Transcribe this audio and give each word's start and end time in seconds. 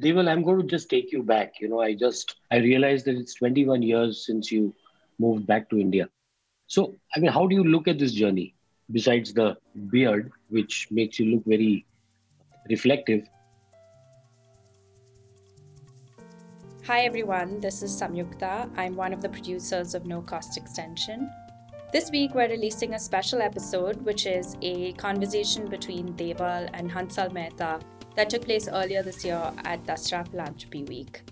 Deval, 0.00 0.28
I'm 0.28 0.42
going 0.42 0.60
to 0.60 0.66
just 0.66 0.90
take 0.90 1.12
you 1.12 1.22
back. 1.22 1.60
You 1.60 1.68
know, 1.68 1.80
I 1.80 1.94
just 1.94 2.36
I 2.50 2.56
realized 2.56 3.04
that 3.06 3.14
it's 3.14 3.34
21 3.34 3.82
years 3.82 4.26
since 4.26 4.50
you 4.50 4.74
moved 5.20 5.46
back 5.46 5.70
to 5.70 5.78
India. 5.78 6.08
So, 6.66 6.96
I 7.14 7.20
mean, 7.20 7.30
how 7.30 7.46
do 7.46 7.54
you 7.54 7.62
look 7.62 7.86
at 7.86 8.00
this 8.00 8.12
journey? 8.12 8.54
Besides 8.90 9.32
the 9.32 9.56
beard, 9.90 10.32
which 10.48 10.88
makes 10.90 11.20
you 11.20 11.26
look 11.26 11.44
very 11.46 11.86
reflective. 12.68 13.28
Hi 16.86 17.02
everyone, 17.02 17.60
this 17.60 17.82
is 17.82 17.92
Samyukta. 17.92 18.68
I'm 18.76 18.96
one 18.96 19.12
of 19.14 19.22
the 19.22 19.28
producers 19.28 19.94
of 19.94 20.06
No 20.06 20.20
Cost 20.20 20.58
Extension. 20.58 21.30
This 21.92 22.10
week, 22.10 22.34
we're 22.34 22.48
releasing 22.48 22.94
a 22.94 22.98
special 22.98 23.40
episode, 23.40 24.04
which 24.04 24.26
is 24.26 24.56
a 24.60 24.92
conversation 24.94 25.68
between 25.68 26.12
Deval 26.14 26.68
and 26.74 26.90
Hansal 26.90 27.32
Mehta 27.32 27.78
that 28.16 28.30
took 28.30 28.42
place 28.42 28.68
earlier 28.68 29.02
this 29.02 29.24
year 29.24 29.52
at 29.64 29.84
Dasra 29.84 30.28
Philanthropy 30.28 30.84
Week. 30.84 31.22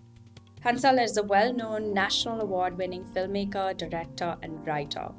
Hansal 0.64 1.02
is 1.02 1.16
a 1.16 1.22
well 1.22 1.52
known 1.52 1.92
national 1.92 2.40
award 2.40 2.78
winning 2.78 3.04
filmmaker, 3.04 3.76
director, 3.76 4.36
and 4.42 4.64
writer. 4.66 5.10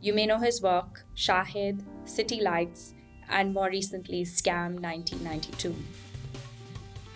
You 0.00 0.12
may 0.12 0.26
know 0.26 0.38
his 0.38 0.60
work, 0.60 1.04
Shahid, 1.16 1.82
City 2.04 2.40
Lights, 2.40 2.94
and 3.28 3.54
more 3.54 3.70
recently, 3.70 4.22
Scam 4.22 4.80
1992. 4.80 5.74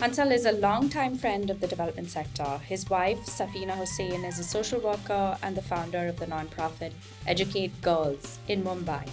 Hansal 0.00 0.32
is 0.32 0.46
a 0.46 0.52
long-time 0.52 1.14
friend 1.14 1.50
of 1.50 1.60
the 1.60 1.66
development 1.66 2.08
sector. 2.08 2.58
His 2.66 2.88
wife, 2.88 3.18
Safina 3.26 3.76
Hussain, 3.76 4.24
is 4.24 4.38
a 4.38 4.44
social 4.44 4.80
worker 4.80 5.36
and 5.42 5.54
the 5.54 5.60
founder 5.60 6.06
of 6.08 6.18
the 6.18 6.24
nonprofit 6.24 6.92
Educate 7.26 7.78
Girls 7.82 8.38
in 8.48 8.64
Mumbai. 8.64 9.06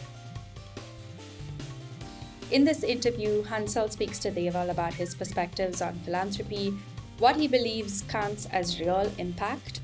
In 2.49 2.63
this 2.63 2.83
interview, 2.83 3.43
Hansal 3.43 3.91
speaks 3.91 4.19
to 4.19 4.31
Deval 4.31 4.69
about 4.69 4.93
his 4.93 5.13
perspectives 5.13 5.81
on 5.81 5.95
philanthropy, 6.05 6.73
what 7.19 7.35
he 7.35 7.45
believes 7.45 8.03
counts 8.03 8.45
as 8.47 8.79
real 8.79 9.11
impact, 9.17 9.81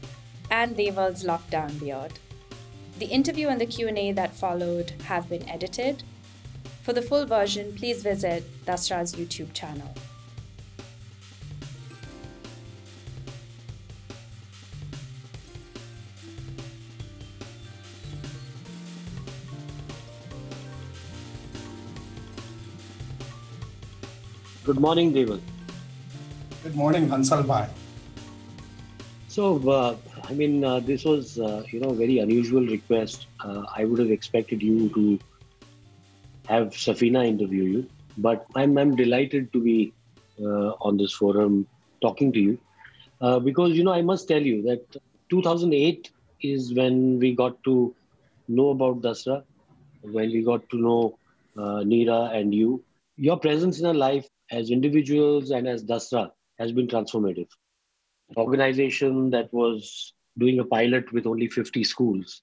and 0.49 0.73
Deval's 0.77 1.25
lockdown 1.25 1.77
beard. 1.77 2.13
The 2.99 3.07
interview 3.07 3.49
and 3.49 3.59
the 3.59 3.65
Q&A 3.65 4.13
that 4.13 4.33
followed 4.33 4.91
have 5.05 5.27
been 5.27 5.47
edited. 5.49 6.03
For 6.83 6.93
the 6.93 7.01
full 7.01 7.25
version, 7.25 7.75
please 7.75 8.01
visit 8.01 8.43
Dasra's 8.65 9.13
YouTube 9.13 9.51
channel. 9.53 9.93
Good 24.65 24.79
morning, 24.79 25.11
Deval. 25.13 25.41
Good 26.63 26.73
morning, 26.73 27.09
Hansal 27.09 27.45
Bhai. 27.45 27.67
So, 29.27 29.57
uh, 29.69 29.97
I 30.23 30.33
mean, 30.33 30.63
uh, 30.63 30.79
this 30.79 31.03
was, 31.03 31.37
uh, 31.37 31.63
you 31.69 31.81
know, 31.81 31.89
a 31.89 31.95
very 31.95 32.19
unusual 32.19 32.65
request. 32.65 33.27
Uh, 33.43 33.63
I 33.75 33.83
would 33.83 33.99
have 33.99 34.09
expected 34.09 34.63
you 34.63 34.87
to 34.93 35.19
have 36.47 36.69
Safina 36.69 37.27
interview 37.27 37.63
you, 37.63 37.89
but 38.17 38.45
I'm, 38.55 38.77
I'm 38.77 38.95
delighted 38.95 39.51
to 39.51 39.61
be 39.61 39.91
uh, 40.41 40.69
on 40.79 40.95
this 40.95 41.11
forum 41.11 41.67
talking 42.01 42.31
to 42.31 42.39
you 42.39 42.57
uh, 43.19 43.39
because, 43.39 43.73
you 43.73 43.83
know, 43.83 43.91
I 43.91 44.01
must 44.01 44.29
tell 44.29 44.41
you 44.41 44.61
that 44.61 44.85
2008 45.29 46.09
is 46.41 46.73
when 46.73 47.19
we 47.19 47.35
got 47.35 47.61
to 47.65 47.93
know 48.47 48.69
about 48.69 49.01
Dasra, 49.01 49.43
when 50.03 50.31
we 50.31 50.41
got 50.41 50.69
to 50.69 50.77
know 50.77 51.17
Neera 51.57 52.33
and 52.33 52.55
you. 52.55 52.81
Your 53.17 53.37
presence 53.37 53.81
in 53.81 53.85
our 53.85 53.93
life 53.93 54.25
as 54.53 54.69
individuals 54.69 55.51
and 55.51 55.67
as 55.67 55.83
Dasra 55.83 56.31
has 56.59 56.71
been 56.71 56.87
transformative. 56.87 57.47
Organization 58.37 59.29
that 59.31 59.51
was 59.53 60.13
doing 60.37 60.59
a 60.59 60.65
pilot 60.65 61.11
with 61.11 61.25
only 61.25 61.47
50 61.47 61.83
schools 61.83 62.41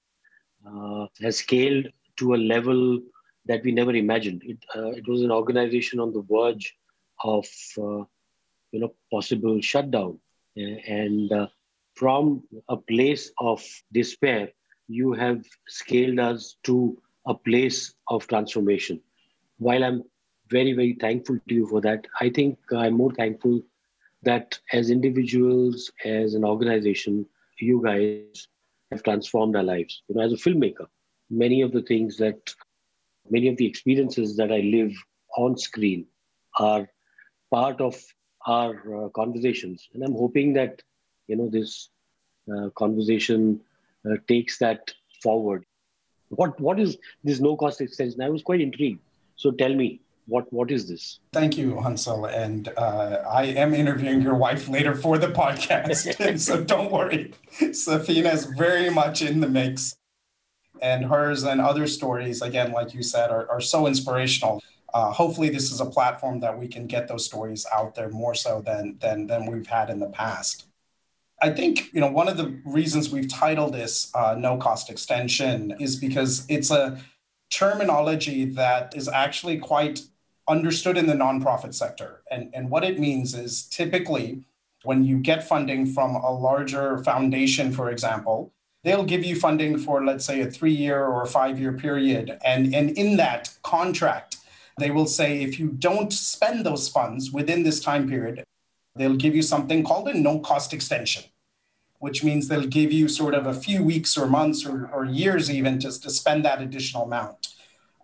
uh, 0.67 1.07
has 1.21 1.39
scaled 1.39 1.87
to 2.17 2.35
a 2.35 2.45
level 2.55 3.01
that 3.47 3.63
we 3.65 3.73
never 3.73 3.95
imagined. 3.95 4.43
It, 4.45 4.59
uh, 4.77 4.91
it 4.91 5.09
was 5.09 5.23
an 5.23 5.31
organization 5.31 6.01
on 6.01 6.13
the 6.13 6.23
verge 6.23 6.75
of 7.25 7.47
uh, 7.79 8.05
you 8.73 8.81
know 8.81 8.95
possible 9.11 9.61
shutdown, 9.61 10.19
and 10.57 11.33
uh, 11.33 11.47
from 11.95 12.43
a 12.69 12.77
place 12.77 13.33
of 13.39 13.65
despair, 13.93 14.51
you 14.89 15.13
have 15.13 15.45
scaled 15.69 16.19
us 16.19 16.57
to 16.65 16.97
a 17.27 17.35
place 17.35 17.95
of 18.09 18.27
transformation. 18.27 19.01
While 19.59 19.85
I'm 19.85 20.05
very, 20.51 20.73
very 20.73 20.95
thankful 21.01 21.39
to 21.49 21.55
you 21.55 21.67
for 21.67 21.81
that. 21.81 22.07
I 22.21 22.31
think 22.31 22.59
I'm 22.77 22.95
more 22.95 23.13
thankful 23.13 23.63
that 24.23 24.59
as 24.73 24.91
individuals, 24.91 25.91
as 26.05 26.35
an 26.35 26.45
organization, 26.45 27.27
you 27.59 27.83
guys 27.83 28.49
have 28.91 29.03
transformed 29.03 29.57
our 29.57 29.63
lives. 29.63 30.03
You 30.09 30.17
know, 30.17 30.23
as 30.23 30.33
a 30.33 30.37
filmmaker, 30.37 30.87
many 31.31 31.63
of 31.63 31.73
the 31.73 31.83
things 31.83 32.17
that, 32.19 32.55
many 33.31 33.49
of 33.49 33.57
the 33.57 33.67
experiences 33.67 34.37
that 34.37 34.53
I 34.53 34.61
live 34.61 34.93
on 35.37 35.57
screen 35.57 36.07
are 36.59 36.89
part 37.51 37.81
of 37.81 37.97
our 38.47 39.05
uh, 39.05 39.09
conversations. 39.11 39.89
And 39.95 40.03
I'm 40.03 40.15
hoping 40.15 40.53
that, 40.55 40.83
you 41.29 41.37
know, 41.37 41.49
this 41.49 41.91
uh, 42.53 42.71
conversation 42.71 43.61
uh, 44.05 44.17
takes 44.27 44.59
that 44.59 44.93
forward. 45.23 45.65
What, 46.31 46.59
what 46.61 46.81
is 46.81 46.97
this 47.25 47.41
no 47.41 47.57
cost 47.57 47.81
extension? 47.81 48.23
I 48.23 48.31
was 48.31 48.43
quite 48.43 48.61
intrigued. 48.61 49.01
So 49.37 49.51
tell 49.51 49.75
me, 49.75 50.01
what 50.31 50.51
what 50.53 50.71
is 50.71 50.89
this? 50.89 51.19
Thank 51.33 51.59
you, 51.59 51.75
Hansal, 51.75 52.33
and 52.33 52.69
uh, 52.77 53.23
I 53.29 53.45
am 53.45 53.75
interviewing 53.75 54.23
your 54.23 54.37
wife 54.37 54.69
later 54.69 54.95
for 54.95 55.19
the 55.19 55.29
podcast, 55.29 56.39
so 56.47 56.63
don't 56.63 56.91
worry. 56.91 57.35
Safina 57.61 58.33
is 58.33 58.47
very 58.47 58.89
much 58.91 59.21
in 59.21 59.41
the 59.41 59.49
mix, 59.49 59.97
and 60.81 61.05
hers 61.07 61.43
and 61.43 61.61
other 61.61 61.87
stories, 61.87 62.41
again, 62.41 62.73
like 62.73 62.95
you 62.95 63.03
said, 63.03 63.31
are, 63.31 63.51
are 63.51 63.61
so 63.61 63.87
inspirational. 63.87 64.63
Uh, 64.95 65.11
hopefully, 65.11 65.51
this 65.51 65.71
is 65.71 65.81
a 65.81 65.87
platform 65.87 66.41
that 66.41 66.59
we 66.59 66.69
can 66.69 66.87
get 66.87 67.09
those 67.09 67.25
stories 67.25 67.67
out 67.73 67.95
there 67.95 68.09
more 68.09 68.35
so 68.35 68.63
than 68.63 68.97
than 69.01 69.27
than 69.27 69.47
we've 69.47 69.67
had 69.67 69.91
in 69.91 69.99
the 69.99 70.09
past. 70.09 70.67
I 71.43 71.51
think 71.51 71.93
you 71.93 72.01
know 72.01 72.11
one 72.11 72.29
of 72.29 72.37
the 72.37 72.61
reasons 72.65 73.11
we've 73.11 73.29
titled 73.29 73.75
this 73.75 74.11
uh, 74.15 74.37
"No 74.39 74.57
Cost 74.57 74.91
Extension" 74.91 75.75
is 75.81 75.97
because 75.97 76.47
it's 76.49 76.71
a 76.71 77.01
terminology 77.51 78.45
that 78.45 78.97
is 78.97 79.09
actually 79.09 79.59
quite 79.59 80.01
understood 80.51 80.99
in 80.99 81.07
the 81.07 81.15
nonprofit 81.15 81.73
sector. 81.73 82.23
And, 82.31 82.51
and 82.53 82.69
what 82.71 82.85
it 82.85 82.99
means 82.99 83.35
is 83.35 83.63
typically 83.63 84.45
when 84.83 85.05
you 85.05 85.19
get 85.19 85.47
funding 85.47 85.87
from 85.87 86.17
a 86.17 86.33
larger 86.33 86.99
foundation, 86.99 87.73
for 87.73 87.91
example, 87.91 88.53
they'll 88.83 89.05
give 89.05 89.25
you 89.25 89.37
funding 89.37 89.79
for, 89.79 90.05
let's 90.05 90.25
say, 90.25 90.41
a 90.41 90.51
three 90.51 90.73
year 90.73 91.05
or 91.05 91.25
five 91.27 91.61
year 91.61 91.73
period. 91.73 92.37
And, 92.45 92.75
and 92.75 92.91
in 92.91 93.17
that 93.19 93.51
contract, 93.63 94.39
they 94.79 94.91
will 94.91 95.07
say 95.07 95.43
if 95.43 95.59
you 95.59 95.69
don't 95.69 96.13
spend 96.13 96.67
those 96.67 96.89
funds 96.89 97.31
within 97.31 97.63
this 97.63 97.81
time 97.81 98.09
period, 98.09 98.43
they'll 98.97 99.17
give 99.17 99.37
you 99.37 99.43
something 99.43 99.85
called 99.85 100.09
a 100.09 100.15
no 100.15 100.41
cost 100.41 100.73
extension, 100.73 101.25
which 101.99 102.25
means 102.25 102.49
they'll 102.49 102.67
give 102.67 102.91
you 102.91 103.07
sort 103.07 103.35
of 103.35 103.47
a 103.47 103.55
few 103.55 103.85
weeks 103.85 104.17
or 104.17 104.27
months 104.27 104.67
or, 104.67 104.91
or 104.93 105.05
years 105.05 105.51
even 105.51 105.79
just 105.79 106.03
to 106.03 106.11
spend 106.11 106.45
that 106.45 106.63
additional 106.63 107.05
amount 107.05 107.55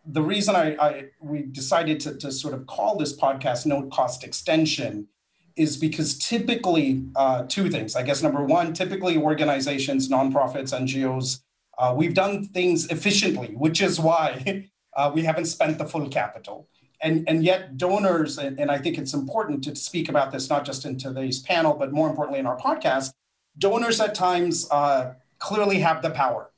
the 0.07 0.23
reason 0.23 0.55
I, 0.55 0.77
I 0.77 1.05
we 1.21 1.43
decided 1.43 2.01
to, 2.01 2.17
to 2.19 2.31
sort 2.31 2.55
of 2.55 2.67
call 2.67 2.97
this 2.97 3.17
podcast 3.17 3.67
no 3.67 3.83
cost 3.85 4.25
extension 4.25 5.09
is 5.57 5.77
because 5.77 6.19
typically 6.19 7.03
uh, 7.17 7.45
two 7.49 7.71
things. 7.71 7.97
I 7.97 8.03
guess 8.03 8.23
number 8.23 8.45
one, 8.45 8.73
typically 8.73 9.17
organizations, 9.17 10.09
nonprofits, 10.09 10.73
NGOs, 10.79 11.41
uh, 11.79 11.95
we've 11.97 12.15
done 12.15 12.45
things 12.45 12.87
efficiently, 12.91 13.49
which 13.55 13.81
is 13.81 13.99
why 13.99 14.69
uh, 14.97 15.11
we 15.15 15.23
haven't 15.23 15.47
spent 15.47 15.79
the 15.79 15.87
full 15.87 16.09
capital. 16.09 16.69
And, 17.03 17.29
and 17.29 17.45
yet 17.45 17.77
donors, 17.77 18.39
and, 18.39 18.59
and 18.59 18.71
I 18.71 18.79
think 18.79 18.97
it's 18.99 19.13
important 19.13 19.65
to 19.65 19.77
speak 19.77 20.09
about 20.09 20.33
this 20.33 20.49
not 20.49 20.65
just 20.65 20.85
in 20.85 20.99
today's 20.99 21.41
panel, 21.41 21.75
but 21.75 21.93
more 21.93 22.09
importantly 22.09 22.41
in 22.41 22.47
our 22.47 22.59
podcast, 22.59 23.13
donors 23.59 24.01
at 24.01 24.15
times 24.15 24.69
uh, 24.71 25.15
clearly 25.39 25.79
have 25.81 26.03
the 26.03 26.11
power 26.11 26.51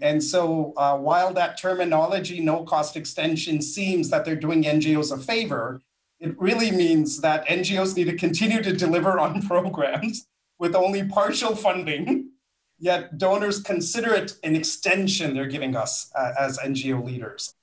and 0.00 0.22
so 0.22 0.72
uh, 0.76 0.96
while 0.96 1.32
that 1.34 1.58
terminology, 1.58 2.40
no 2.40 2.64
cost 2.64 2.96
extension, 2.96 3.60
seems 3.60 4.10
that 4.10 4.24
they're 4.24 4.36
doing 4.36 4.64
NGOs 4.64 5.12
a 5.12 5.18
favor, 5.18 5.82
it 6.18 6.40
really 6.40 6.70
means 6.70 7.20
that 7.20 7.46
NGOs 7.46 7.96
need 7.96 8.04
to 8.04 8.16
continue 8.16 8.62
to 8.62 8.72
deliver 8.72 9.18
on 9.18 9.42
programs 9.46 10.26
with 10.58 10.74
only 10.74 11.04
partial 11.04 11.56
funding, 11.56 12.30
yet 12.78 13.18
donors 13.18 13.60
consider 13.60 14.14
it 14.14 14.36
an 14.44 14.56
extension 14.56 15.34
they're 15.34 15.46
giving 15.46 15.76
us 15.76 16.10
uh, 16.14 16.32
as 16.38 16.58
NGO 16.58 17.04
leaders. 17.04 17.54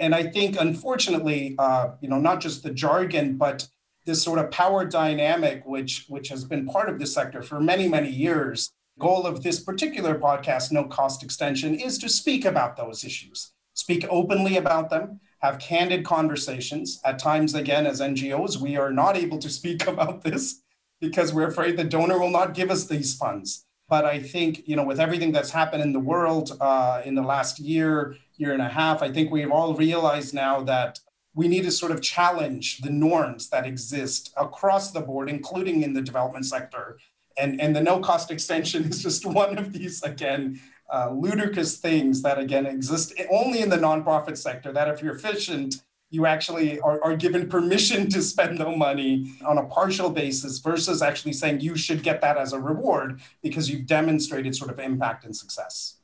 And 0.00 0.14
I 0.14 0.22
think, 0.24 0.56
unfortunately, 0.58 1.56
uh, 1.58 1.90
you 2.00 2.08
know, 2.08 2.20
not 2.20 2.40
just 2.40 2.62
the 2.62 2.70
jargon, 2.70 3.36
but 3.36 3.68
this 4.06 4.22
sort 4.22 4.38
of 4.38 4.50
power 4.50 4.84
dynamic, 4.84 5.66
which, 5.66 6.06
which 6.08 6.28
has 6.28 6.44
been 6.44 6.66
part 6.66 6.88
of 6.88 6.98
this 6.98 7.12
sector 7.12 7.42
for 7.42 7.60
many, 7.60 7.88
many 7.88 8.10
years, 8.10 8.72
goal 8.98 9.26
of 9.26 9.42
this 9.42 9.60
particular 9.60 10.18
podcast, 10.18 10.72
No 10.72 10.84
Cost 10.84 11.22
Extension, 11.22 11.74
is 11.74 11.98
to 11.98 12.08
speak 12.08 12.44
about 12.44 12.76
those 12.76 13.04
issues, 13.04 13.52
speak 13.74 14.04
openly 14.10 14.56
about 14.56 14.90
them, 14.90 15.20
have 15.40 15.58
candid 15.58 16.04
conversations. 16.04 17.00
At 17.04 17.18
times, 17.18 17.54
again, 17.54 17.86
as 17.86 18.00
NGOs, 18.00 18.56
we 18.56 18.76
are 18.76 18.90
not 18.90 19.16
able 19.16 19.38
to 19.38 19.48
speak 19.48 19.86
about 19.92 20.22
this 20.22 20.62
because 21.00 21.32
we're 21.32 21.48
afraid 21.48 21.76
the 21.76 21.84
donor 21.84 22.18
will 22.18 22.30
not 22.30 22.54
give 22.54 22.70
us 22.70 22.86
these 22.86 23.14
funds. 23.14 23.64
But 23.88 24.04
I 24.04 24.18
think, 24.18 24.68
you 24.68 24.76
know, 24.76 24.84
with 24.84 25.00
everything 25.00 25.32
that's 25.32 25.50
happened 25.50 25.82
in 25.82 25.92
the 25.92 26.00
world 26.00 26.56
uh, 26.60 27.00
in 27.04 27.14
the 27.14 27.22
last 27.22 27.58
year, 27.58 28.16
year 28.36 28.52
and 28.52 28.60
a 28.60 28.68
half, 28.68 29.02
I 29.02 29.10
think 29.10 29.30
we've 29.30 29.50
all 29.50 29.74
realized 29.74 30.34
now 30.34 30.62
that 30.64 30.98
we 31.34 31.48
need 31.48 31.62
to 31.62 31.70
sort 31.70 31.92
of 31.92 32.02
challenge 32.02 32.78
the 32.78 32.90
norms 32.90 33.48
that 33.48 33.64
exist 33.64 34.34
across 34.36 34.90
the 34.90 35.00
board, 35.00 35.30
including 35.30 35.82
in 35.82 35.94
the 35.94 36.02
development 36.02 36.44
sector. 36.44 36.98
And, 37.38 37.60
and 37.60 37.74
the 37.74 37.80
no 37.80 38.00
cost 38.00 38.30
extension 38.30 38.84
is 38.90 39.02
just 39.02 39.24
one 39.26 39.58
of 39.58 39.72
these, 39.72 40.02
again, 40.02 40.60
uh, 40.92 41.10
ludicrous 41.12 41.76
things 41.76 42.22
that, 42.22 42.38
again, 42.38 42.66
exist 42.66 43.12
only 43.30 43.60
in 43.60 43.68
the 43.68 43.76
nonprofit 43.76 44.36
sector. 44.36 44.72
That 44.72 44.88
if 44.88 45.02
you're 45.02 45.14
efficient, 45.14 45.82
you 46.10 46.24
actually 46.24 46.80
are, 46.80 47.02
are 47.04 47.16
given 47.16 47.48
permission 47.48 48.08
to 48.10 48.22
spend 48.22 48.58
no 48.58 48.74
money 48.74 49.32
on 49.44 49.58
a 49.58 49.64
partial 49.64 50.08
basis 50.10 50.58
versus 50.58 51.02
actually 51.02 51.34
saying 51.34 51.60
you 51.60 51.76
should 51.76 52.02
get 52.02 52.20
that 52.22 52.38
as 52.38 52.52
a 52.52 52.60
reward 52.60 53.20
because 53.42 53.68
you've 53.68 53.86
demonstrated 53.86 54.56
sort 54.56 54.70
of 54.70 54.78
impact 54.78 55.24
and 55.24 55.36
success. 55.36 55.96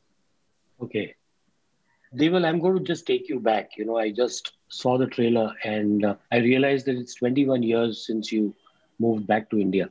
Okay. 0.82 1.14
Deval, 2.14 2.46
I'm 2.46 2.60
going 2.60 2.78
to 2.78 2.84
just 2.84 3.06
take 3.06 3.28
you 3.28 3.40
back. 3.40 3.70
You 3.76 3.86
know, 3.86 3.96
I 3.96 4.10
just 4.10 4.52
saw 4.68 4.98
the 4.98 5.06
trailer 5.06 5.52
and 5.64 6.04
uh, 6.04 6.14
I 6.30 6.38
realized 6.38 6.86
that 6.86 6.96
it's 6.96 7.14
21 7.14 7.62
years 7.62 8.06
since 8.06 8.30
you 8.30 8.54
moved 8.98 9.26
back 9.26 9.50
to 9.50 9.58
India. 9.58 9.90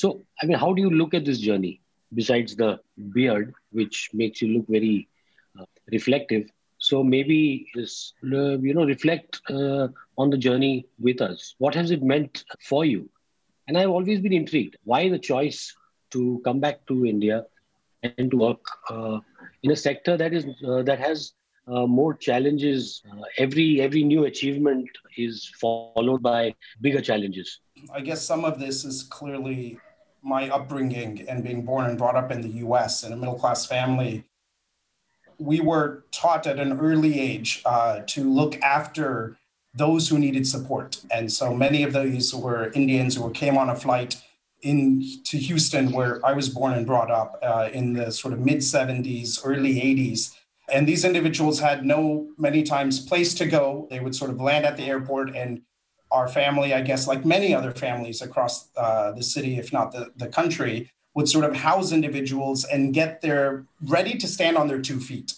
So, 0.00 0.22
I 0.42 0.46
mean, 0.46 0.58
how 0.58 0.72
do 0.72 0.80
you 0.80 0.90
look 0.90 1.12
at 1.12 1.26
this 1.26 1.38
journey 1.40 1.82
besides 2.14 2.56
the 2.56 2.80
beard, 3.12 3.52
which 3.70 4.08
makes 4.14 4.40
you 4.40 4.48
look 4.48 4.66
very 4.68 5.08
uh, 5.60 5.66
reflective? 5.92 6.48
So 6.78 7.02
maybe 7.04 7.66
just 7.76 8.14
uh, 8.24 8.56
you 8.66 8.72
know 8.72 8.86
reflect 8.86 9.40
uh, 9.50 9.88
on 10.16 10.30
the 10.30 10.38
journey 10.38 10.86
with 10.98 11.20
us. 11.20 11.54
What 11.58 11.74
has 11.74 11.90
it 11.90 12.02
meant 12.02 12.44
for 12.70 12.86
you? 12.86 13.10
And 13.68 13.76
I've 13.76 13.90
always 13.90 14.20
been 14.20 14.32
intrigued. 14.32 14.78
Why 14.84 15.10
the 15.10 15.18
choice 15.18 15.76
to 16.12 16.40
come 16.46 16.60
back 16.60 16.86
to 16.86 17.04
India 17.04 17.44
and 18.02 18.30
to 18.30 18.36
work 18.38 18.64
uh, 18.88 19.18
in 19.62 19.70
a 19.70 19.76
sector 19.76 20.16
that 20.16 20.32
is 20.32 20.46
uh, 20.66 20.82
that 20.82 20.98
has 20.98 21.34
uh, 21.68 21.86
more 21.86 22.14
challenges. 22.14 23.02
Every 23.36 23.82
every 23.82 24.02
new 24.04 24.24
achievement 24.24 24.88
is 25.18 25.52
followed 25.60 26.22
by 26.22 26.54
bigger 26.80 27.02
challenges. 27.02 27.60
I 27.92 28.00
guess 28.00 28.22
some 28.24 28.44
of 28.46 28.58
this 28.58 28.84
is 28.84 29.02
clearly 29.02 29.78
my 30.22 30.48
upbringing 30.50 31.24
and 31.28 31.42
being 31.42 31.64
born 31.64 31.86
and 31.86 31.98
brought 31.98 32.16
up 32.16 32.30
in 32.30 32.40
the 32.40 32.48
U.S. 32.64 33.04
in 33.04 33.12
a 33.12 33.16
middle 33.16 33.38
class 33.38 33.66
family 33.66 34.24
we 35.40 35.60
were 35.60 36.04
taught 36.12 36.46
at 36.46 36.58
an 36.58 36.78
early 36.78 37.18
age 37.18 37.62
uh, 37.64 38.00
to 38.06 38.30
look 38.30 38.60
after 38.60 39.38
those 39.74 40.08
who 40.08 40.18
needed 40.18 40.46
support. 40.46 41.00
And 41.10 41.32
so 41.32 41.54
many 41.54 41.82
of 41.82 41.94
these 41.94 42.34
were 42.34 42.70
Indians 42.72 43.16
who 43.16 43.30
came 43.30 43.56
on 43.56 43.70
a 43.70 43.74
flight 43.74 44.20
in 44.62 45.02
to 45.24 45.38
Houston, 45.38 45.92
where 45.92 46.24
I 46.24 46.34
was 46.34 46.50
born 46.50 46.74
and 46.74 46.86
brought 46.86 47.10
up 47.10 47.38
uh, 47.42 47.70
in 47.72 47.94
the 47.94 48.12
sort 48.12 48.34
of 48.34 48.40
mid 48.40 48.58
70s, 48.58 49.40
early 49.42 49.76
80s. 49.76 50.36
And 50.70 50.86
these 50.86 51.04
individuals 51.04 51.58
had 51.58 51.84
no, 51.84 52.28
many 52.36 52.62
times, 52.62 53.00
place 53.00 53.32
to 53.34 53.46
go. 53.46 53.88
They 53.90 54.00
would 54.00 54.14
sort 54.14 54.30
of 54.30 54.40
land 54.40 54.66
at 54.66 54.76
the 54.76 54.84
airport, 54.84 55.34
and 55.34 55.62
our 56.10 56.28
family, 56.28 56.74
I 56.74 56.80
guess, 56.82 57.06
like 57.06 57.24
many 57.24 57.54
other 57.54 57.72
families 57.72 58.22
across 58.22 58.68
uh, 58.76 59.12
the 59.12 59.22
city, 59.22 59.58
if 59.58 59.72
not 59.72 59.92
the, 59.92 60.12
the 60.16 60.28
country, 60.28 60.90
would 61.14 61.28
sort 61.28 61.44
of 61.44 61.56
house 61.56 61.92
individuals 61.92 62.64
and 62.64 62.94
get 62.94 63.20
their 63.20 63.64
ready 63.82 64.16
to 64.18 64.26
stand 64.26 64.56
on 64.56 64.68
their 64.68 64.80
two 64.80 65.00
feet. 65.00 65.34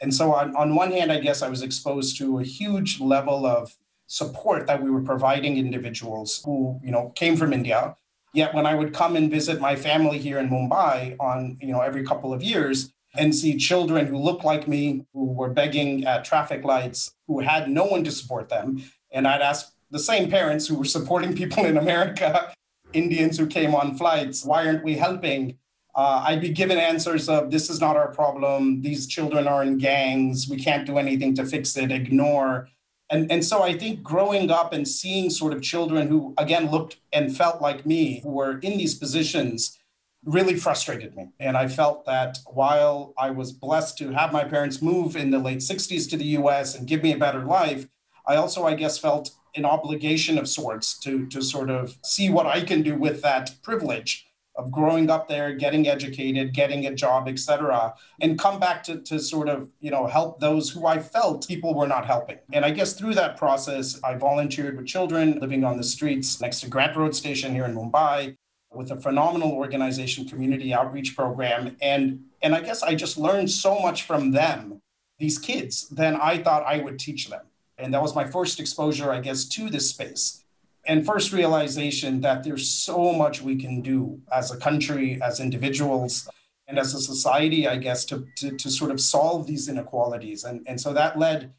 And 0.00 0.12
so 0.12 0.34
on, 0.34 0.56
on 0.56 0.74
one 0.74 0.90
hand, 0.90 1.12
I 1.12 1.20
guess 1.20 1.42
I 1.42 1.48
was 1.48 1.62
exposed 1.62 2.18
to 2.18 2.40
a 2.40 2.44
huge 2.44 3.00
level 3.00 3.46
of 3.46 3.76
support 4.08 4.66
that 4.66 4.82
we 4.82 4.90
were 4.90 5.00
providing 5.00 5.56
individuals 5.56 6.42
who, 6.44 6.80
you 6.82 6.90
know, 6.90 7.12
came 7.14 7.36
from 7.36 7.52
India. 7.52 7.96
Yet 8.34 8.54
when 8.54 8.66
I 8.66 8.74
would 8.74 8.92
come 8.92 9.14
and 9.14 9.30
visit 9.30 9.60
my 9.60 9.76
family 9.76 10.18
here 10.18 10.38
in 10.38 10.48
Mumbai 10.48 11.16
on, 11.20 11.58
you 11.60 11.72
know, 11.72 11.80
every 11.80 12.04
couple 12.04 12.32
of 12.32 12.42
years 12.42 12.92
and 13.14 13.34
see 13.34 13.56
children 13.56 14.06
who 14.06 14.18
looked 14.18 14.44
like 14.44 14.66
me, 14.66 15.06
who 15.12 15.26
were 15.26 15.50
begging 15.50 16.04
at 16.06 16.24
traffic 16.24 16.64
lights, 16.64 17.14
who 17.26 17.40
had 17.40 17.70
no 17.70 17.84
one 17.84 18.02
to 18.04 18.10
support 18.10 18.48
them. 18.48 18.82
And 19.12 19.28
I'd 19.28 19.42
ask 19.42 19.72
the 19.90 19.98
same 19.98 20.30
parents 20.30 20.66
who 20.66 20.76
were 20.76 20.84
supporting 20.84 21.34
people 21.42 21.64
in 21.64 21.76
America 21.76 22.52
Indians 22.92 23.38
who 23.38 23.46
came 23.46 23.74
on 23.74 23.96
flights, 23.96 24.44
why 24.44 24.66
aren't 24.66 24.84
we 24.84 24.94
helping? 24.94 25.58
Uh, 25.94 26.24
I'd 26.26 26.40
be 26.40 26.50
given 26.50 26.78
answers 26.78 27.28
of 27.28 27.50
this 27.50 27.68
is 27.68 27.80
not 27.80 27.96
our 27.96 28.12
problem. 28.12 28.80
These 28.80 29.06
children 29.06 29.46
are 29.46 29.62
in 29.62 29.78
gangs. 29.78 30.48
We 30.48 30.56
can't 30.56 30.86
do 30.86 30.98
anything 30.98 31.34
to 31.34 31.44
fix 31.44 31.76
it. 31.76 31.92
Ignore. 31.92 32.68
And, 33.10 33.30
and 33.30 33.44
so 33.44 33.62
I 33.62 33.76
think 33.76 34.02
growing 34.02 34.50
up 34.50 34.72
and 34.72 34.88
seeing 34.88 35.28
sort 35.28 35.52
of 35.52 35.62
children 35.62 36.08
who, 36.08 36.34
again, 36.38 36.70
looked 36.70 36.96
and 37.12 37.36
felt 37.36 37.60
like 37.60 37.84
me, 37.84 38.20
who 38.20 38.30
were 38.30 38.58
in 38.58 38.78
these 38.78 38.94
positions, 38.94 39.78
really 40.24 40.56
frustrated 40.56 41.14
me. 41.14 41.28
And 41.38 41.56
I 41.56 41.68
felt 41.68 42.06
that 42.06 42.38
while 42.46 43.12
I 43.18 43.30
was 43.30 43.52
blessed 43.52 43.98
to 43.98 44.12
have 44.12 44.32
my 44.32 44.44
parents 44.44 44.80
move 44.80 45.14
in 45.16 45.30
the 45.30 45.38
late 45.38 45.58
60s 45.58 46.08
to 46.10 46.16
the 46.16 46.24
US 46.24 46.74
and 46.74 46.88
give 46.88 47.02
me 47.02 47.12
a 47.12 47.18
better 47.18 47.44
life, 47.44 47.86
I 48.26 48.36
also, 48.36 48.64
I 48.64 48.74
guess, 48.74 48.98
felt 48.98 49.30
an 49.54 49.64
obligation 49.64 50.38
of 50.38 50.48
sorts 50.48 50.98
to, 51.00 51.26
to 51.26 51.42
sort 51.42 51.70
of 51.70 51.96
see 52.04 52.30
what 52.30 52.46
I 52.46 52.62
can 52.62 52.82
do 52.82 52.94
with 52.94 53.22
that 53.22 53.54
privilege 53.62 54.26
of 54.56 54.70
growing 54.70 55.08
up 55.08 55.28
there, 55.28 55.54
getting 55.54 55.88
educated, 55.88 56.52
getting 56.52 56.86
a 56.86 56.94
job, 56.94 57.26
etc., 57.26 57.94
and 58.20 58.38
come 58.38 58.60
back 58.60 58.82
to, 58.84 59.00
to 59.00 59.18
sort 59.18 59.48
of, 59.48 59.68
you 59.80 59.90
know, 59.90 60.06
help 60.06 60.40
those 60.40 60.68
who 60.70 60.86
I 60.86 60.98
felt 60.98 61.48
people 61.48 61.74
were 61.74 61.86
not 61.86 62.04
helping. 62.04 62.38
And 62.52 62.64
I 62.64 62.70
guess 62.70 62.92
through 62.92 63.14
that 63.14 63.36
process, 63.36 63.98
I 64.04 64.14
volunteered 64.14 64.76
with 64.76 64.86
children 64.86 65.38
living 65.40 65.64
on 65.64 65.78
the 65.78 65.82
streets 65.82 66.40
next 66.40 66.60
to 66.60 66.68
Grant 66.68 66.96
Road 66.96 67.14
Station 67.14 67.54
here 67.54 67.64
in 67.64 67.74
Mumbai 67.74 68.36
with 68.70 68.90
a 68.90 68.96
phenomenal 68.96 69.52
organization 69.52 70.26
community 70.26 70.72
outreach 70.74 71.16
program. 71.16 71.76
And, 71.80 72.20
and 72.42 72.54
I 72.54 72.60
guess 72.60 72.82
I 72.82 72.94
just 72.94 73.18
learned 73.18 73.50
so 73.50 73.78
much 73.80 74.02
from 74.02 74.32
them, 74.32 74.80
these 75.18 75.38
kids, 75.38 75.88
than 75.88 76.16
I 76.16 76.38
thought 76.38 76.64
I 76.66 76.78
would 76.78 76.98
teach 76.98 77.28
them. 77.28 77.42
And 77.78 77.92
that 77.94 78.02
was 78.02 78.14
my 78.14 78.24
first 78.24 78.60
exposure, 78.60 79.10
I 79.10 79.20
guess, 79.20 79.44
to 79.50 79.70
this 79.70 79.90
space. 79.90 80.44
And 80.84 81.06
first 81.06 81.32
realization 81.32 82.20
that 82.22 82.42
there's 82.42 82.68
so 82.68 83.12
much 83.12 83.40
we 83.40 83.56
can 83.56 83.82
do 83.82 84.20
as 84.32 84.50
a 84.50 84.56
country, 84.56 85.20
as 85.22 85.38
individuals, 85.38 86.28
and 86.66 86.78
as 86.78 86.94
a 86.94 87.00
society, 87.00 87.68
I 87.68 87.76
guess, 87.76 88.04
to, 88.06 88.26
to, 88.36 88.56
to 88.56 88.70
sort 88.70 88.90
of 88.90 89.00
solve 89.00 89.46
these 89.46 89.68
inequalities. 89.68 90.44
And, 90.44 90.62
and 90.66 90.80
so 90.80 90.92
that 90.92 91.18
led 91.18 91.52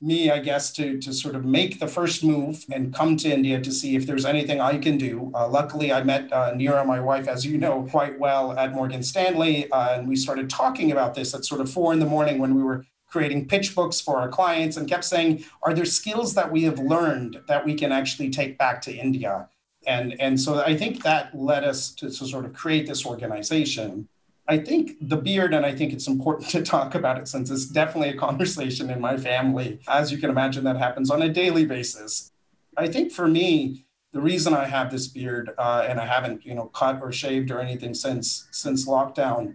me, 0.00 0.30
I 0.30 0.38
guess, 0.38 0.72
to, 0.72 0.98
to 0.98 1.12
sort 1.12 1.34
of 1.34 1.44
make 1.44 1.78
the 1.78 1.86
first 1.86 2.24
move 2.24 2.64
and 2.72 2.94
come 2.94 3.16
to 3.18 3.30
India 3.30 3.60
to 3.60 3.70
see 3.70 3.96
if 3.96 4.06
there's 4.06 4.24
anything 4.24 4.60
I 4.60 4.78
can 4.78 4.96
do. 4.96 5.30
Uh, 5.34 5.46
luckily, 5.46 5.92
I 5.92 6.02
met 6.02 6.32
uh, 6.32 6.52
Neera, 6.54 6.86
my 6.86 7.00
wife, 7.00 7.28
as 7.28 7.44
you 7.44 7.58
know, 7.58 7.86
quite 7.90 8.18
well 8.18 8.58
at 8.58 8.72
Morgan 8.72 9.02
Stanley. 9.02 9.70
Uh, 9.70 9.98
and 9.98 10.08
we 10.08 10.16
started 10.16 10.48
talking 10.48 10.90
about 10.92 11.14
this 11.14 11.34
at 11.34 11.44
sort 11.44 11.60
of 11.60 11.70
four 11.70 11.92
in 11.92 11.98
the 11.98 12.06
morning 12.06 12.38
when 12.38 12.54
we 12.54 12.62
were 12.62 12.86
creating 13.10 13.48
pitch 13.48 13.74
books 13.74 14.00
for 14.00 14.18
our 14.18 14.28
clients 14.28 14.76
and 14.76 14.88
kept 14.88 15.04
saying, 15.04 15.44
are 15.62 15.74
there 15.74 15.84
skills 15.84 16.34
that 16.34 16.50
we 16.50 16.62
have 16.62 16.78
learned 16.78 17.40
that 17.48 17.64
we 17.64 17.74
can 17.74 17.92
actually 17.92 18.30
take 18.30 18.56
back 18.56 18.80
to 18.82 18.94
India? 18.94 19.48
And, 19.86 20.20
and 20.20 20.40
so 20.40 20.62
I 20.62 20.76
think 20.76 21.02
that 21.02 21.36
led 21.36 21.64
us 21.64 21.90
to, 21.96 22.06
to 22.06 22.26
sort 22.26 22.44
of 22.44 22.52
create 22.52 22.86
this 22.86 23.04
organization. 23.04 24.08
I 24.46 24.58
think 24.58 24.96
the 25.00 25.16
beard, 25.16 25.54
and 25.54 25.64
I 25.64 25.74
think 25.74 25.92
it's 25.92 26.06
important 26.06 26.50
to 26.50 26.62
talk 26.62 26.94
about 26.94 27.18
it 27.18 27.28
since 27.28 27.50
it's 27.50 27.66
definitely 27.66 28.10
a 28.10 28.16
conversation 28.16 28.90
in 28.90 29.00
my 29.00 29.16
family. 29.16 29.80
As 29.88 30.12
you 30.12 30.18
can 30.18 30.30
imagine, 30.30 30.64
that 30.64 30.76
happens 30.76 31.10
on 31.10 31.22
a 31.22 31.28
daily 31.28 31.64
basis. 31.64 32.32
I 32.76 32.88
think 32.88 33.12
for 33.12 33.26
me, 33.26 33.84
the 34.12 34.20
reason 34.20 34.54
I 34.54 34.64
have 34.64 34.90
this 34.90 35.06
beard 35.06 35.52
uh, 35.56 35.86
and 35.88 36.00
I 36.00 36.06
haven't, 36.06 36.44
you 36.44 36.54
know, 36.54 36.66
cut 36.66 37.00
or 37.00 37.12
shaved 37.12 37.50
or 37.50 37.60
anything 37.60 37.94
since 37.94 38.48
since 38.50 38.88
lockdown 38.88 39.54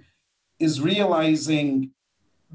is 0.59 0.79
realizing 0.79 1.91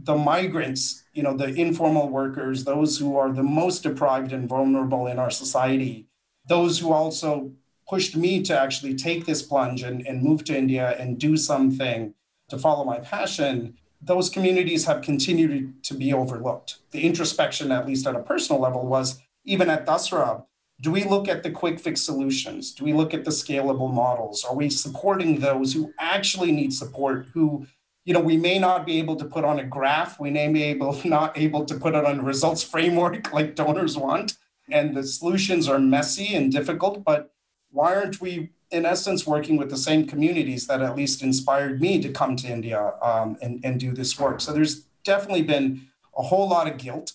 the 0.05 0.17
migrants, 0.17 1.05
you 1.13 1.23
know, 1.23 1.37
the 1.37 1.53
informal 1.55 2.09
workers, 2.09 2.65
those 2.65 2.99
who 2.99 3.17
are 3.17 3.33
the 3.33 3.43
most 3.43 3.83
deprived 3.83 4.33
and 4.33 4.49
vulnerable 4.49 5.07
in 5.07 5.19
our 5.19 5.31
society, 5.31 6.07
those 6.47 6.79
who 6.79 6.93
also 6.93 7.53
pushed 7.89 8.17
me 8.17 8.43
to 8.43 8.59
actually 8.59 8.95
take 8.95 9.27
this 9.27 9.43
plunge 9.43 9.83
and, 9.83 10.07
and 10.07 10.23
move 10.23 10.45
to 10.45 10.57
India 10.57 10.97
and 10.99 11.19
do 11.19 11.37
something 11.37 12.15
to 12.49 12.59
follow 12.59 12.85
my 12.85 12.99
passion, 12.99 13.77
those 14.01 14.31
communities 14.31 14.87
have 14.87 15.03
continued 15.03 15.83
to 15.85 15.95
be 15.95 16.13
overlooked. 16.13 16.79
The 16.93 17.03
introspection, 17.03 17.71
at 17.73 17.87
least 17.87 18.07
at 18.07 18.17
a 18.17 18.21
personal 18.21 18.61
level, 18.61 18.87
was 18.87 19.21
even 19.45 19.69
at 19.69 19.87
Dasra, 19.87 20.45
do 20.81 20.91
we 20.91 21.05
look 21.05 21.29
at 21.29 21.43
the 21.43 21.51
quick 21.51 21.79
fix 21.79 22.01
solutions? 22.01 22.73
Do 22.73 22.85
we 22.85 22.95
look 22.95 23.13
at 23.13 23.25
the 23.25 23.31
scalable 23.31 23.93
models? 23.93 24.45
Are 24.45 24.55
we 24.55 24.71
supporting 24.71 25.41
those 25.41 25.75
who 25.75 25.93
actually 25.99 26.53
need 26.53 26.73
support, 26.73 27.27
who 27.35 27.67
you 28.05 28.15
know, 28.15 28.21
we 28.21 28.37
may 28.37 28.59
not 28.59 28.87
be 28.87 28.99
able 28.99 29.17
to 29.17 29.25
put 29.25 29.45
on 29.45 29.59
a 29.59 29.65
graph. 29.65 30.19
We 30.19 30.31
may 30.31 30.49
be 30.49 30.63
able 30.65 31.01
not 31.05 31.37
able 31.37 31.65
to 31.67 31.75
put 31.75 31.95
it 31.95 32.05
on 32.05 32.21
a 32.21 32.23
results 32.23 32.63
framework 32.63 33.33
like 33.39 33.55
donors 33.55 33.97
want, 33.97 34.37
and 34.71 34.97
the 34.97 35.03
solutions 35.03 35.69
are 35.69 35.79
messy 35.79 36.35
and 36.35 36.51
difficult. 36.51 37.05
But 37.05 37.33
why 37.71 37.95
aren't 37.95 38.21
we, 38.21 38.51
in 38.71 38.85
essence, 38.85 39.27
working 39.27 39.57
with 39.57 39.71
the 39.71 39.77
same 39.77 40.07
communities 40.07 40.67
that 40.67 40.83
at 40.83 40.97
least 40.97 41.23
inspired 41.23 41.81
me 41.81 42.01
to 42.03 42.11
come 42.11 42.37
to 42.37 42.49
India 42.49 42.95
um, 43.03 43.37
and 43.43 43.61
and 43.65 43.79
do 43.79 43.93
this 43.93 44.19
work? 44.19 44.41
So 44.41 44.53
there's 44.53 44.87
definitely 45.05 45.43
been 45.43 45.87
a 46.17 46.23
whole 46.23 46.49
lot 46.49 46.69
of 46.69 46.77
guilt. 46.79 47.13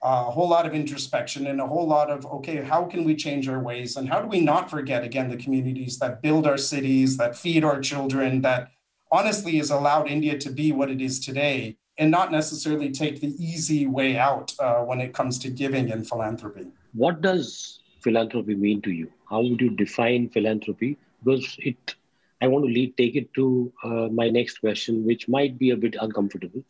a 0.00 0.30
whole 0.30 0.48
lot 0.48 0.64
of 0.64 0.74
introspection 0.74 1.48
and 1.48 1.60
a 1.60 1.66
whole 1.66 1.86
lot 1.86 2.08
of 2.08 2.24
okay 2.24 2.62
how 2.62 2.84
can 2.84 3.02
we 3.04 3.16
change 3.16 3.48
our 3.48 3.58
ways 3.58 3.96
and 3.96 4.08
how 4.08 4.20
do 4.20 4.28
we 4.28 4.40
not 4.40 4.70
forget 4.70 5.02
again 5.02 5.28
the 5.28 5.36
communities 5.36 5.98
that 5.98 6.22
build 6.22 6.46
our 6.46 6.56
cities 6.56 7.16
that 7.16 7.36
feed 7.36 7.64
our 7.64 7.80
children 7.80 8.40
that 8.42 8.70
honestly 9.10 9.56
has 9.56 9.70
allowed 9.70 10.08
india 10.08 10.38
to 10.38 10.50
be 10.50 10.72
what 10.72 10.90
it 10.90 11.00
is 11.00 11.18
today 11.20 11.76
and 11.98 12.10
not 12.10 12.30
necessarily 12.30 12.90
take 12.90 13.20
the 13.20 13.34
easy 13.44 13.86
way 13.86 14.16
out 14.16 14.54
uh, 14.60 14.80
when 14.88 15.00
it 15.00 15.12
comes 15.12 15.38
to 15.38 15.50
giving 15.50 15.90
and 15.92 16.08
philanthropy 16.08 16.66
what 16.92 17.20
does 17.20 17.80
philanthropy 18.00 18.54
mean 18.54 18.80
to 18.80 18.90
you 18.90 19.10
how 19.30 19.40
would 19.42 19.60
you 19.60 19.70
define 19.70 20.28
philanthropy 20.28 20.96
because 21.24 21.56
it 21.58 21.94
i 22.40 22.46
want 22.46 22.64
to 22.64 22.70
lead 22.70 22.96
take 22.96 23.16
it 23.16 23.32
to 23.34 23.72
uh, 23.84 24.08
my 24.20 24.28
next 24.28 24.58
question 24.58 25.04
which 25.04 25.28
might 25.28 25.58
be 25.58 25.70
a 25.70 25.76
bit 25.76 25.96
uncomfortable 26.00 26.62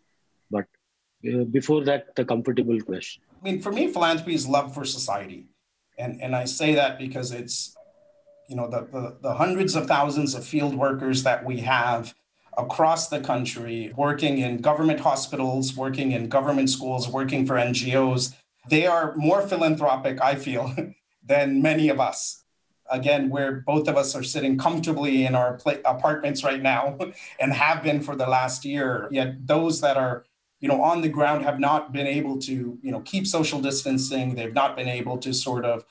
but 0.50 0.66
uh, 1.26 1.45
before 1.45 1.85
that, 1.85 2.14
the 2.14 2.25
comfortable 2.25 2.80
question. 2.80 3.23
I 3.40 3.45
mean, 3.45 3.61
for 3.61 3.73
me, 3.73 3.88
philanthropy 3.88 4.35
is 4.35 4.47
love 4.47 4.73
for 4.73 4.85
society. 4.85 5.47
And, 5.99 6.23
and 6.23 6.35
I 6.35 6.45
say 6.45 6.75
that 6.75 6.99
because 6.99 7.33
it's, 7.33 7.76
you 8.49 8.54
know, 8.54 8.68
the, 8.68 8.83
the, 8.92 9.16
the 9.21 9.35
hundreds 9.35 9.75
of 9.75 9.87
thousands 9.87 10.35
of 10.35 10.45
field 10.45 10.75
workers 10.76 11.25
that 11.25 11.45
we 11.45 11.59
have 11.59 12.14
across 12.59 13.09
the 13.09 13.21
country, 13.21 13.93
working 13.97 14.38
in 14.38 14.59
government 14.59 15.00
hospitals, 15.00 15.77
working 15.77 16.12
in 16.12 16.29
government 16.29 16.69
schools, 16.69 17.09
working 17.09 17.47
for 17.47 17.55
NGOs, 17.55 18.35
they 18.69 18.87
are 18.87 19.15
more 19.17 19.41
philanthropic, 19.41 20.21
I 20.21 20.35
feel, 20.35 20.75
than 21.25 21.62
many 21.62 21.88
of 21.88 22.00
us. 22.00 22.43
Again, 22.91 23.31
where 23.31 23.53
both 23.67 23.87
of 23.87 23.97
us 23.97 24.15
are 24.17 24.23
sitting 24.23 24.59
comfortably 24.59 25.25
in 25.25 25.35
our 25.35 25.59
apartments 25.85 26.43
right 26.43 26.61
now 26.61 26.99
and 27.41 27.53
have 27.53 27.83
been 27.83 28.00
for 28.00 28.17
the 28.17 28.27
last 28.27 28.65
year. 28.65 29.09
Yet 29.11 29.47
those 29.47 29.81
that 29.83 29.97
are 29.97 30.25
you 30.61 30.69
know, 30.69 30.83
on 30.83 31.03
the 31.03 31.09
ground 31.09 31.45
have 31.45 31.61
not 31.61 31.93
been 31.93 32.07
able 32.07 32.38
to, 32.38 32.79
you 32.83 32.91
know, 32.91 33.00
keep 33.00 33.27
social 33.27 33.61
distancing. 33.61 34.35
They've 34.35 34.53
not 34.53 34.77
been 34.77 34.88
able 34.88 35.19
to 35.19 35.33
sort 35.33 35.65
of 35.65 35.85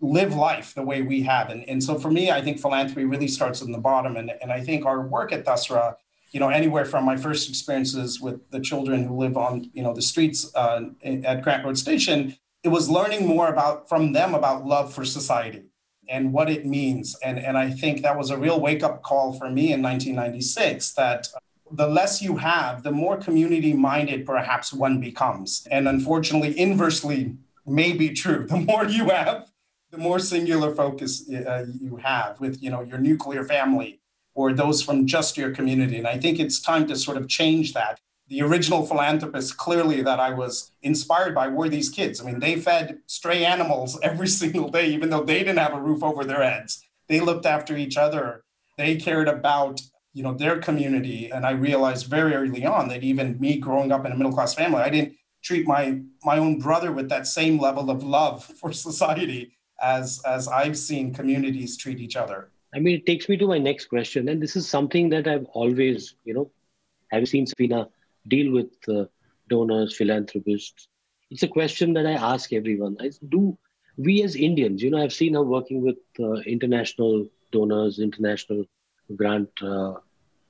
live 0.00 0.34
life 0.34 0.74
the 0.74 0.82
way 0.82 1.02
we 1.02 1.22
have. 1.22 1.50
And, 1.50 1.66
and 1.68 1.82
so 1.82 1.98
for 1.98 2.10
me, 2.10 2.30
I 2.30 2.42
think 2.42 2.60
philanthropy 2.60 3.04
really 3.04 3.28
starts 3.28 3.62
in 3.62 3.72
the 3.72 3.78
bottom. 3.78 4.16
And, 4.16 4.32
and 4.42 4.52
I 4.52 4.60
think 4.60 4.84
our 4.84 5.00
work 5.00 5.32
at 5.32 5.44
Dasra, 5.44 5.96
you 6.30 6.40
know, 6.40 6.48
anywhere 6.48 6.84
from 6.84 7.04
my 7.04 7.16
first 7.16 7.48
experiences 7.48 8.20
with 8.20 8.48
the 8.50 8.60
children 8.60 9.04
who 9.04 9.16
live 9.16 9.36
on, 9.36 9.70
you 9.72 9.82
know, 9.82 9.92
the 9.92 10.02
streets 10.02 10.54
uh, 10.54 10.82
at 11.02 11.42
Grant 11.42 11.64
Road 11.64 11.76
Station, 11.76 12.36
it 12.62 12.68
was 12.68 12.88
learning 12.88 13.26
more 13.26 13.48
about 13.48 13.88
from 13.88 14.12
them 14.12 14.34
about 14.34 14.64
love 14.64 14.92
for 14.92 15.04
society 15.04 15.64
and 16.08 16.32
what 16.32 16.50
it 16.50 16.66
means. 16.66 17.16
And, 17.22 17.38
and 17.38 17.56
I 17.56 17.70
think 17.70 18.02
that 18.02 18.16
was 18.16 18.30
a 18.30 18.36
real 18.36 18.60
wake 18.60 18.82
up 18.82 19.02
call 19.02 19.32
for 19.32 19.48
me 19.48 19.72
in 19.72 19.82
1996 19.82 20.92
that 20.94 21.28
the 21.72 21.86
less 21.86 22.20
you 22.20 22.36
have, 22.36 22.82
the 22.82 22.90
more 22.90 23.16
community 23.16 23.72
minded 23.72 24.26
perhaps 24.26 24.72
one 24.72 25.00
becomes. 25.00 25.66
And 25.70 25.88
unfortunately, 25.88 26.58
inversely 26.58 27.36
may 27.66 27.92
be 27.92 28.10
true. 28.10 28.46
The 28.50 28.56
more 28.56 28.84
you 28.84 29.08
have, 29.08 29.50
the 29.90 29.98
more 29.98 30.18
singular 30.18 30.74
focus 30.74 31.28
uh, 31.30 31.66
you 31.80 31.96
have 31.96 32.38
with 32.40 32.62
you 32.62 32.70
know 32.70 32.82
your 32.82 32.98
nuclear 32.98 33.44
family 33.44 33.99
or 34.34 34.52
those 34.52 34.82
from 34.82 35.06
just 35.06 35.36
your 35.36 35.50
community. 35.50 35.98
And 35.98 36.06
I 36.06 36.18
think 36.18 36.38
it's 36.38 36.60
time 36.60 36.86
to 36.88 36.96
sort 36.96 37.16
of 37.16 37.28
change 37.28 37.72
that. 37.74 38.00
The 38.28 38.42
original 38.42 38.86
philanthropists 38.86 39.52
clearly 39.52 40.02
that 40.02 40.20
I 40.20 40.30
was 40.30 40.70
inspired 40.82 41.34
by 41.34 41.48
were 41.48 41.68
these 41.68 41.88
kids. 41.88 42.20
I 42.20 42.24
mean, 42.24 42.38
they 42.38 42.56
fed 42.56 43.00
stray 43.06 43.44
animals 43.44 43.98
every 44.02 44.28
single 44.28 44.68
day, 44.68 44.86
even 44.88 45.10
though 45.10 45.24
they 45.24 45.40
didn't 45.40 45.58
have 45.58 45.74
a 45.74 45.80
roof 45.80 46.02
over 46.02 46.24
their 46.24 46.42
heads. 46.42 46.84
They 47.08 47.20
looked 47.20 47.46
after 47.46 47.76
each 47.76 47.96
other. 47.96 48.44
They 48.78 48.96
cared 48.96 49.26
about 49.26 49.80
you 50.12 50.22
know 50.22 50.34
their 50.34 50.58
community 50.58 51.30
and 51.30 51.46
i 51.46 51.50
realized 51.50 52.06
very 52.06 52.34
early 52.34 52.64
on 52.64 52.88
that 52.88 53.02
even 53.02 53.38
me 53.38 53.58
growing 53.58 53.92
up 53.92 54.04
in 54.04 54.12
a 54.12 54.16
middle 54.16 54.32
class 54.32 54.54
family 54.54 54.80
i 54.82 54.90
didn't 54.90 55.14
treat 55.42 55.66
my 55.66 56.00
my 56.24 56.38
own 56.38 56.58
brother 56.58 56.92
with 56.92 57.08
that 57.08 57.26
same 57.26 57.58
level 57.58 57.90
of 57.90 58.02
love 58.02 58.44
for 58.60 58.72
society 58.72 59.52
as 59.80 60.20
as 60.26 60.48
i've 60.48 60.76
seen 60.76 61.14
communities 61.14 61.76
treat 61.76 62.00
each 62.00 62.16
other 62.16 62.50
i 62.74 62.78
mean 62.78 62.96
it 62.96 63.06
takes 63.06 63.28
me 63.28 63.36
to 63.36 63.46
my 63.46 63.58
next 63.58 63.86
question 63.86 64.28
and 64.28 64.42
this 64.42 64.56
is 64.56 64.68
something 64.68 65.10
that 65.10 65.26
i've 65.28 65.46
always 65.62 66.14
you 66.24 66.34
know 66.34 66.50
i've 67.12 67.28
seen 67.28 67.46
Safina 67.46 67.88
deal 68.28 68.52
with 68.52 68.72
uh, 68.88 69.04
donors 69.48 69.96
philanthropists 69.96 70.88
it's 71.30 71.42
a 71.42 71.48
question 71.48 71.92
that 71.94 72.06
i 72.06 72.12
ask 72.32 72.52
everyone 72.52 72.96
i 73.00 73.10
do 73.28 73.56
we 73.96 74.22
as 74.22 74.36
indians 74.36 74.82
you 74.82 74.90
know 74.90 75.02
i've 75.02 75.12
seen 75.12 75.34
her 75.34 75.42
working 75.42 75.82
with 75.82 75.98
uh, 76.20 76.34
international 76.56 77.26
donors 77.52 77.98
international 77.98 78.64
grant 79.16 79.50
uh, 79.62 79.94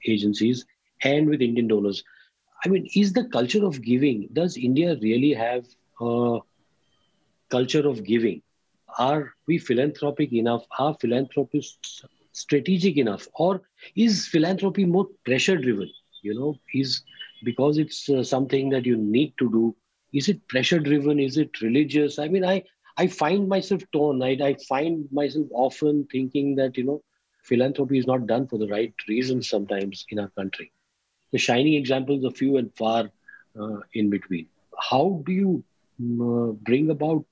agencies 0.07 0.65
and 1.03 1.29
with 1.29 1.43
Indian 1.43 1.69
donors. 1.69 2.03
I 2.65 2.69
mean, 2.69 2.89
is 2.95 3.13
the 3.13 3.25
culture 3.25 3.65
of 3.65 3.83
giving, 3.83 4.29
does 4.33 4.57
India 4.57 4.97
really 5.01 5.33
have 5.35 5.67
a 6.01 6.39
culture 7.51 7.87
of 7.89 8.05
giving? 8.05 8.43
Are 8.99 9.33
we 9.47 9.59
philanthropic 9.59 10.33
enough? 10.33 10.65
Are 10.79 10.95
philanthropists 11.01 12.03
strategic 12.33 12.97
enough? 12.97 13.29
Or 13.35 13.63
is 13.97 14.27
philanthropy 14.27 14.85
more 14.85 15.07
pressure 15.25 15.57
driven? 15.57 15.91
You 16.23 16.35
know, 16.35 16.57
is 16.75 17.03
because 17.45 17.79
it's 17.79 18.09
uh, 18.09 18.23
something 18.23 18.71
that 18.71 18.87
you 18.87 18.97
need 18.97 19.35
to 19.39 19.51
do. 19.51 19.75
Is 20.13 20.29
it 20.29 20.47
pressure 20.49 20.79
driven? 20.79 21.19
Is 21.21 21.37
it 21.37 21.61
religious? 21.61 22.19
I 22.19 22.29
mean, 22.29 22.45
I, 22.45 22.63
I 22.97 23.07
find 23.07 23.49
myself 23.49 23.83
torn. 23.93 24.23
I, 24.23 24.37
I 24.43 24.55
find 24.69 25.07
myself 25.13 25.47
often 25.53 26.07
thinking 26.11 26.57
that, 26.57 26.77
you 26.77 26.85
know, 26.85 27.03
philanthropy 27.45 27.99
is 27.99 28.07
not 28.07 28.27
done 28.27 28.47
for 28.47 28.59
the 28.59 28.69
right 28.69 28.93
reasons 29.09 29.49
sometimes 29.49 30.05
in 30.11 30.19
our 30.19 30.31
country. 30.31 30.73
The 31.33 31.39
shining 31.39 31.75
examples 31.75 32.25
are 32.25 32.31
few 32.31 32.57
and 32.57 32.71
far 32.77 33.11
uh, 33.61 33.79
in 33.95 34.11
between. 34.11 34.47
How 34.79 35.23
do 35.27 35.33
you 35.33 35.65
uh, 36.01 36.53
bring 36.53 36.91
about 36.91 37.25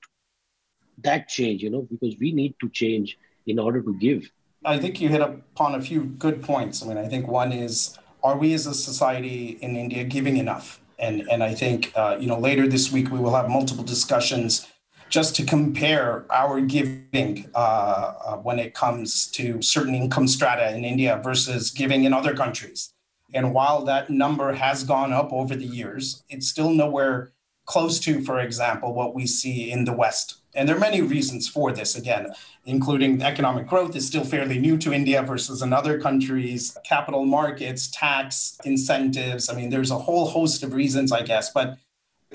that 1.03 1.27
change? 1.27 1.63
You 1.63 1.69
know, 1.69 1.87
because 1.89 2.15
we 2.19 2.31
need 2.31 2.55
to 2.61 2.69
change 2.69 3.17
in 3.47 3.59
order 3.59 3.81
to 3.81 3.93
give. 3.95 4.29
I 4.65 4.77
think 4.77 4.99
you 4.99 5.09
hit 5.09 5.21
upon 5.21 5.75
a 5.75 5.81
few 5.81 6.03
good 6.03 6.41
points. 6.41 6.83
I 6.83 6.87
mean, 6.87 6.97
I 6.97 7.07
think 7.07 7.27
one 7.27 7.51
is, 7.51 7.97
are 8.23 8.37
we 8.37 8.53
as 8.53 8.67
a 8.67 8.73
society 8.73 9.57
in 9.61 9.75
India 9.75 10.03
giving 10.03 10.37
enough? 10.37 10.81
And 10.99 11.27
and 11.31 11.41
I 11.41 11.53
think 11.53 11.93
uh, 11.95 12.17
you 12.19 12.27
know 12.27 12.37
later 12.37 12.67
this 12.67 12.91
week 12.91 13.09
we 13.09 13.19
will 13.19 13.33
have 13.33 13.49
multiple 13.49 13.85
discussions 13.85 14.67
just 15.09 15.35
to 15.35 15.45
compare 15.45 16.25
our 16.29 16.61
giving 16.61 17.49
uh, 17.55 17.57
uh, 17.57 18.35
when 18.37 18.59
it 18.59 18.73
comes 18.73 19.27
to 19.27 19.61
certain 19.61 19.95
income 19.95 20.27
strata 20.27 20.75
in 20.75 20.85
India 20.85 21.19
versus 21.23 21.71
giving 21.71 22.03
in 22.03 22.13
other 22.13 22.35
countries. 22.35 22.93
And 23.33 23.53
while 23.53 23.83
that 23.85 24.09
number 24.09 24.53
has 24.53 24.83
gone 24.83 25.11
up 25.11 25.31
over 25.33 25.55
the 25.55 25.65
years, 25.65 26.23
it's 26.29 26.47
still 26.47 26.71
nowhere 26.71 27.31
close 27.65 27.99
to, 27.99 28.21
for 28.21 28.39
example, 28.39 28.93
what 28.93 29.13
we 29.13 29.27
see 29.27 29.71
in 29.71 29.85
the 29.85 29.93
West. 29.93 30.38
And 30.59 30.67
there 30.67 30.75
are 30.75 30.79
many 30.79 31.01
reasons 31.01 31.47
for 31.47 31.71
this, 31.71 31.95
again, 31.95 32.33
including 32.65 33.23
economic 33.23 33.65
growth 33.65 33.95
is 33.95 34.05
still 34.05 34.25
fairly 34.25 34.59
new 34.59 34.77
to 34.79 34.91
India 34.91 35.23
versus 35.23 35.61
in 35.61 35.71
other 35.71 36.01
countries, 36.01 36.77
capital 36.83 37.23
markets, 37.23 37.87
tax 37.87 38.57
incentives. 38.65 39.49
I 39.49 39.55
mean, 39.55 39.69
there's 39.69 39.89
a 39.89 39.97
whole 39.97 40.25
host 40.25 40.61
of 40.61 40.73
reasons, 40.73 41.13
I 41.13 41.21
guess. 41.21 41.49
But 41.49 41.77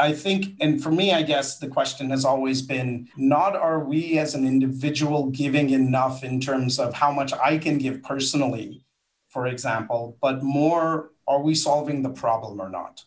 I 0.01 0.15
think, 0.15 0.57
and 0.59 0.83
for 0.83 0.91
me, 0.91 1.13
I 1.13 1.21
guess 1.23 1.59
the 1.59 1.69
question 1.69 2.09
has 2.09 2.25
always 2.25 2.63
been 2.63 3.11
not 3.19 3.57
are 3.57 3.81
we 3.81 4.19
as 4.19 4.35
an 4.35 4.47
individual 4.47 5.27
giving 5.27 5.69
enough 5.69 6.25
in 6.25 6.41
terms 6.41 6.79
of 6.79 6.95
how 6.95 7.13
much 7.13 7.35
I 7.35 7.59
can 7.59 7.77
give 7.77 8.03
personally, 8.03 8.87
for 9.29 9.47
example, 9.47 10.17
but 10.23 10.43
more 10.43 11.11
are 11.29 11.43
we 11.43 11.55
solving 11.55 12.01
the 12.01 12.09
problem 12.09 12.59
or 12.59 12.71
not? 12.71 13.05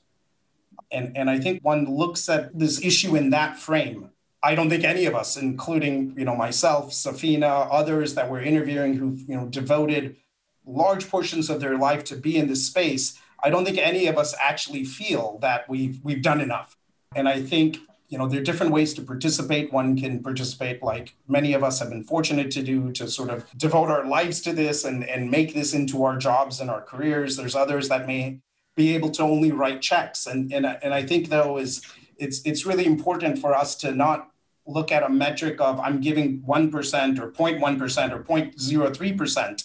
And, 0.91 1.17
and 1.17 1.27
I 1.27 1.39
think 1.39 1.63
one 1.63 1.85
looks 1.85 2.29
at 2.29 2.57
this 2.57 2.85
issue 2.85 3.15
in 3.15 3.31
that 3.31 3.57
frame. 3.57 4.11
I 4.43 4.55
don't 4.55 4.69
think 4.69 4.83
any 4.83 5.05
of 5.05 5.15
us, 5.15 5.37
including 5.37 6.13
you 6.17 6.25
know 6.25 6.35
myself, 6.35 6.91
Safina, 6.91 7.67
others 7.71 8.15
that 8.15 8.29
we're 8.29 8.41
interviewing 8.41 8.93
who've 8.93 9.19
you 9.21 9.35
know 9.35 9.47
devoted 9.47 10.17
large 10.65 11.09
portions 11.09 11.49
of 11.49 11.59
their 11.59 11.77
life 11.77 12.03
to 12.03 12.15
be 12.15 12.37
in 12.37 12.47
this 12.47 12.67
space, 12.67 13.19
I 13.43 13.49
don't 13.49 13.65
think 13.65 13.77
any 13.77 14.07
of 14.07 14.17
us 14.17 14.35
actually 14.41 14.83
feel 14.83 15.39
that 15.41 15.67
we've 15.69 15.99
we've 16.03 16.21
done 16.21 16.41
enough. 16.41 16.77
And 17.15 17.27
I 17.27 17.41
think, 17.41 17.77
you 18.09 18.17
know, 18.17 18.27
there 18.27 18.39
are 18.39 18.43
different 18.43 18.71
ways 18.71 18.93
to 18.95 19.01
participate. 19.01 19.71
One 19.71 19.97
can 19.97 20.21
participate 20.21 20.83
like 20.83 21.15
many 21.27 21.53
of 21.53 21.63
us 21.63 21.79
have 21.79 21.89
been 21.89 22.03
fortunate 22.03 22.51
to 22.51 22.63
do 22.63 22.91
to 22.93 23.07
sort 23.07 23.29
of 23.29 23.45
devote 23.57 23.89
our 23.89 24.05
lives 24.05 24.41
to 24.41 24.53
this 24.53 24.83
and, 24.83 25.03
and 25.03 25.31
make 25.31 25.53
this 25.53 25.73
into 25.73 26.03
our 26.03 26.17
jobs 26.17 26.59
and 26.59 26.69
our 26.69 26.81
careers. 26.81 27.37
There's 27.37 27.55
others 27.55 27.89
that 27.89 28.05
may 28.05 28.39
be 28.75 28.93
able 28.93 29.09
to 29.11 29.23
only 29.23 29.51
write 29.51 29.81
checks. 29.81 30.27
And, 30.27 30.53
and, 30.53 30.65
and 30.65 30.93
I 30.93 31.03
think 31.03 31.29
though 31.29 31.57
is 31.57 31.81
it's 32.19 32.41
it's 32.45 32.65
really 32.65 32.85
important 32.85 33.39
for 33.39 33.55
us 33.55 33.75
to 33.77 33.91
not 33.91 34.31
look 34.67 34.91
at 34.91 35.03
a 35.03 35.09
metric 35.09 35.59
of 35.61 35.79
I'm 35.79 36.01
giving 36.01 36.41
1% 36.41 37.19
or 37.19 37.31
0.1% 37.31 38.11
or 38.11 38.19
0.03%. 38.19 39.63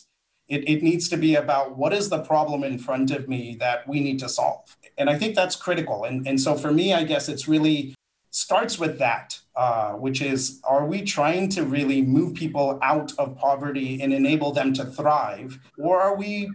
It, 0.49 0.69
it 0.69 0.83
needs 0.83 1.09
to 1.09 1.17
be 1.17 1.35
about 1.35 1.77
what 1.77 1.93
is 1.93 2.09
the 2.09 2.23
problem 2.23 2.63
in 2.63 2.79
front 2.79 3.11
of 3.11 3.29
me 3.29 3.57
that 3.59 3.87
we 3.89 4.01
need 4.01 4.19
to 4.21 4.29
solve. 4.29 4.77
And 4.99 5.11
I 5.11 5.19
think 5.19 5.35
that's 5.35 5.57
critical. 5.57 6.05
And, 6.05 6.27
and 6.27 6.41
so 6.41 6.55
for 6.55 6.73
me, 6.73 6.93
I 6.93 7.05
guess 7.05 7.29
it's 7.29 7.49
really 7.49 7.95
starts 8.31 8.79
with 8.79 8.99
that, 8.99 9.39
uh, 9.57 9.93
which 9.93 10.21
is 10.21 10.61
are 10.65 10.87
we 10.87 11.03
trying 11.03 11.49
to 11.51 11.65
really 11.65 12.03
move 12.03 12.35
people 12.35 12.79
out 12.83 13.13
of 13.19 13.37
poverty 13.37 14.01
and 14.03 14.13
enable 14.13 14.53
them 14.53 14.73
to 14.75 14.85
thrive? 14.85 15.59
Or 15.79 16.01
are 16.01 16.17
we 16.17 16.51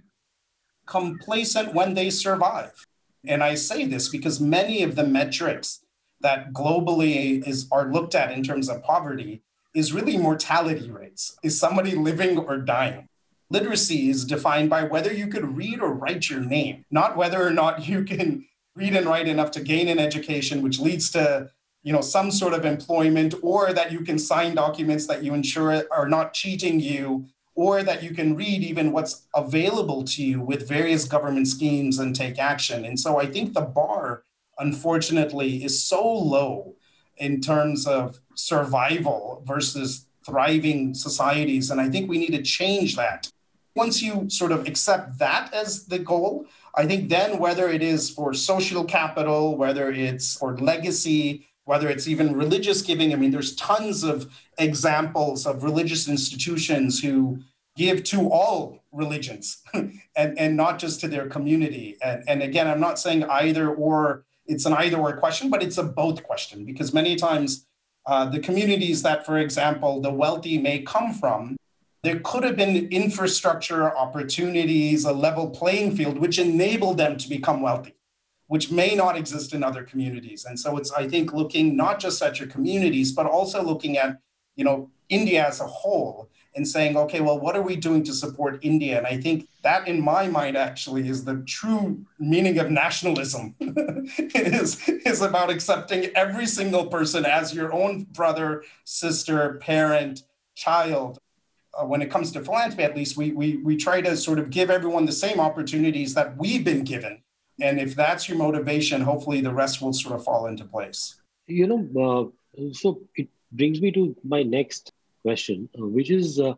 complacent 0.85 1.73
when 1.73 1.93
they 1.93 2.09
survive? 2.09 2.85
And 3.25 3.43
I 3.43 3.55
say 3.55 3.85
this 3.85 4.09
because 4.09 4.39
many 4.39 4.83
of 4.83 4.95
the 4.95 5.03
metrics 5.03 5.81
that 6.21 6.53
globally 6.53 7.47
is 7.47 7.67
are 7.71 7.91
looked 7.91 8.15
at 8.15 8.31
in 8.31 8.43
terms 8.43 8.69
of 8.69 8.83
poverty 8.83 9.41
is 9.75 9.93
really 9.93 10.17
mortality 10.17 10.89
rates. 10.89 11.37
Is 11.43 11.59
somebody 11.59 11.93
living 11.95 12.37
or 12.37 12.57
dying? 12.57 13.07
Literacy 13.49 14.09
is 14.09 14.25
defined 14.25 14.69
by 14.69 14.83
whether 14.83 15.13
you 15.13 15.27
could 15.27 15.55
read 15.55 15.79
or 15.79 15.93
write 15.93 16.29
your 16.29 16.41
name, 16.41 16.83
not 16.91 17.15
whether 17.15 17.45
or 17.45 17.51
not 17.51 17.87
you 17.87 18.03
can 18.03 18.45
read 18.75 18.95
and 18.95 19.07
write 19.07 19.27
enough 19.27 19.51
to 19.51 19.61
gain 19.61 19.87
an 19.87 19.99
education, 19.99 20.61
which 20.61 20.79
leads 20.79 21.09
to 21.11 21.49
you 21.83 21.93
know 21.93 22.01
some 22.01 22.31
sort 22.31 22.53
of 22.53 22.65
employment, 22.65 23.35
or 23.41 23.71
that 23.71 23.91
you 23.91 24.01
can 24.01 24.19
sign 24.19 24.55
documents 24.55 25.07
that 25.07 25.23
you 25.23 25.33
ensure 25.33 25.83
are 25.91 26.09
not 26.09 26.33
cheating 26.33 26.79
you, 26.79 27.27
or 27.55 27.83
that 27.83 28.03
you 28.03 28.11
can 28.11 28.35
read 28.35 28.63
even 28.63 28.91
what's 28.91 29.27
available 29.35 30.03
to 30.03 30.23
you 30.23 30.41
with 30.41 30.67
various 30.67 31.05
government 31.05 31.47
schemes 31.47 31.99
and 31.99 32.15
take 32.15 32.37
action. 32.37 32.85
And 32.85 32.99
so 32.99 33.19
I 33.19 33.25
think 33.25 33.53
the 33.53 33.61
bar, 33.61 34.23
unfortunately, 34.59 35.63
is 35.63 35.83
so 35.83 36.07
low 36.07 36.75
in 37.17 37.41
terms 37.41 37.87
of 37.87 38.19
survival 38.35 39.43
versus 39.45 40.07
thriving 40.25 40.93
societies. 40.93 41.71
And 41.71 41.81
I 41.81 41.89
think 41.89 42.09
we 42.09 42.17
need 42.17 42.31
to 42.31 42.43
change 42.43 42.95
that 42.95 43.31
once 43.77 44.01
you 44.01 44.27
sort 44.27 44.51
of 44.51 44.67
accept 44.67 45.19
that 45.19 45.53
as 45.53 45.85
the 45.85 45.99
goal, 45.99 46.47
I 46.75 46.87
think 46.87 47.09
then 47.09 47.37
whether 47.37 47.69
it 47.69 47.83
is 47.83 48.09
for 48.09 48.33
social 48.33 48.83
capital, 48.83 49.55
whether 49.55 49.91
it's 49.91 50.35
for 50.35 50.57
legacy, 50.57 51.47
whether 51.65 51.87
it's 51.87 52.07
even 52.07 52.35
religious 52.35 52.81
giving, 52.81 53.13
I 53.13 53.17
mean, 53.17 53.29
there's 53.29 53.55
tons 53.55 54.03
of 54.03 54.33
examples 54.57 55.45
of 55.45 55.63
religious 55.63 56.09
institutions 56.09 56.99
who 56.99 57.39
give 57.75 58.03
to 58.05 58.31
all 58.31 58.83
religions 58.91 59.61
and, 59.73 60.39
and 60.39 60.57
not 60.57 60.79
just 60.79 60.99
to 61.01 61.07
their 61.07 61.27
community. 61.27 61.97
And, 62.01 62.23
and 62.27 62.41
again, 62.41 62.67
I'm 62.67 62.79
not 62.79 62.97
saying 62.97 63.25
either 63.25 63.69
or 63.69 64.25
it's 64.47 64.65
an 64.65 64.73
either 64.73 64.97
or 64.97 65.15
question, 65.17 65.49
but 65.49 65.61
it's 65.61 65.77
a 65.77 65.83
both 65.83 66.23
question 66.23 66.65
because 66.65 66.93
many 66.93 67.15
times 67.15 67.65
uh, 68.05 68.25
the 68.25 68.39
communities 68.39 69.01
that, 69.03 69.25
for 69.25 69.37
example, 69.37 70.01
the 70.01 70.11
wealthy 70.11 70.57
may 70.57 70.79
come 70.81 71.13
from 71.13 71.57
there 72.03 72.19
could 72.19 72.43
have 72.43 72.55
been 72.55 72.87
infrastructure 72.89 73.95
opportunities, 73.95 75.03
a 75.03 75.11
level 75.11 75.49
playing 75.49 75.95
field, 75.95 76.17
which 76.19 76.39
enabled 76.39 76.97
them 76.97 77.17
to 77.17 77.27
become 77.27 77.61
wealthy, 77.61 77.95
which 78.47 78.71
may 78.71 78.95
not 78.95 79.17
exist 79.17 79.53
in 79.53 79.63
other 79.63 79.83
communities. 79.83 80.45
And 80.45 80.57
so 80.59 80.77
it's, 80.77 80.91
I 80.91 81.07
think, 81.09 81.33
looking 81.33 81.75
not 81.75 81.99
just 81.99 82.21
at 82.21 82.39
your 82.39 82.47
communities, 82.47 83.11
but 83.11 83.25
also 83.25 83.61
looking 83.61 83.97
at, 83.97 84.19
you 84.55 84.63
know, 84.63 84.89
India 85.09 85.45
as 85.45 85.59
a 85.59 85.67
whole 85.67 86.29
and 86.57 86.67
saying, 86.67 86.97
okay, 86.97 87.21
well, 87.21 87.39
what 87.39 87.55
are 87.55 87.61
we 87.61 87.77
doing 87.77 88.03
to 88.03 88.13
support 88.13 88.59
India? 88.63 88.97
And 88.97 89.07
I 89.07 89.15
think 89.21 89.47
that, 89.61 89.87
in 89.87 90.01
my 90.01 90.27
mind, 90.27 90.57
actually 90.57 91.07
is 91.07 91.23
the 91.23 91.37
true 91.47 92.03
meaning 92.19 92.57
of 92.57 92.69
nationalism. 92.69 93.55
is 93.59 94.81
is 94.89 95.21
about 95.21 95.49
accepting 95.49 96.11
every 96.15 96.47
single 96.47 96.87
person 96.87 97.25
as 97.25 97.53
your 97.53 97.71
own 97.71 98.03
brother, 98.11 98.63
sister, 98.83 99.59
parent, 99.61 100.23
child, 100.55 101.19
uh, 101.77 101.85
when 101.85 102.01
it 102.01 102.09
comes 102.09 102.31
to 102.31 102.41
philanthropy, 102.41 102.83
at 102.83 102.95
least, 102.95 103.15
we, 103.17 103.31
we, 103.31 103.57
we 103.57 103.77
try 103.77 104.01
to 104.01 104.17
sort 104.17 104.39
of 104.39 104.49
give 104.49 104.69
everyone 104.69 105.05
the 105.05 105.11
same 105.11 105.39
opportunities 105.39 106.13
that 106.15 106.35
we've 106.37 106.63
been 106.63 106.83
given. 106.83 107.21
And 107.61 107.79
if 107.79 107.95
that's 107.95 108.27
your 108.27 108.37
motivation, 108.37 109.01
hopefully 109.01 109.41
the 109.41 109.53
rest 109.53 109.81
will 109.81 109.93
sort 109.93 110.15
of 110.15 110.23
fall 110.23 110.47
into 110.47 110.65
place. 110.65 111.21
You 111.45 111.67
know, 111.67 112.33
uh, 112.57 112.63
so 112.73 113.01
it 113.15 113.29
brings 113.51 113.79
me 113.79 113.91
to 113.91 114.15
my 114.23 114.43
next 114.43 114.91
question, 115.21 115.69
uh, 115.79 115.85
which 115.85 116.11
is, 116.11 116.39
uh, 116.39 116.53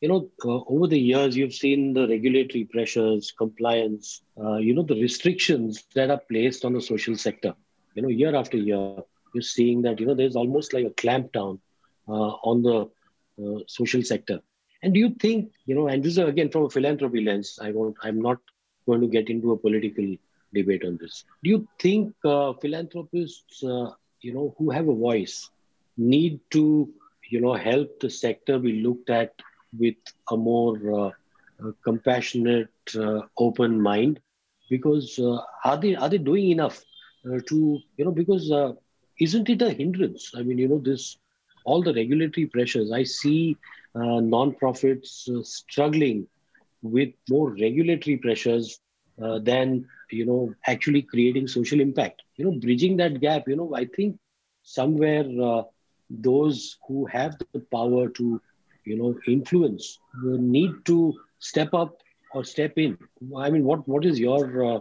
you 0.00 0.08
know, 0.08 0.28
uh, 0.44 0.60
over 0.68 0.86
the 0.86 0.98
years, 0.98 1.36
you've 1.36 1.54
seen 1.54 1.94
the 1.94 2.06
regulatory 2.08 2.64
pressures, 2.64 3.32
compliance, 3.36 4.22
you 4.58 4.74
know, 4.74 4.82
the 4.82 5.00
restrictions 5.00 5.84
that 5.94 6.10
are 6.10 6.20
placed 6.30 6.64
on 6.64 6.72
the 6.74 6.80
social 6.80 7.16
sector. 7.16 7.54
You 7.94 8.02
know, 8.02 8.08
year 8.08 8.34
after 8.34 8.56
year, 8.56 8.96
you're 9.34 9.42
seeing 9.42 9.82
that, 9.82 10.00
you 10.00 10.06
know, 10.06 10.14
there's 10.14 10.36
almost 10.36 10.72
like 10.74 10.84
a 10.84 10.90
clampdown 10.90 11.58
on 12.06 12.62
the 12.62 12.90
social 13.66 14.02
sector 14.02 14.40
and 14.84 14.92
do 14.92 15.00
you 15.00 15.10
think, 15.18 15.52
you 15.64 15.74
know, 15.74 15.88
and 15.88 16.04
this 16.04 16.12
is 16.12 16.18
again 16.18 16.50
from 16.50 16.64
a 16.64 16.70
philanthropy 16.70 17.22
lens, 17.22 17.58
I 17.60 17.70
won't, 17.70 17.96
I'm 18.02 18.20
not 18.20 18.38
going 18.86 19.00
to 19.00 19.06
get 19.06 19.30
into 19.30 19.52
a 19.52 19.56
political 19.56 20.14
debate 20.52 20.84
on 20.84 20.98
this. 21.00 21.24
Do 21.42 21.48
you 21.48 21.66
think 21.80 22.14
uh, 22.22 22.52
philanthropists, 22.60 23.64
uh, 23.64 23.92
you 24.20 24.34
know, 24.34 24.54
who 24.58 24.68
have 24.68 24.88
a 24.88 24.94
voice 24.94 25.48
need 25.96 26.38
to, 26.50 26.92
you 27.30 27.40
know, 27.40 27.54
help 27.54 27.88
the 28.00 28.10
sector 28.10 28.58
be 28.58 28.82
looked 28.82 29.10
at 29.10 29.32
with 29.78 29.96
a 30.30 30.36
more 30.36 30.76
uh, 31.00 31.10
uh 31.64 31.72
compassionate, 31.84 32.72
uh, 32.98 33.20
open 33.38 33.80
mind? 33.80 34.20
Because 34.70 35.18
uh, 35.18 35.38
are 35.64 35.76
they 35.76 35.94
are 35.96 36.08
they 36.08 36.18
doing 36.18 36.50
enough 36.50 36.82
to, 37.24 37.78
you 37.96 38.04
know, 38.04 38.10
because 38.10 38.52
isn't 39.20 39.48
it 39.48 39.62
a 39.62 39.70
hindrance? 39.70 40.32
I 40.36 40.42
mean, 40.42 40.58
you 40.58 40.68
know, 40.68 40.78
this 40.78 41.16
all 41.64 41.82
the 41.82 41.94
regulatory 41.94 42.46
pressures. 42.46 42.92
I 42.92 43.04
see 43.04 43.56
uh, 43.94 44.20
non-profits 44.20 45.28
struggling 45.42 46.26
with 46.82 47.10
more 47.30 47.50
regulatory 47.50 48.16
pressures 48.16 48.78
uh, 49.22 49.38
than 49.38 49.86
you 50.10 50.26
know 50.26 50.52
actually 50.66 51.02
creating 51.02 51.46
social 51.46 51.80
impact 51.80 52.22
you 52.36 52.44
know 52.44 52.58
bridging 52.60 52.96
that 52.96 53.20
gap 53.20 53.48
you 53.48 53.56
know 53.56 53.74
i 53.74 53.84
think 53.96 54.16
somewhere 54.62 55.24
uh, 55.42 55.62
those 56.10 56.78
who 56.86 57.06
have 57.06 57.36
the 57.52 57.60
power 57.72 58.08
to 58.08 58.40
you 58.84 58.96
know 58.96 59.14
influence 59.26 59.98
need 60.22 60.72
to 60.84 61.14
step 61.38 61.72
up 61.74 61.96
or 62.32 62.44
step 62.44 62.72
in 62.76 62.98
i 63.36 63.50
mean 63.50 63.64
what 63.64 63.86
what 63.88 64.04
is 64.04 64.18
your 64.18 64.64
uh, 64.64 64.80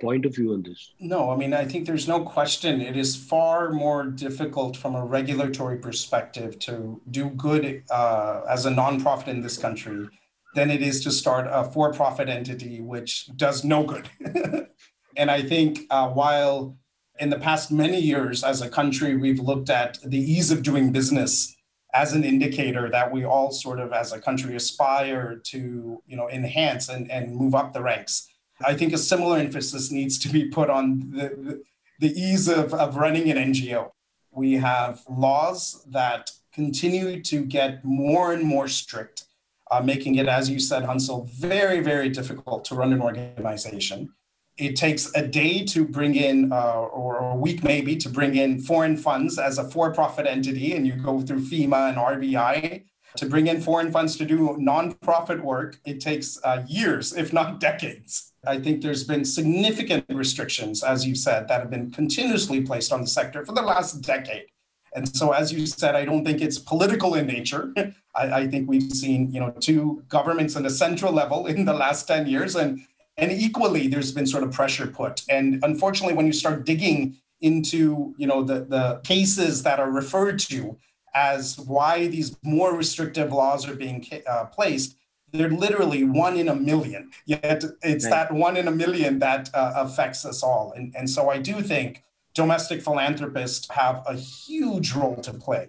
point 0.00 0.26
of 0.26 0.34
view 0.34 0.52
on 0.52 0.62
this? 0.62 0.92
No, 0.98 1.30
I 1.30 1.36
mean, 1.36 1.54
I 1.54 1.64
think 1.64 1.86
there's 1.86 2.08
no 2.08 2.20
question. 2.24 2.80
It 2.80 2.96
is 2.96 3.16
far 3.16 3.70
more 3.70 4.04
difficult 4.04 4.76
from 4.76 4.94
a 4.94 5.04
regulatory 5.04 5.78
perspective 5.78 6.58
to 6.60 7.00
do 7.10 7.30
good 7.30 7.84
uh, 7.90 8.42
as 8.48 8.66
a 8.66 8.70
nonprofit 8.70 9.28
in 9.28 9.40
this 9.40 9.56
country 9.56 10.08
than 10.54 10.70
it 10.70 10.82
is 10.82 11.02
to 11.04 11.10
start 11.10 11.46
a 11.50 11.64
for 11.64 11.92
profit 11.92 12.28
entity, 12.28 12.80
which 12.80 13.28
does 13.36 13.64
no 13.64 13.84
good. 13.84 14.08
and 15.16 15.30
I 15.30 15.42
think 15.42 15.80
uh, 15.90 16.08
while 16.08 16.76
in 17.20 17.30
the 17.30 17.38
past 17.38 17.70
many 17.70 18.00
years 18.00 18.44
as 18.44 18.62
a 18.62 18.68
country, 18.68 19.16
we've 19.16 19.40
looked 19.40 19.70
at 19.70 19.98
the 20.04 20.18
ease 20.18 20.50
of 20.50 20.62
doing 20.62 20.92
business 20.92 21.54
as 21.94 22.12
an 22.12 22.24
indicator 22.24 22.90
that 22.90 23.10
we 23.10 23.24
all 23.24 23.50
sort 23.50 23.80
of 23.80 23.92
as 23.92 24.12
a 24.12 24.20
country 24.20 24.54
aspire 24.54 25.40
to 25.42 26.02
you 26.06 26.16
know 26.16 26.28
enhance 26.28 26.88
and, 26.88 27.10
and 27.10 27.34
move 27.34 27.54
up 27.54 27.72
the 27.72 27.82
ranks 27.82 28.28
I 28.64 28.74
think 28.74 28.92
a 28.92 28.98
similar 28.98 29.38
emphasis 29.38 29.90
needs 29.90 30.18
to 30.20 30.28
be 30.28 30.48
put 30.48 30.68
on 30.68 31.10
the, 31.10 31.62
the, 32.00 32.08
ease 32.08 32.48
of, 32.48 32.74
of 32.74 32.96
running 32.96 33.30
an 33.30 33.52
NGO. 33.52 33.90
We 34.30 34.54
have 34.54 35.02
laws 35.08 35.84
that 35.90 36.30
continue 36.52 37.22
to 37.22 37.44
get 37.44 37.84
more 37.84 38.32
and 38.32 38.42
more 38.42 38.66
strict, 38.66 39.24
uh, 39.70 39.80
making 39.80 40.16
it, 40.16 40.26
as 40.26 40.50
you 40.50 40.58
said, 40.58 40.82
Hansal, 40.84 41.28
very, 41.30 41.80
very 41.80 42.08
difficult 42.08 42.64
to 42.66 42.74
run 42.74 42.92
an 42.92 43.00
organization. 43.00 44.12
It 44.58 44.74
takes 44.74 45.14
a 45.14 45.26
day 45.26 45.64
to 45.66 45.84
bring 45.84 46.16
in, 46.16 46.52
uh, 46.52 46.80
or 46.92 47.18
a 47.18 47.36
week 47.36 47.62
maybe, 47.62 47.96
to 47.96 48.08
bring 48.08 48.34
in 48.34 48.60
foreign 48.60 48.96
funds 48.96 49.38
as 49.38 49.58
a 49.58 49.64
for 49.64 49.92
profit 49.92 50.26
entity, 50.26 50.74
and 50.74 50.86
you 50.86 50.94
go 50.94 51.20
through 51.20 51.40
FEMA 51.40 51.90
and 51.90 51.96
RBI. 51.96 52.84
To 53.16 53.26
bring 53.26 53.46
in 53.46 53.60
foreign 53.60 53.90
funds 53.90 54.16
to 54.16 54.24
do 54.24 54.56
nonprofit 54.60 55.40
work, 55.40 55.78
it 55.84 56.00
takes 56.00 56.38
uh, 56.44 56.64
years, 56.68 57.16
if 57.16 57.32
not 57.32 57.60
decades. 57.68 58.32
I 58.46 58.58
think 58.58 58.82
there's 58.82 59.04
been 59.04 59.24
significant 59.24 60.04
restrictions, 60.08 60.82
as 60.82 61.06
you 61.06 61.14
said, 61.14 61.48
that 61.48 61.60
have 61.60 61.70
been 61.70 61.90
continuously 61.90 62.60
placed 62.60 62.92
on 62.92 63.00
the 63.00 63.06
sector 63.06 63.44
for 63.44 63.52
the 63.52 63.62
last 63.62 64.02
decade. 64.02 64.46
And 64.94 65.14
so, 65.14 65.32
as 65.32 65.52
you 65.52 65.66
said, 65.66 65.94
I 65.94 66.04
don't 66.04 66.24
think 66.24 66.40
it's 66.40 66.58
political 66.58 67.14
in 67.14 67.26
nature. 67.26 67.72
I, 68.16 68.40
I, 68.40 68.46
think 68.48 68.68
we've 68.68 68.90
seen, 68.90 69.30
you 69.30 69.38
know, 69.38 69.50
two 69.60 70.02
governments 70.08 70.56
on 70.56 70.64
a 70.66 70.70
central 70.70 71.12
level 71.12 71.46
in 71.46 71.64
the 71.64 71.74
last 71.74 72.08
10 72.08 72.26
years, 72.26 72.56
and 72.56 72.80
and 73.18 73.32
equally 73.32 73.88
there's 73.88 74.12
been 74.12 74.26
sort 74.26 74.44
of 74.44 74.52
pressure 74.52 74.86
put. 74.86 75.22
And 75.28 75.58
unfortunately, 75.62 76.14
when 76.14 76.26
you 76.26 76.32
start 76.32 76.64
digging 76.64 77.16
into, 77.40 78.14
you 78.16 78.26
know, 78.26 78.42
the, 78.42 78.60
the 78.64 79.00
cases 79.04 79.64
that 79.64 79.78
are 79.80 79.90
referred 79.90 80.38
to 80.38 80.78
as 81.14 81.58
why 81.58 82.06
these 82.06 82.36
more 82.42 82.74
restrictive 82.74 83.32
laws 83.32 83.68
are 83.68 83.74
being 83.74 84.06
uh, 84.26 84.44
placed, 84.46 84.96
they're 85.32 85.50
literally 85.50 86.04
one 86.04 86.36
in 86.36 86.48
a 86.48 86.54
million. 86.54 87.10
Yet 87.26 87.64
it's 87.82 88.04
right. 88.04 88.10
that 88.10 88.32
one 88.32 88.56
in 88.56 88.68
a 88.68 88.70
million 88.70 89.18
that 89.18 89.50
uh, 89.52 89.72
affects 89.76 90.24
us 90.24 90.42
all. 90.42 90.72
And, 90.74 90.94
and 90.96 91.10
so 91.10 91.28
I 91.28 91.38
do 91.38 91.60
think 91.60 92.02
domestic 92.34 92.80
philanthropists 92.82 93.68
have 93.70 94.02
a 94.06 94.14
huge 94.14 94.92
role 94.92 95.16
to 95.16 95.32
play 95.32 95.68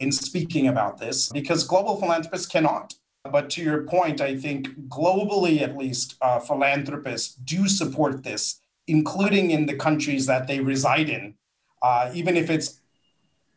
in 0.00 0.12
speaking 0.12 0.66
about 0.66 0.98
this 0.98 1.28
because 1.28 1.64
global 1.64 2.00
philanthropists 2.00 2.46
cannot. 2.46 2.94
But 3.32 3.50
to 3.50 3.62
your 3.62 3.82
point, 3.84 4.20
I 4.20 4.36
think 4.36 4.88
globally, 4.88 5.60
at 5.60 5.76
least, 5.76 6.16
uh, 6.20 6.38
philanthropists 6.38 7.34
do 7.34 7.68
support 7.68 8.22
this, 8.22 8.60
including 8.86 9.50
in 9.50 9.66
the 9.66 9.76
countries 9.76 10.26
that 10.26 10.46
they 10.46 10.60
reside 10.60 11.08
in, 11.08 11.34
uh, 11.82 12.10
even 12.14 12.36
if 12.36 12.50
it's 12.50 12.80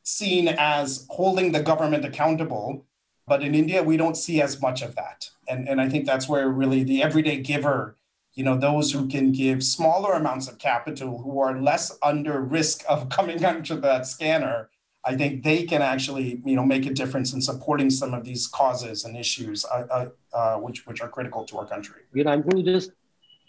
seen 0.04 0.48
as 0.48 1.06
holding 1.10 1.52
the 1.52 1.62
government 1.62 2.06
accountable. 2.06 2.86
But 3.28 3.44
in 3.44 3.54
India, 3.54 3.84
we 3.84 3.98
don't 3.98 4.18
see 4.18 4.42
as 4.42 4.60
much 4.62 4.82
of 4.82 4.96
that 4.96 5.30
and 5.50 5.68
and 5.68 5.82
I 5.82 5.90
think 5.90 6.06
that's 6.06 6.30
where 6.30 6.48
really 6.48 6.84
the 6.84 7.04
everyday 7.04 7.38
giver, 7.42 7.98
you 8.34 8.44
know 8.44 8.56
those 8.56 8.92
who 8.92 9.08
can 9.08 9.32
give 9.32 9.64
smaller 9.64 10.14
amounts 10.14 10.48
of 10.48 10.60
capital 10.60 11.22
who 11.22 11.40
are 11.40 11.60
less 11.60 11.98
under 12.02 12.40
risk 12.40 12.84
of 12.88 13.10
coming 13.18 13.44
under 13.44 13.76
that 13.76 14.06
scanner 14.06 14.70
i 15.06 15.16
think 15.16 15.44
they 15.44 15.64
can 15.64 15.82
actually 15.82 16.42
you 16.46 16.56
know 16.56 16.66
make 16.66 16.86
a 16.86 16.94
difference 16.94 17.34
in 17.34 17.42
supporting 17.42 17.90
some 17.90 18.14
of 18.14 18.24
these 18.24 18.48
causes 18.48 19.06
and 19.06 19.18
issues 19.18 19.66
uh, 19.66 19.86
uh, 19.92 20.10
uh, 20.34 20.58
which 20.58 20.86
which 20.86 21.02
are 21.02 21.10
critical 21.10 21.44
to 21.46 21.58
our 21.58 21.66
country 21.66 22.02
you 22.14 22.24
know 22.24 22.32
i'm 22.32 22.42
going 22.42 22.64
to 22.64 22.74
just 22.74 22.92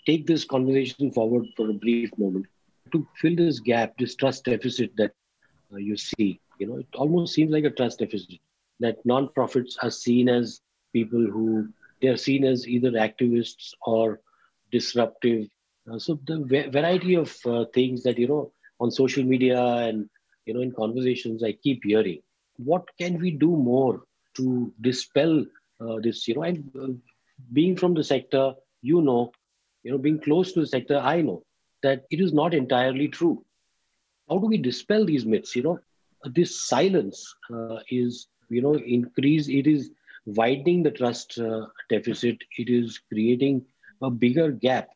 take 0.07 0.27
this 0.27 0.45
conversation 0.45 1.11
forward 1.13 1.47
for 1.57 1.69
a 1.71 1.73
brief 1.73 2.11
moment 2.19 2.47
to 2.93 3.07
fill 3.17 3.37
this 3.37 3.61
gap 3.61 3.93
this 3.99 4.15
trust 4.15 4.45
deficit 4.45 4.91
that 4.97 5.13
uh, 5.73 5.77
you 5.77 5.97
see 5.97 6.41
you 6.59 6.67
know 6.67 6.77
it 6.77 6.87
almost 6.95 7.35
seems 7.35 7.51
like 7.51 7.65
a 7.65 7.71
trust 7.71 7.99
deficit 7.99 8.39
that 8.81 9.05
non-profits 9.05 9.77
are 9.83 9.91
seen 9.91 10.29
as 10.29 10.61
people 10.93 11.21
who 11.21 11.69
they're 12.01 12.17
seen 12.17 12.45
as 12.45 12.67
either 12.67 12.93
activists 12.93 13.73
or 13.83 14.21
disruptive. 14.73 15.47
Uh, 15.91 15.99
so 15.99 16.19
the 16.27 16.69
variety 16.73 17.15
of 17.15 17.35
uh, 17.47 17.65
things 17.75 18.03
that 18.03 18.19
you 18.19 18.29
know 18.29 18.53
on 18.81 18.91
social 18.91 19.23
media 19.23 19.61
and 19.63 20.09
you 20.47 20.55
know 20.55 20.61
in 20.61 20.73
conversations 20.73 21.43
I 21.43 21.53
keep 21.53 21.85
hearing. 21.85 22.21
What 22.57 22.85
can 22.99 23.19
we 23.19 23.31
do 23.31 23.57
more 23.57 24.03
to 24.37 24.73
dispel 24.81 25.45
uh, 25.81 25.97
this? 26.03 26.29
You 26.29 26.35
know, 26.35 26.43
and 26.43 26.71
uh, 26.81 26.89
being 27.53 27.77
from 27.77 27.95
the 27.95 28.05
sector, 28.05 28.55
you 28.83 29.01
know, 29.03 29.33
you 29.83 29.93
know, 29.93 29.99
being 29.99 30.21
close 30.21 30.53
to 30.53 30.61
the 30.61 30.67
sector, 30.67 30.99
I 30.99 31.23
know 31.23 31.43
that 31.83 32.05
it 32.11 32.21
is 32.21 32.33
not 32.33 32.55
entirely 32.55 33.09
true. 33.09 33.45
How 34.29 34.39
do 34.39 34.47
we 34.47 34.59
dispel 34.59 35.05
these 35.05 35.25
myths? 35.27 35.57
You 35.57 35.63
know, 35.63 35.81
this 36.25 36.61
silence 36.69 37.35
uh, 37.53 37.79
is 37.91 38.29
you 38.49 38.63
know 38.63 38.75
increase. 38.75 39.49
It 39.49 39.67
is 39.67 39.91
widening 40.27 40.83
the 40.83 40.91
trust 40.91 41.39
uh, 41.39 41.67
deficit. 41.89 42.39
It 42.59 42.69
is 42.69 43.01
creating 43.09 43.65
a 44.03 44.11
bigger 44.11 44.51
gap. 44.51 44.89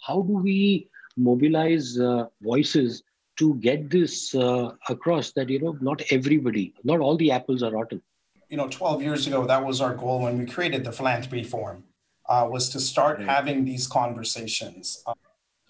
How 0.00 0.22
do 0.22 0.34
we 0.38 0.88
mobilize 1.16 1.98
uh, 1.98 2.26
voices 2.42 3.02
to 3.42 3.54
get 3.56 3.90
this 3.90 4.34
uh, 4.34 4.70
across 4.88 5.32
that, 5.32 5.48
you 5.48 5.58
know, 5.58 5.76
not 5.80 6.00
everybody, 6.10 6.74
not 6.84 7.00
all 7.00 7.16
the 7.16 7.30
apples 7.32 7.62
are 7.64 7.72
rotten? 7.72 8.00
You 8.48 8.56
know, 8.56 8.68
12 8.68 9.02
years 9.02 9.26
ago, 9.26 9.44
that 9.46 9.64
was 9.64 9.80
our 9.80 9.94
goal 9.94 10.20
when 10.20 10.38
we 10.38 10.46
created 10.46 10.84
the 10.84 10.92
philanthropy 10.92 11.42
forum, 11.42 11.82
uh, 12.28 12.46
was 12.48 12.68
to 12.70 12.78
start 12.78 13.18
right. 13.18 13.28
having 13.28 13.64
these 13.64 13.88
conversations. 13.88 15.02
Uh, 15.06 15.14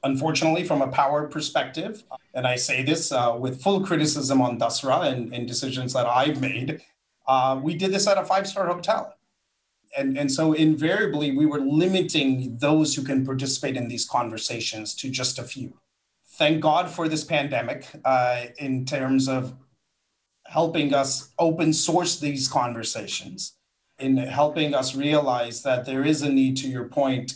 unfortunately, 0.02 0.64
from 0.64 0.82
a 0.82 0.88
power 0.88 1.28
perspective, 1.28 2.04
and 2.35 2.46
I 2.46 2.56
say 2.56 2.82
this 2.82 3.11
uh, 3.11 3.37
with 3.38 3.62
full 3.62 3.80
criticism 3.88 4.42
on 4.42 4.58
Dasra 4.58 5.11
and, 5.11 5.32
and 5.32 5.48
decisions 5.48 5.94
that 5.94 6.06
I've 6.06 6.40
made, 6.40 6.82
uh, 7.26 7.58
we 7.62 7.74
did 7.74 7.90
this 7.92 8.06
at 8.06 8.18
a 8.18 8.24
five 8.24 8.46
star 8.46 8.66
hotel 8.66 9.14
and, 9.96 10.16
and 10.16 10.30
so 10.30 10.52
invariably 10.52 11.37
we 11.37 11.46
were 11.46 11.61
limiting 11.61 12.56
those 12.58 12.94
who 12.94 13.02
can 13.02 13.24
participate 13.24 13.76
in 13.76 13.88
these 13.88 14.04
conversations 14.04 14.94
to 14.94 15.11
just 15.11 15.38
a 15.38 15.44
few 15.44 15.74
thank 16.42 16.61
god 16.61 16.90
for 16.90 17.07
this 17.07 17.22
pandemic 17.22 17.87
uh, 18.05 18.46
in 18.59 18.85
terms 18.85 19.28
of 19.28 19.55
helping 20.46 20.92
us 20.92 21.33
open 21.38 21.72
source 21.72 22.18
these 22.18 22.48
conversations 22.48 23.55
in 24.00 24.16
helping 24.16 24.74
us 24.74 24.96
realize 24.96 25.62
that 25.62 25.87
there 25.87 26.05
is 26.05 26.22
a 26.22 26.28
need 26.28 26.57
to 26.57 26.66
your 26.66 26.88
point 26.88 27.35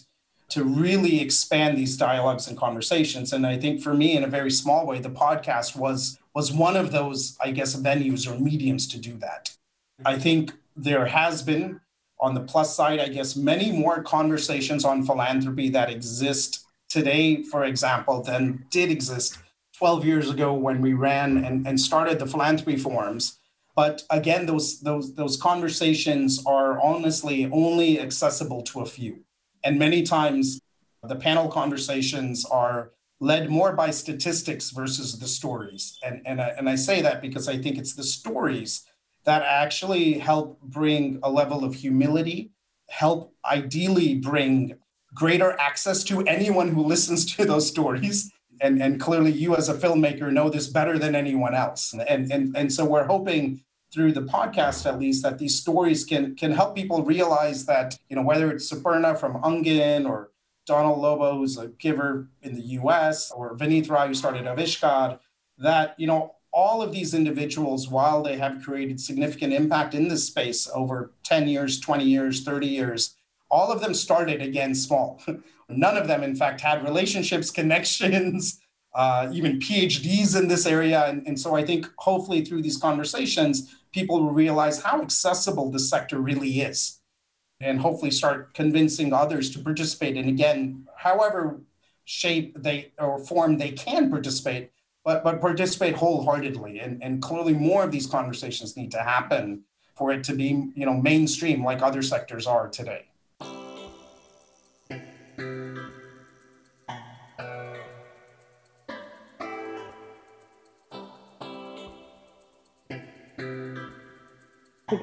to 0.49 0.65
really 0.65 1.21
expand 1.21 1.79
these 1.79 1.97
dialogues 1.97 2.49
and 2.49 2.59
conversations. 2.59 3.33
And 3.33 3.47
i 3.47 3.57
think 3.57 3.81
for 3.81 3.95
me 3.95 4.17
in 4.17 4.25
a 4.25 4.35
very 4.39 4.51
small 4.51 4.85
way 4.85 4.99
the 4.99 5.17
podcast 5.25 5.77
was 5.77 6.19
was 6.35 6.53
one 6.53 6.77
of 6.77 6.91
those 6.91 7.37
i 7.41 7.53
guess 7.53 7.77
venues 7.77 8.27
or 8.29 8.37
mediums 8.41 8.89
to 8.89 8.99
do 8.99 9.15
that. 9.19 9.57
I 10.05 10.19
think 10.19 10.53
there 10.75 11.07
has 11.07 11.43
been 11.43 11.81
on 12.19 12.35
the 12.35 12.41
plus 12.41 12.75
side, 12.75 12.99
I 12.99 13.09
guess 13.09 13.37
many 13.37 13.71
more 13.71 14.03
conversations 14.03 14.85
on 14.85 15.07
philanthropy 15.07 15.69
that 15.71 15.91
exist 15.91 16.66
today, 16.97 17.43
for 17.43 17.65
example, 17.65 18.23
than 18.23 18.65
did 18.71 18.91
exist 18.91 19.39
12 19.77 20.07
years 20.07 20.31
ago 20.31 20.55
when 20.55 20.81
we 20.81 20.95
ran 20.95 21.45
and, 21.45 21.67
and 21.67 21.79
started 21.79 22.19
the 22.19 22.27
philanthropy 22.27 22.79
forums. 22.79 23.39
But 23.75 24.03
again, 24.09 24.47
those, 24.47 24.81
those, 24.81 25.15
those 25.15 25.37
conversations 25.37 26.43
are 26.47 26.81
honestly 26.81 27.51
only 27.53 28.01
accessible 28.01 28.63
to 28.71 28.81
a 28.81 28.87
few. 28.87 29.25
And 29.63 29.79
many 29.79 30.05
times 30.05 30.59
the 31.03 31.17
panel 31.17 31.49
conversations 31.49 32.47
are 32.47 32.93
led 33.21 33.51
more 33.51 33.73
by 33.75 33.91
statistics 33.91 34.71
versus 34.71 35.19
the 35.19 35.29
stories. 35.29 35.99
And, 36.03 36.23
and, 36.25 36.41
I, 36.41 36.49
and 36.57 36.67
I 36.67 36.77
say 36.77 37.03
that 37.03 37.21
because 37.21 37.47
I 37.47 37.59
think 37.59 37.77
it's 37.77 37.95
the 37.95 38.05
stories 38.05 38.87
that 39.25 39.43
actually 39.43 40.15
help 40.15 40.63
bring 40.63 41.19
a 41.23 41.31
level 41.31 41.63
of 41.63 41.75
humility, 41.75 42.53
help 42.89 43.35
ideally 43.45 44.15
bring 44.15 44.79
greater 45.17 45.59
access 45.59 46.05
to 46.05 46.21
anyone 46.23 46.69
who 46.69 46.85
listens 46.85 47.25
to 47.35 47.45
those 47.45 47.67
stories. 47.67 48.31
And, 48.61 48.81
and 48.81 49.01
clearly, 49.01 49.33
you 49.33 49.57
as 49.57 49.69
a 49.69 49.75
filmmaker 49.75 50.33
know 50.33 50.49
this 50.49 50.69
better 50.69 50.99
than 50.99 51.15
anyone 51.15 51.55
else. 51.55 51.93
And, 51.93 52.31
and, 52.31 52.57
and 52.57 52.73
so, 52.73 52.85
we're 52.85 53.07
hoping 53.07 53.61
through 53.93 54.13
the 54.13 54.23
podcast, 54.23 54.87
at 54.87 54.99
least, 54.99 55.23
that 55.23 55.39
these 55.39 55.59
stories 55.59 56.05
can, 56.05 56.35
can 56.37 56.53
help 56.53 56.75
people 56.75 57.03
realize 57.03 57.67
that, 57.67 57.99
you 58.09 58.17
know, 58.17 58.23
whether 58.23 58.51
it's 58.51 58.71
Suparna 58.71 59.19
from 59.19 59.35
Aangan 59.43 60.09
or 60.09 60.31
Donald 60.67 60.99
Lobo, 61.01 61.39
who's 61.39 61.59
a 61.59 61.69
giver 61.69 62.29
in 62.43 62.55
the 62.55 62.63
US, 62.81 63.31
or 63.31 63.57
Vineet 63.57 63.89
Rai, 63.91 64.09
who 64.09 64.15
started 64.15 64.45
Aavishkaar, 64.45 65.19
that, 65.59 65.95
you 65.99 66.07
know, 66.07 66.35
all 66.53 66.81
of 66.81 66.93
these 66.93 67.13
individuals, 67.13 67.89
while 67.89 68.23
they 68.23 68.39
have 68.39 68.63
created 68.63 68.99
significant 68.99 69.53
impact 69.53 69.95
in 69.95 70.09
this 70.09 70.27
space 70.27 70.69
over 70.75 71.13
10 71.25 71.49
years, 71.49 71.79
20 71.79 72.05
years, 72.05 72.43
30 72.43 72.67
years, 72.67 73.16
all 73.51 73.71
of 73.71 73.81
them 73.81 73.95
started 73.95 74.43
again 74.43 74.75
small. 74.75 75.23
None 75.69 75.97
of 75.97 76.07
them, 76.07 76.23
in 76.23 76.37
fact, 76.37 76.61
had 76.61 76.85
relationships, 76.85 77.51
connections, 77.61 78.61
uh, 78.95 79.29
even 79.33 79.59
PhDs 79.59 80.39
in 80.39 80.49
this 80.49 80.67
area. 80.67 81.05
And, 81.07 81.27
and 81.27 81.39
so 81.39 81.55
I 81.55 81.65
think 81.65 81.87
hopefully 81.99 82.45
through 82.45 82.63
these 82.63 82.79
conversations, 82.79 83.75
people 83.93 84.23
will 84.23 84.33
realize 84.33 84.83
how 84.83 85.03
accessible 85.03 85.71
this 85.71 85.91
sector 85.91 86.19
really 86.19 86.61
is 86.61 87.01
and 87.61 87.81
hopefully 87.81 88.11
start 88.11 88.55
convincing 88.55 89.13
others 89.13 89.51
to 89.51 89.59
participate. 89.59 90.17
And 90.17 90.29
again, 90.29 90.87
however 90.97 91.61
shape 92.05 92.57
they 92.63 92.93
or 92.99 93.19
form 93.19 93.59
they 93.59 93.73
can 93.73 94.11
participate, 94.11 94.71
but 95.05 95.25
but 95.25 95.41
participate 95.41 95.97
wholeheartedly. 95.97 96.79
And, 96.79 97.03
and 97.03 97.21
clearly 97.21 97.53
more 97.53 97.85
of 97.85 97.91
these 97.91 98.07
conversations 98.07 98.77
need 98.77 98.93
to 98.93 99.03
happen 99.03 99.65
for 99.95 100.13
it 100.13 100.25
to 100.25 100.35
be 100.35 100.71
you 100.75 100.87
know 100.87 100.95
mainstream 100.95 101.65
like 101.65 101.83
other 101.83 102.03
sectors 102.03 102.47
are 102.47 102.69
today. 102.69 103.07
Okay, 105.39 105.49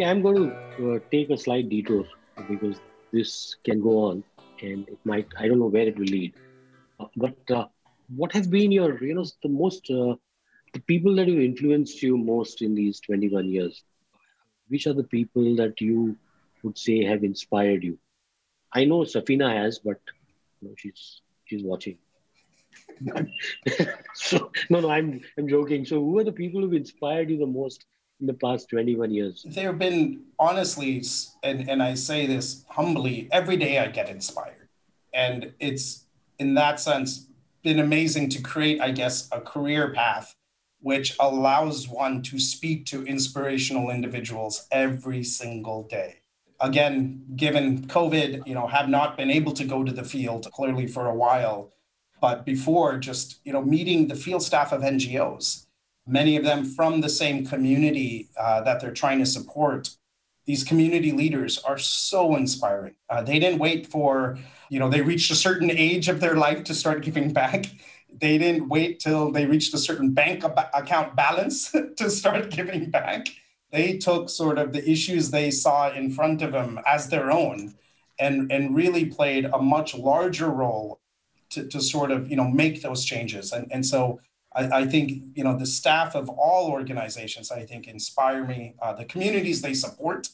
I'm 0.05 0.23
going 0.23 0.51
to 0.77 0.95
uh, 0.95 0.99
take 1.11 1.29
a 1.29 1.37
slight 1.37 1.69
detour 1.69 2.05
because 2.49 2.79
this 3.11 3.57
can 3.63 3.79
go 3.79 4.05
on 4.05 4.23
and 4.61 4.87
it 4.87 4.97
might, 5.05 5.27
I 5.37 5.47
don't 5.47 5.59
know 5.59 5.67
where 5.67 5.87
it 5.87 5.99
will 5.99 6.05
lead. 6.05 6.33
Uh, 6.99 7.05
but 7.15 7.37
uh, 7.51 7.67
what 8.15 8.31
has 8.31 8.47
been 8.47 8.71
your, 8.71 9.03
you 9.03 9.13
know, 9.13 9.25
the 9.43 9.49
most, 9.49 9.87
uh, 9.91 10.15
the 10.73 10.79
people 10.87 11.15
that 11.17 11.27
have 11.27 11.37
influenced 11.37 12.01
you 12.01 12.17
most 12.17 12.63
in 12.63 12.73
these 12.73 12.99
21 13.01 13.49
years? 13.49 13.83
Which 14.67 14.87
are 14.87 14.93
the 14.93 15.03
people 15.03 15.57
that 15.57 15.79
you 15.79 16.17
would 16.63 16.77
say 16.77 17.03
have 17.03 17.23
inspired 17.23 17.83
you? 17.83 17.99
I 18.71 18.85
know 18.85 19.01
Safina 19.01 19.53
has, 19.53 19.77
but 19.77 19.99
know, 20.63 20.73
she's 20.77 21.21
she's 21.45 21.63
watching. 21.63 21.97
so 24.15 24.51
no, 24.69 24.79
no, 24.79 24.89
I'm 24.89 25.21
I'm 25.37 25.47
joking. 25.47 25.85
So 25.85 25.99
who 25.99 26.19
are 26.19 26.23
the 26.23 26.31
people 26.31 26.61
who've 26.61 26.73
inspired 26.73 27.29
you 27.29 27.37
the 27.37 27.45
most 27.45 27.85
in 28.19 28.27
the 28.27 28.33
past 28.33 28.69
21 28.69 29.11
years? 29.11 29.45
There 29.47 29.67
have 29.67 29.79
been 29.79 30.23
honestly, 30.39 31.03
and 31.43 31.69
and 31.69 31.83
I 31.83 31.93
say 31.93 32.25
this 32.25 32.65
humbly, 32.69 33.27
every 33.31 33.57
day 33.57 33.79
I 33.79 33.87
get 33.87 34.09
inspired, 34.09 34.69
and 35.13 35.53
it's 35.59 36.05
in 36.39 36.55
that 36.55 36.79
sense 36.79 37.27
been 37.63 37.79
amazing 37.79 38.27
to 38.29 38.41
create, 38.41 38.81
I 38.81 38.91
guess, 38.91 39.29
a 39.31 39.39
career 39.39 39.93
path 39.93 40.35
which 40.83 41.15
allows 41.21 41.87
one 41.87 42.21
to 42.21 42.37
speak 42.37 42.85
to 42.85 43.05
inspirational 43.05 43.89
individuals 43.89 44.67
every 44.69 45.23
single 45.23 45.83
day. 45.83 46.22
Again, 46.63 47.25
given 47.35 47.85
COVID, 47.87 48.47
you 48.47 48.55
know, 48.55 48.67
have 48.67 48.87
not 48.87 49.17
been 49.17 49.29
able 49.29 49.51
to 49.51 49.65
go 49.65 49.83
to 49.83 49.91
the 49.91 50.03
field 50.03 50.49
clearly 50.53 50.87
for 50.87 51.07
a 51.07 51.13
while, 51.13 51.73
but 52.21 52.45
before 52.45 52.97
just, 52.97 53.41
you 53.43 53.51
know, 53.51 53.61
meeting 53.61 54.07
the 54.07 54.15
field 54.15 54.41
staff 54.41 54.71
of 54.71 54.81
NGOs, 54.81 55.65
many 56.07 56.37
of 56.37 56.45
them 56.45 56.63
from 56.63 57.01
the 57.01 57.09
same 57.09 57.45
community 57.45 58.29
uh, 58.39 58.61
that 58.61 58.79
they're 58.79 58.93
trying 58.93 59.19
to 59.19 59.25
support. 59.25 59.89
These 60.45 60.63
community 60.63 61.11
leaders 61.11 61.59
are 61.59 61.77
so 61.77 62.35
inspiring. 62.37 62.95
Uh, 63.09 63.21
they 63.23 63.39
didn't 63.39 63.59
wait 63.59 63.85
for 63.87 64.37
you 64.69 64.79
know 64.79 64.89
they 64.89 65.01
reached 65.01 65.31
a 65.31 65.35
certain 65.35 65.69
age 65.69 66.07
of 66.07 66.21
their 66.21 66.35
life 66.35 66.63
to 66.63 66.73
start 66.73 67.03
giving 67.07 67.33
back 67.33 67.65
they 68.19 68.37
didn't 68.37 68.69
wait 68.69 68.99
till 68.99 69.31
they 69.31 69.45
reached 69.45 69.73
a 69.73 69.77
certain 69.77 70.11
bank 70.11 70.43
account 70.73 71.15
balance 71.15 71.71
to 71.97 72.09
start 72.09 72.49
giving 72.49 72.89
back 72.89 73.27
they 73.73 73.97
took 73.97 74.29
sort 74.29 74.59
of 74.59 74.71
the 74.71 74.87
issues 74.89 75.31
they 75.31 75.49
saw 75.49 75.91
in 75.91 76.11
front 76.11 76.43
of 76.43 76.51
them 76.51 76.79
as 76.85 77.09
their 77.09 77.31
own 77.31 77.73
and 78.19 78.51
and 78.51 78.75
really 78.75 79.05
played 79.05 79.45
a 79.45 79.57
much 79.57 79.95
larger 79.95 80.49
role 80.49 81.01
to, 81.49 81.67
to 81.67 81.81
sort 81.81 82.11
of 82.11 82.29
you 82.29 82.37
know 82.37 82.47
make 82.47 82.81
those 82.81 83.03
changes. 83.03 83.51
And 83.51 83.67
and 83.71 83.83
so 83.85 84.21
I, 84.55 84.81
I 84.81 84.85
think 84.85 85.23
you 85.33 85.43
know 85.43 85.57
the 85.57 85.65
staff 85.65 86.15
of 86.15 86.29
all 86.29 86.69
organizations 86.69 87.51
I 87.51 87.65
think 87.65 87.87
inspire 87.87 88.45
me. 88.45 88.75
Uh, 88.79 88.93
the 88.93 89.05
communities 89.05 89.61
they 89.61 89.73
support 89.73 90.29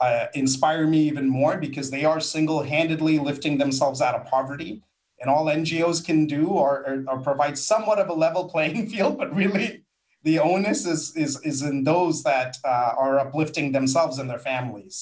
uh, 0.00 0.26
inspire 0.34 0.86
me 0.86 1.00
even 1.08 1.28
more 1.28 1.56
because 1.56 1.90
they 1.90 2.04
are 2.04 2.20
single-handedly 2.20 3.18
lifting 3.18 3.58
themselves 3.58 4.00
out 4.00 4.14
of 4.14 4.26
poverty. 4.26 4.82
And 5.20 5.30
all 5.30 5.46
NGOs 5.46 6.04
can 6.04 6.26
do 6.26 6.58
are, 6.58 7.02
are, 7.08 7.18
provide 7.18 7.56
somewhat 7.56 7.98
of 7.98 8.10
a 8.10 8.12
level 8.12 8.46
playing 8.54 8.90
field, 8.90 9.16
but 9.16 9.34
really 9.34 9.85
the 10.26 10.38
onus 10.38 10.80
is 10.86 11.16
is 11.16 11.32
is 11.50 11.62
in 11.62 11.84
those 11.84 12.22
that 12.30 12.56
uh, 12.64 12.92
are 13.04 13.18
uplifting 13.24 13.72
themselves 13.72 14.18
and 14.18 14.28
their 14.28 14.44
families 14.52 14.96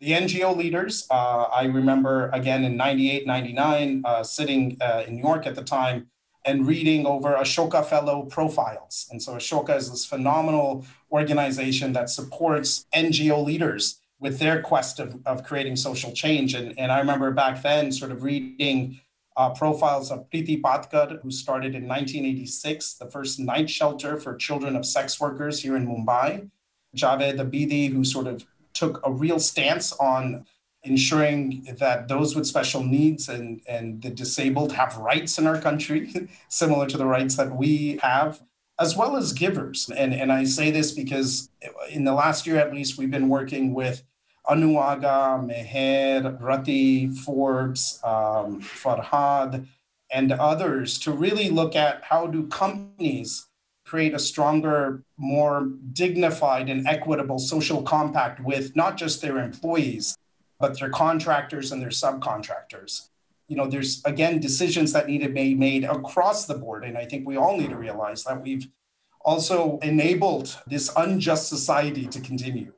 the 0.00 0.12
NGO 0.12 0.56
leaders, 0.56 1.06
uh, 1.10 1.44
I 1.52 1.64
remember 1.64 2.30
again 2.32 2.64
in 2.64 2.76
98, 2.76 3.26
99, 3.26 4.02
uh, 4.04 4.22
sitting 4.22 4.78
uh, 4.80 5.02
in 5.06 5.16
New 5.16 5.22
York 5.22 5.46
at 5.46 5.56
the 5.56 5.64
time 5.64 6.06
and 6.44 6.66
reading 6.66 7.04
over 7.04 7.34
Ashoka 7.34 7.84
Fellow 7.84 8.22
profiles. 8.22 9.08
And 9.10 9.20
so 9.20 9.34
Ashoka 9.34 9.76
is 9.76 9.90
this 9.90 10.06
phenomenal 10.06 10.86
organization 11.10 11.92
that 11.94 12.10
supports 12.10 12.86
NGO 12.94 13.44
leaders 13.44 14.00
with 14.20 14.38
their 14.38 14.62
quest 14.62 15.00
of, 15.00 15.18
of 15.26 15.42
creating 15.42 15.74
social 15.74 16.12
change. 16.12 16.54
And, 16.54 16.78
and 16.78 16.92
I 16.92 17.00
remember 17.00 17.32
back 17.32 17.60
then 17.62 17.90
sort 17.90 18.12
of 18.12 18.22
reading 18.22 19.00
uh, 19.38 19.50
profiles 19.50 20.10
of 20.10 20.28
Priti 20.30 20.60
Patkar, 20.60 21.22
who 21.22 21.30
started 21.30 21.76
in 21.76 21.86
1986, 21.86 22.94
the 22.94 23.06
first 23.06 23.38
night 23.38 23.70
shelter 23.70 24.18
for 24.18 24.34
children 24.34 24.74
of 24.74 24.84
sex 24.84 25.20
workers 25.20 25.62
here 25.62 25.76
in 25.76 25.86
Mumbai. 25.86 26.50
Javed 26.96 27.38
Abidi, 27.38 27.92
who 27.92 28.04
sort 28.04 28.26
of 28.26 28.44
took 28.74 29.00
a 29.06 29.12
real 29.12 29.38
stance 29.38 29.92
on 29.92 30.44
ensuring 30.82 31.64
that 31.78 32.08
those 32.08 32.34
with 32.34 32.46
special 32.48 32.82
needs 32.82 33.28
and, 33.28 33.60
and 33.68 34.02
the 34.02 34.10
disabled 34.10 34.72
have 34.72 34.96
rights 34.96 35.38
in 35.38 35.46
our 35.46 35.60
country, 35.60 36.28
similar 36.48 36.86
to 36.86 36.96
the 36.96 37.06
rights 37.06 37.36
that 37.36 37.54
we 37.54 38.00
have, 38.02 38.42
as 38.80 38.96
well 38.96 39.16
as 39.16 39.32
givers. 39.32 39.88
And, 39.88 40.12
and 40.14 40.32
I 40.32 40.44
say 40.44 40.72
this 40.72 40.90
because 40.90 41.48
in 41.90 42.02
the 42.02 42.12
last 42.12 42.44
year 42.44 42.56
at 42.56 42.74
least, 42.74 42.98
we've 42.98 43.10
been 43.10 43.28
working 43.28 43.72
with 43.72 44.02
Anu 44.48 44.76
Aga, 44.76 45.44
Meher, 45.46 46.40
Rati, 46.40 47.08
Forbes, 47.10 48.00
um, 48.02 48.62
Farhad, 48.62 49.66
and 50.10 50.32
others 50.32 50.98
to 51.00 51.12
really 51.12 51.50
look 51.50 51.76
at 51.76 52.02
how 52.02 52.26
do 52.26 52.46
companies 52.48 53.46
create 53.84 54.14
a 54.14 54.18
stronger, 54.18 55.02
more 55.16 55.68
dignified 55.92 56.68
and 56.68 56.86
equitable 56.86 57.38
social 57.38 57.82
compact 57.82 58.40
with 58.40 58.74
not 58.74 58.96
just 58.96 59.20
their 59.20 59.38
employees, 59.38 60.16
but 60.58 60.78
their 60.78 60.90
contractors 60.90 61.72
and 61.72 61.80
their 61.80 61.88
subcontractors. 61.88 63.08
You 63.48 63.56
know, 63.56 63.66
there's 63.66 64.02
again 64.04 64.40
decisions 64.40 64.92
that 64.92 65.08
need 65.08 65.22
to 65.22 65.28
be 65.28 65.54
made 65.54 65.84
across 65.84 66.46
the 66.46 66.54
board. 66.54 66.84
And 66.84 66.98
I 66.98 67.06
think 67.06 67.26
we 67.26 67.36
all 67.36 67.56
need 67.56 67.70
to 67.70 67.76
realize 67.76 68.24
that 68.24 68.42
we've 68.42 68.66
also 69.22 69.78
enabled 69.82 70.58
this 70.66 70.90
unjust 70.96 71.48
society 71.48 72.06
to 72.06 72.20
continue. 72.20 72.72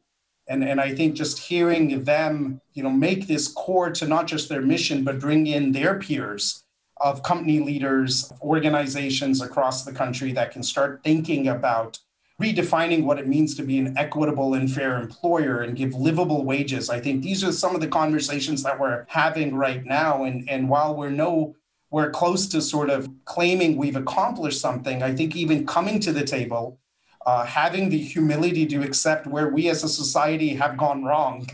And, 0.50 0.64
and 0.64 0.80
I 0.80 0.92
think 0.94 1.14
just 1.14 1.38
hearing 1.38 2.02
them, 2.02 2.60
you 2.74 2.82
know, 2.82 2.90
make 2.90 3.28
this 3.28 3.48
core 3.48 3.90
to 3.92 4.06
not 4.06 4.26
just 4.26 4.48
their 4.48 4.60
mission, 4.60 5.04
but 5.04 5.20
bring 5.20 5.46
in 5.46 5.70
their 5.70 5.98
peers 5.98 6.64
of 7.00 7.22
company 7.22 7.60
leaders, 7.60 8.30
organizations 8.42 9.40
across 9.40 9.84
the 9.84 9.92
country 9.92 10.32
that 10.32 10.50
can 10.50 10.64
start 10.64 11.00
thinking 11.04 11.48
about 11.48 11.98
redefining 12.42 13.04
what 13.04 13.18
it 13.18 13.28
means 13.28 13.54
to 13.54 13.62
be 13.62 13.78
an 13.78 13.96
equitable 13.96 14.54
and 14.54 14.72
fair 14.72 15.00
employer 15.00 15.60
and 15.60 15.76
give 15.76 15.94
livable 15.94 16.44
wages. 16.44 16.90
I 16.90 16.98
think 16.98 17.22
these 17.22 17.44
are 17.44 17.52
some 17.52 17.76
of 17.76 17.80
the 17.80 17.88
conversations 17.88 18.62
that 18.64 18.78
we're 18.78 19.04
having 19.08 19.54
right 19.54 19.84
now. 19.84 20.24
And, 20.24 20.48
and 20.50 20.68
while 20.68 20.96
we're 20.96 21.10
no 21.10 21.54
we're 21.92 22.10
close 22.10 22.46
to 22.46 22.62
sort 22.62 22.88
of 22.88 23.08
claiming 23.24 23.76
we've 23.76 23.96
accomplished 23.96 24.60
something, 24.60 25.02
I 25.02 25.14
think 25.14 25.34
even 25.34 25.66
coming 25.66 25.98
to 26.00 26.12
the 26.12 26.24
table, 26.24 26.78
uh, 27.26 27.44
having 27.44 27.88
the 27.88 27.98
humility 27.98 28.66
to 28.66 28.82
accept 28.82 29.26
where 29.26 29.48
we 29.48 29.68
as 29.68 29.84
a 29.84 29.88
society 29.88 30.50
have 30.50 30.76
gone 30.76 31.04
wrong 31.04 31.46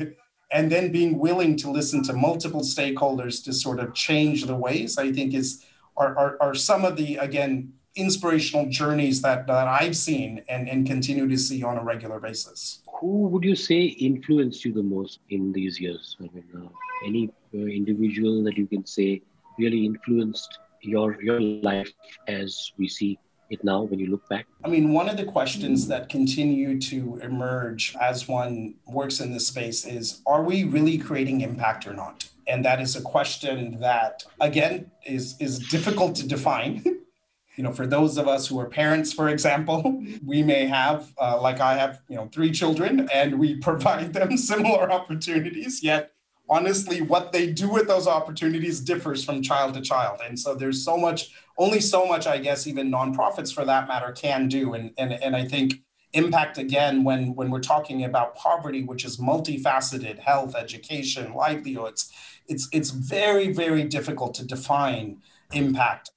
and 0.52 0.70
then 0.70 0.92
being 0.92 1.18
willing 1.18 1.56
to 1.56 1.70
listen 1.70 2.02
to 2.04 2.12
multiple 2.12 2.60
stakeholders 2.60 3.42
to 3.44 3.52
sort 3.52 3.80
of 3.80 3.92
change 3.94 4.44
the 4.44 4.54
ways 4.54 4.98
i 4.98 5.12
think 5.12 5.34
is 5.34 5.64
are, 5.96 6.16
are, 6.16 6.36
are 6.40 6.54
some 6.54 6.84
of 6.84 6.96
the 6.96 7.16
again 7.16 7.72
inspirational 7.96 8.66
journeys 8.66 9.22
that, 9.22 9.46
that 9.46 9.66
i've 9.66 9.96
seen 9.96 10.42
and, 10.48 10.68
and 10.68 10.86
continue 10.86 11.26
to 11.28 11.36
see 11.36 11.62
on 11.62 11.78
a 11.78 11.82
regular 11.82 12.20
basis. 12.20 12.82
Who 13.00 13.28
would 13.28 13.44
you 13.44 13.56
say 13.56 13.82
influenced 13.84 14.64
you 14.64 14.72
the 14.72 14.82
most 14.82 15.20
in 15.28 15.52
these 15.52 15.80
years? 15.80 16.16
I 16.20 16.24
mean 16.34 16.44
uh, 16.54 16.68
any 17.06 17.30
uh, 17.54 17.58
individual 17.58 18.42
that 18.44 18.56
you 18.56 18.66
can 18.66 18.86
say 18.86 19.22
really 19.58 19.84
influenced 19.84 20.58
your 20.82 21.20
your 21.22 21.40
life 21.40 21.92
as 22.28 22.72
we 22.78 22.88
see 22.88 23.18
it 23.50 23.62
now 23.64 23.82
when 23.82 23.98
you 23.98 24.06
look 24.06 24.28
back? 24.28 24.46
I 24.64 24.68
mean, 24.68 24.92
one 24.92 25.08
of 25.08 25.16
the 25.16 25.24
questions 25.24 25.86
that 25.88 26.08
continue 26.08 26.80
to 26.80 27.18
emerge 27.22 27.94
as 28.00 28.28
one 28.28 28.74
works 28.86 29.20
in 29.20 29.32
this 29.32 29.46
space 29.46 29.86
is 29.86 30.22
are 30.26 30.42
we 30.42 30.64
really 30.64 30.98
creating 30.98 31.40
impact 31.40 31.86
or 31.86 31.94
not? 31.94 32.28
And 32.48 32.64
that 32.64 32.80
is 32.80 32.94
a 32.96 33.02
question 33.02 33.80
that, 33.80 34.24
again, 34.40 34.90
is, 35.04 35.36
is 35.40 35.58
difficult 35.58 36.14
to 36.16 36.28
define. 36.28 36.82
you 37.56 37.64
know, 37.64 37.72
for 37.72 37.86
those 37.86 38.18
of 38.18 38.28
us 38.28 38.46
who 38.46 38.60
are 38.60 38.66
parents, 38.66 39.12
for 39.12 39.28
example, 39.28 40.02
we 40.24 40.42
may 40.42 40.66
have, 40.66 41.12
uh, 41.18 41.40
like 41.40 41.60
I 41.60 41.74
have, 41.76 42.00
you 42.08 42.16
know, 42.16 42.28
three 42.32 42.52
children 42.52 43.08
and 43.12 43.38
we 43.38 43.56
provide 43.56 44.12
them 44.12 44.36
similar 44.52 44.92
opportunities, 44.92 45.82
yet 45.82 46.12
honestly, 46.48 47.00
what 47.00 47.32
they 47.32 47.52
do 47.52 47.68
with 47.68 47.86
those 47.86 48.06
opportunities 48.06 48.80
differs 48.80 49.24
from 49.24 49.42
child 49.42 49.74
to 49.74 49.80
child. 49.80 50.20
And 50.24 50.38
so 50.38 50.54
there's 50.54 50.84
so 50.84 50.96
much 50.96 51.30
only 51.58 51.80
so 51.80 52.06
much, 52.06 52.26
I 52.26 52.38
guess, 52.38 52.66
even 52.66 52.90
nonprofits 52.90 53.52
for 53.52 53.64
that 53.64 53.88
matter 53.88 54.12
can 54.12 54.48
do. 54.48 54.74
And, 54.74 54.92
and, 54.98 55.12
and 55.12 55.34
I 55.34 55.44
think 55.44 55.80
impact 56.12 56.58
again 56.58 57.04
when, 57.04 57.34
when 57.34 57.50
we're 57.50 57.60
talking 57.60 58.04
about 58.04 58.36
poverty, 58.36 58.82
which 58.82 59.04
is 59.04 59.16
multifaceted, 59.18 60.18
health, 60.18 60.54
education, 60.54 61.32
livelihoods, 61.34 62.10
it's, 62.46 62.68
it's 62.72 62.90
very, 62.90 63.52
very 63.52 63.84
difficult 63.84 64.34
to 64.34 64.46
define 64.46 65.18
impact. 65.52 66.10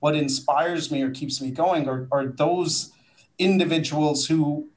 What 0.00 0.14
inspires 0.14 0.90
me 0.90 1.02
or 1.02 1.10
keeps 1.10 1.40
me 1.40 1.50
going 1.50 1.88
are, 1.88 2.08
are 2.12 2.26
those 2.26 2.92
individuals 3.38 4.26
who 4.26 4.68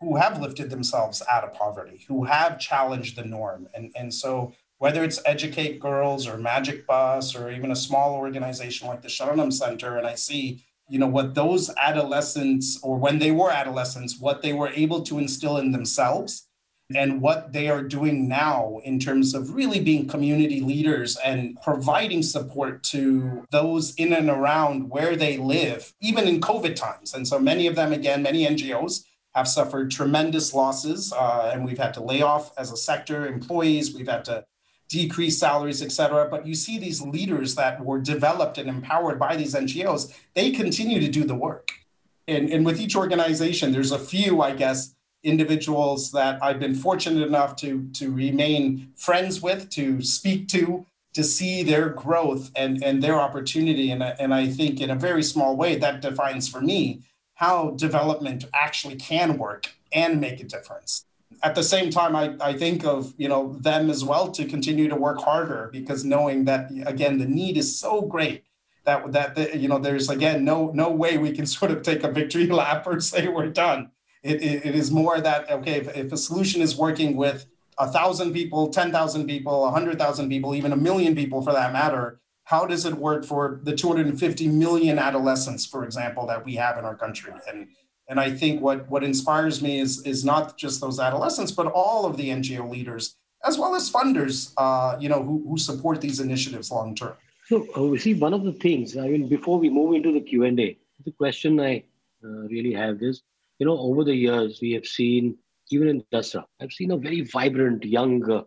who 0.00 0.16
have 0.16 0.40
lifted 0.40 0.70
themselves 0.70 1.22
out 1.30 1.44
of 1.44 1.52
poverty, 1.52 2.04
who 2.08 2.24
have 2.24 2.58
challenged 2.58 3.16
the 3.16 3.24
norm. 3.24 3.68
And, 3.74 3.92
and 3.94 4.12
so 4.12 4.54
whether 4.78 5.04
it's 5.04 5.20
Educate 5.26 5.78
Girls 5.78 6.26
or 6.26 6.38
Magic 6.38 6.86
Bus 6.86 7.34
or 7.36 7.50
even 7.50 7.70
a 7.70 7.76
small 7.76 8.14
organization 8.14 8.88
like 8.88 9.02
the 9.02 9.08
Sharanam 9.08 9.52
Center, 9.52 9.98
and 9.98 10.06
I 10.06 10.14
see, 10.14 10.64
you 10.88 10.98
know, 10.98 11.06
what 11.06 11.34
those 11.34 11.70
adolescents 11.76 12.80
or 12.82 12.96
when 12.96 13.18
they 13.18 13.30
were 13.30 13.50
adolescents, 13.50 14.18
what 14.18 14.40
they 14.40 14.54
were 14.54 14.68
able 14.68 15.02
to 15.02 15.18
instill 15.18 15.58
in 15.58 15.72
themselves 15.72 16.46
and 16.94 17.20
what 17.20 17.52
they 17.52 17.68
are 17.68 17.82
doing 17.82 18.26
now 18.26 18.80
in 18.84 18.98
terms 18.98 19.34
of 19.34 19.54
really 19.54 19.80
being 19.80 20.08
community 20.08 20.60
leaders 20.60 21.16
and 21.18 21.60
providing 21.62 22.22
support 22.22 22.82
to 22.82 23.46
those 23.50 23.94
in 23.94 24.12
and 24.12 24.28
around 24.28 24.88
where 24.88 25.14
they 25.14 25.36
live, 25.36 25.92
even 26.00 26.26
in 26.26 26.40
COVID 26.40 26.74
times. 26.74 27.14
And 27.14 27.28
so 27.28 27.38
many 27.38 27.66
of 27.66 27.76
them, 27.76 27.92
again, 27.92 28.22
many 28.22 28.46
NGOs 28.46 29.04
have 29.34 29.46
suffered 29.46 29.90
tremendous 29.90 30.52
losses, 30.54 31.12
uh, 31.12 31.50
and 31.52 31.64
we've 31.64 31.78
had 31.78 31.94
to 31.94 32.02
lay 32.02 32.22
off 32.22 32.52
as 32.58 32.72
a 32.72 32.76
sector 32.76 33.26
employees. 33.26 33.94
We've 33.94 34.08
had 34.08 34.24
to 34.26 34.44
decrease 34.88 35.38
salaries, 35.38 35.82
et 35.82 35.92
cetera. 35.92 36.28
But 36.28 36.46
you 36.46 36.54
see 36.54 36.78
these 36.78 37.00
leaders 37.00 37.54
that 37.54 37.82
were 37.84 38.00
developed 38.00 38.58
and 38.58 38.68
empowered 38.68 39.18
by 39.18 39.36
these 39.36 39.54
NGOs, 39.54 40.12
they 40.34 40.50
continue 40.50 41.00
to 41.00 41.08
do 41.08 41.24
the 41.24 41.34
work. 41.34 41.70
And, 42.26 42.50
and 42.50 42.66
with 42.66 42.80
each 42.80 42.96
organization, 42.96 43.72
there's 43.72 43.92
a 43.92 43.98
few, 43.98 44.42
I 44.42 44.52
guess, 44.54 44.94
individuals 45.22 46.10
that 46.12 46.42
I've 46.42 46.58
been 46.58 46.74
fortunate 46.74 47.26
enough 47.26 47.56
to, 47.56 47.88
to 47.94 48.10
remain 48.10 48.92
friends 48.96 49.40
with, 49.40 49.70
to 49.70 50.02
speak 50.02 50.48
to, 50.48 50.86
to 51.14 51.24
see 51.24 51.62
their 51.62 51.88
growth 51.90 52.50
and, 52.56 52.82
and 52.82 53.02
their 53.02 53.20
opportunity. 53.20 53.90
And, 53.90 54.02
and 54.02 54.32
I 54.34 54.48
think 54.48 54.80
in 54.80 54.90
a 54.90 54.94
very 54.94 55.22
small 55.22 55.56
way, 55.56 55.76
that 55.76 56.02
defines 56.02 56.48
for 56.48 56.60
me 56.60 57.02
how 57.40 57.70
development 57.86 58.44
actually 58.54 58.96
can 58.96 59.38
work 59.38 59.62
and 59.92 60.20
make 60.20 60.40
a 60.40 60.44
difference 60.44 61.04
at 61.42 61.54
the 61.54 61.62
same 61.62 61.90
time, 61.90 62.14
I, 62.14 62.34
I 62.40 62.52
think 62.52 62.84
of 62.84 63.14
you 63.16 63.28
know 63.28 63.56
them 63.60 63.90
as 63.90 64.04
well 64.04 64.30
to 64.32 64.44
continue 64.44 64.88
to 64.88 64.96
work 64.96 65.20
harder 65.20 65.70
because 65.72 66.04
knowing 66.04 66.44
that 66.44 66.70
again 66.86 67.18
the 67.18 67.26
need 67.26 67.56
is 67.56 67.78
so 67.78 68.02
great 68.02 68.44
that 68.84 69.12
that 69.12 69.58
you 69.58 69.68
know 69.68 69.78
there's 69.78 70.08
again 70.10 70.44
no 70.44 70.70
no 70.72 70.90
way 70.90 71.18
we 71.18 71.32
can 71.32 71.46
sort 71.58 71.70
of 71.70 71.82
take 71.82 72.04
a 72.04 72.10
victory 72.10 72.46
lap 72.60 72.86
or 72.86 73.00
say 73.00 73.28
we're 73.28 73.48
done. 73.48 73.90
It, 74.22 74.42
it, 74.42 74.66
it 74.66 74.74
is 74.74 74.90
more 74.90 75.20
that 75.20 75.50
okay 75.50 75.76
if, 75.76 75.96
if 75.96 76.12
a 76.12 76.16
solution 76.16 76.60
is 76.60 76.76
working 76.76 77.16
with 77.16 77.46
a 77.78 77.90
thousand 77.90 78.34
people, 78.34 78.68
ten 78.68 78.92
thousand 78.92 79.26
people, 79.26 79.66
a 79.66 79.70
hundred 79.70 79.98
thousand 79.98 80.28
people, 80.28 80.54
even 80.54 80.72
a 80.72 80.76
million 80.76 81.14
people 81.14 81.40
for 81.42 81.52
that 81.52 81.72
matter. 81.72 82.20
How 82.50 82.66
does 82.66 82.84
it 82.84 82.94
work 82.94 83.24
for 83.24 83.60
the 83.62 83.74
250 83.76 84.48
million 84.48 84.98
adolescents, 84.98 85.64
for 85.64 85.84
example, 85.84 86.26
that 86.26 86.44
we 86.44 86.56
have 86.56 86.78
in 86.78 86.84
our 86.84 86.96
country? 86.96 87.32
And 87.48 87.68
and 88.10 88.18
I 88.18 88.28
think 88.28 88.60
what, 88.60 88.90
what 88.90 89.04
inspires 89.04 89.62
me 89.62 89.78
is, 89.78 90.04
is 90.04 90.24
not 90.24 90.58
just 90.58 90.80
those 90.80 90.98
adolescents, 90.98 91.52
but 91.52 91.68
all 91.68 92.04
of 92.04 92.16
the 92.16 92.28
NGO 92.30 92.68
leaders, 92.68 93.14
as 93.44 93.56
well 93.56 93.76
as 93.76 93.88
funders, 93.88 94.52
uh, 94.56 94.96
you 94.98 95.08
know, 95.08 95.22
who, 95.22 95.44
who 95.48 95.56
support 95.56 96.00
these 96.00 96.18
initiatives 96.18 96.72
long 96.72 96.96
term. 96.96 97.14
So 97.46 97.68
uh, 97.76 97.96
see 97.96 98.14
one 98.14 98.34
of 98.34 98.42
the 98.42 98.52
things. 98.52 98.96
I 98.96 99.06
mean, 99.06 99.28
before 99.28 99.60
we 99.60 99.70
move 99.70 99.94
into 99.94 100.12
the 100.12 100.20
Q 100.20 100.42
and 100.42 100.58
A, 100.58 100.76
the 101.04 101.12
question 101.12 101.60
I 101.60 101.84
uh, 102.24 102.48
really 102.54 102.74
have 102.74 103.00
is, 103.00 103.22
you 103.60 103.66
know, 103.66 103.78
over 103.78 104.02
the 104.02 104.14
years 104.14 104.58
we 104.60 104.72
have 104.72 104.86
seen 104.86 105.38
even 105.70 105.86
in 105.86 106.02
Dasra, 106.12 106.44
I've 106.60 106.72
seen 106.72 106.90
a 106.90 106.96
very 106.96 107.20
vibrant 107.20 107.84
young, 107.84 108.28
uh, 108.28 108.42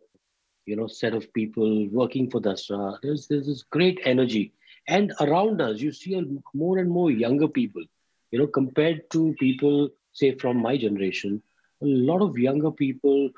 you 0.66 0.76
know, 0.76 0.88
set 0.88 1.14
of 1.14 1.32
people 1.34 1.88
working 1.90 2.30
for 2.30 2.42
Dasra. 2.42 2.98
There's 3.02 3.28
there's 3.28 3.48
this 3.48 3.64
great 3.64 4.00
energy, 4.06 4.54
and 4.88 5.14
around 5.20 5.62
us 5.62 5.80
you 5.80 5.92
see 5.92 6.20
more 6.54 6.78
and 6.78 6.90
more 6.90 7.12
younger 7.12 7.48
people. 7.48 7.84
You 8.32 8.40
know, 8.40 8.48
compared 8.48 9.10
to 9.12 9.36
people 9.40 9.90
say 10.14 10.36
from 10.36 10.58
my 10.58 10.78
generation, 10.78 11.42
a 11.82 11.86
lot 11.86 12.22
of 12.22 12.38
younger 12.38 12.72
people 12.72 13.30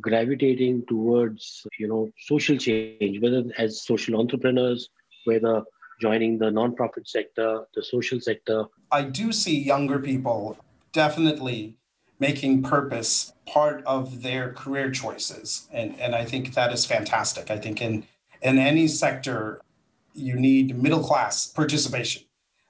gravitating 0.00 0.84
towards 0.86 1.66
you 1.78 1.88
know 1.88 2.10
social 2.18 2.56
change, 2.56 3.20
whether 3.20 3.44
as 3.58 3.82
social 3.82 4.18
entrepreneurs, 4.18 4.88
whether 5.24 5.62
joining 6.00 6.38
the 6.38 6.46
nonprofit 6.46 7.06
sector, 7.06 7.64
the 7.74 7.82
social 7.82 8.20
sector. 8.20 8.64
I 8.90 9.02
do 9.02 9.32
see 9.32 9.58
younger 9.58 9.98
people 9.98 10.56
definitely 10.92 11.76
making 12.20 12.62
purpose 12.62 13.32
part 13.46 13.82
of 13.84 14.22
their 14.22 14.52
career 14.52 14.90
choices. 14.90 15.66
And, 15.72 15.98
and 15.98 16.14
I 16.14 16.24
think 16.24 16.54
that 16.54 16.72
is 16.72 16.84
fantastic. 16.84 17.50
I 17.50 17.58
think 17.58 17.80
in, 17.80 18.04
in 18.42 18.58
any 18.58 18.86
sector, 18.86 19.60
you 20.14 20.34
need 20.34 20.80
middle 20.80 21.02
class 21.02 21.46
participation 21.46 22.22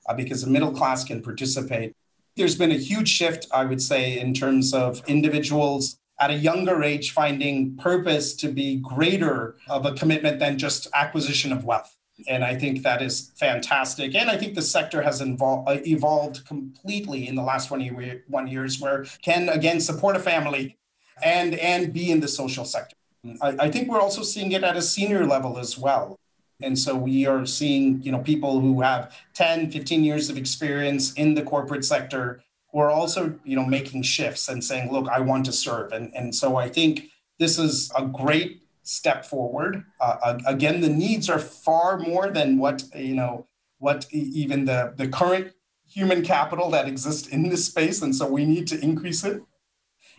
uh, 0.08 0.14
because 0.14 0.42
the 0.42 0.50
middle 0.50 0.72
class 0.72 1.04
can 1.04 1.20
participate. 1.20 1.94
There's 2.36 2.56
been 2.56 2.70
a 2.70 2.76
huge 2.76 3.08
shift, 3.08 3.48
I 3.52 3.64
would 3.64 3.82
say, 3.82 4.18
in 4.18 4.32
terms 4.32 4.72
of 4.72 5.02
individuals 5.06 5.98
at 6.20 6.30
a 6.30 6.34
younger 6.34 6.82
age 6.82 7.12
finding 7.12 7.76
purpose 7.76 8.34
to 8.34 8.48
be 8.48 8.76
greater 8.76 9.56
of 9.68 9.84
a 9.84 9.94
commitment 9.94 10.38
than 10.38 10.58
just 10.58 10.86
acquisition 10.94 11.52
of 11.52 11.64
wealth. 11.64 11.96
And 12.28 12.44
I 12.44 12.54
think 12.56 12.82
that 12.82 13.02
is 13.02 13.32
fantastic. 13.36 14.14
And 14.14 14.30
I 14.30 14.36
think 14.36 14.54
the 14.54 14.62
sector 14.62 15.02
has 15.02 15.20
involved, 15.20 15.68
uh, 15.68 15.78
evolved 15.86 16.46
completely 16.46 17.28
in 17.28 17.34
the 17.34 17.42
last 17.42 17.68
21 17.68 18.46
years, 18.46 18.80
where 18.80 19.04
can 19.22 19.48
again 19.48 19.80
support 19.80 20.16
a 20.16 20.20
family 20.20 20.78
and, 21.22 21.54
and 21.54 21.92
be 21.92 22.10
in 22.10 22.20
the 22.20 22.28
social 22.28 22.64
sector. 22.64 22.96
I, 23.42 23.56
I 23.60 23.70
think 23.70 23.88
we're 23.88 24.00
also 24.00 24.22
seeing 24.22 24.52
it 24.52 24.64
at 24.64 24.76
a 24.76 24.82
senior 24.82 25.26
level 25.26 25.58
as 25.58 25.78
well. 25.78 26.18
And 26.62 26.78
so 26.78 26.94
we 26.94 27.26
are 27.26 27.46
seeing, 27.46 28.02
you 28.02 28.12
know, 28.12 28.18
people 28.18 28.60
who 28.60 28.80
have 28.82 29.16
10, 29.34 29.70
15 29.70 30.04
years 30.04 30.28
of 30.28 30.36
experience 30.36 31.12
in 31.14 31.34
the 31.34 31.42
corporate 31.42 31.84
sector 31.84 32.42
who 32.72 32.80
are 32.80 32.90
also, 32.90 33.38
you 33.44 33.56
know, 33.56 33.64
making 33.64 34.02
shifts 34.02 34.48
and 34.48 34.62
saying, 34.62 34.92
look, 34.92 35.08
I 35.08 35.20
want 35.20 35.46
to 35.46 35.52
serve. 35.52 35.92
And, 35.92 36.12
and 36.14 36.34
so 36.34 36.56
I 36.56 36.68
think 36.68 37.10
this 37.38 37.58
is 37.58 37.90
a 37.96 38.04
great 38.04 38.62
step 38.90 39.24
forward. 39.24 39.84
Uh, 40.00 40.38
again, 40.46 40.80
the 40.80 40.88
needs 40.88 41.30
are 41.30 41.38
far 41.38 41.96
more 41.96 42.28
than 42.28 42.58
what 42.58 42.82
you 42.94 43.14
know 43.14 43.46
what 43.78 44.06
even 44.10 44.64
the 44.64 44.92
the 44.96 45.06
current 45.06 45.52
human 45.88 46.22
capital 46.22 46.70
that 46.70 46.88
exists 46.88 47.28
in 47.28 47.48
this 47.48 47.64
space, 47.64 48.02
and 48.02 48.14
so 48.14 48.26
we 48.26 48.44
need 48.44 48.66
to 48.66 48.82
increase 48.82 49.22
it. 49.22 49.42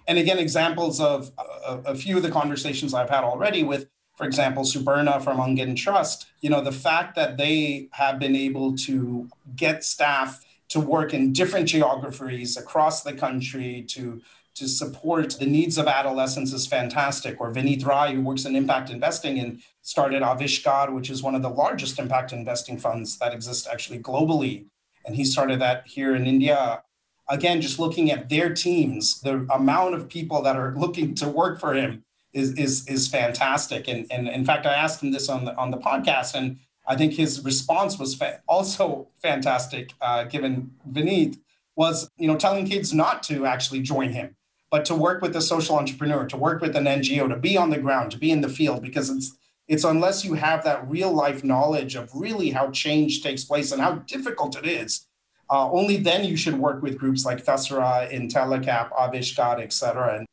And 0.07 0.17
again, 0.17 0.39
examples 0.39 1.01
of 1.01 1.31
a, 1.37 1.91
a 1.91 1.95
few 1.95 2.15
of 2.17 2.23
the 2.23 2.31
conversations 2.31 2.93
I've 2.93 3.09
had 3.09 3.23
already 3.23 3.63
with, 3.63 3.87
for 4.17 4.25
example, 4.25 4.63
Suparna 4.63 5.21
from 5.21 5.37
Aangan 5.37 5.75
Trust. 5.75 6.27
You 6.39 6.49
know, 6.49 6.61
the 6.61 6.71
fact 6.71 7.15
that 7.15 7.37
they 7.37 7.89
have 7.91 8.19
been 8.19 8.35
able 8.35 8.75
to 8.77 9.29
get 9.55 9.83
staff 9.83 10.43
to 10.69 10.79
work 10.79 11.13
in 11.13 11.33
different 11.33 11.67
geographies 11.67 12.55
across 12.55 13.03
the 13.03 13.13
country 13.13 13.83
to 13.89 14.21
to 14.61 14.67
support 14.67 15.37
the 15.39 15.45
needs 15.47 15.79
of 15.79 15.87
adolescents 15.87 16.53
is 16.53 16.67
fantastic. 16.67 17.41
Or 17.41 17.51
Vineet 17.51 17.83
Rai, 17.83 18.13
who 18.13 18.21
works 18.21 18.45
in 18.45 18.55
impact 18.55 18.91
investing 18.91 19.39
and 19.39 19.59
started 19.81 20.21
Aavishkaar, 20.21 20.93
which 20.93 21.09
is 21.09 21.23
one 21.23 21.33
of 21.33 21.41
the 21.41 21.49
largest 21.49 21.97
impact 21.97 22.31
investing 22.31 22.77
funds 22.77 23.17
that 23.17 23.33
exist 23.33 23.67
actually 23.71 23.97
globally. 23.97 24.67
And 25.03 25.15
he 25.15 25.25
started 25.25 25.59
that 25.61 25.87
here 25.87 26.15
in 26.15 26.27
India. 26.27 26.83
Again, 27.27 27.59
just 27.59 27.79
looking 27.79 28.11
at 28.11 28.29
their 28.29 28.53
teams, 28.53 29.19
the 29.21 29.47
amount 29.51 29.95
of 29.95 30.07
people 30.07 30.43
that 30.43 30.55
are 30.55 30.75
looking 30.77 31.15
to 31.15 31.27
work 31.27 31.59
for 31.59 31.73
him 31.73 32.03
is 32.31 32.51
is 32.53 32.87
is 32.87 33.07
fantastic. 33.07 33.87
And 33.87 34.05
and 34.11 34.27
in 34.27 34.45
fact, 34.45 34.67
I 34.67 34.73
asked 34.73 35.01
him 35.01 35.11
this 35.11 35.27
on 35.27 35.45
the 35.45 35.55
on 35.55 35.71
the 35.71 35.77
podcast, 35.77 36.35
and 36.35 36.59
I 36.87 36.95
think 36.95 37.13
his 37.13 37.43
response 37.43 37.97
was 37.97 38.13
fa- 38.13 38.41
also 38.47 39.07
fantastic. 39.23 39.93
Uh, 39.99 40.25
given 40.25 40.71
Vineet 40.87 41.39
was 41.75 42.11
you 42.17 42.27
know 42.27 42.37
telling 42.37 42.67
kids 42.67 42.93
not 42.93 43.23
to 43.23 43.47
actually 43.47 43.81
join 43.81 44.11
him 44.11 44.35
but 44.71 44.85
to 44.85 44.95
work 44.95 45.21
with 45.21 45.35
a 45.35 45.41
social 45.41 45.77
entrepreneur, 45.77 46.25
to 46.25 46.37
work 46.37 46.61
with 46.61 46.75
an 46.75 46.85
NGO, 46.85 47.27
to 47.27 47.35
be 47.35 47.57
on 47.57 47.69
the 47.69 47.77
ground, 47.77 48.09
to 48.11 48.17
be 48.17 48.31
in 48.31 48.41
the 48.41 48.49
field, 48.49 48.81
because 48.81 49.09
it's 49.09 49.35
it's 49.67 49.83
unless 49.83 50.25
you 50.25 50.33
have 50.33 50.63
that 50.63 50.89
real 50.89 51.13
life 51.13 51.43
knowledge 51.43 51.95
of 51.95 52.09
really 52.13 52.49
how 52.49 52.71
change 52.71 53.21
takes 53.21 53.43
place 53.43 53.71
and 53.71 53.81
how 53.81 53.95
difficult 54.15 54.57
it 54.57 54.65
is, 54.65 55.07
uh, 55.49 55.71
only 55.71 55.97
then 55.97 56.25
you 56.25 56.35
should 56.35 56.55
work 56.55 56.81
with 56.81 56.97
groups 56.97 57.25
like 57.25 57.45
Dasra, 57.45 58.11
Intellecap, 58.11 58.91
Aavishkaar, 58.91 59.61
et 59.61 59.71
cetera. 59.71 60.17
And 60.17 60.25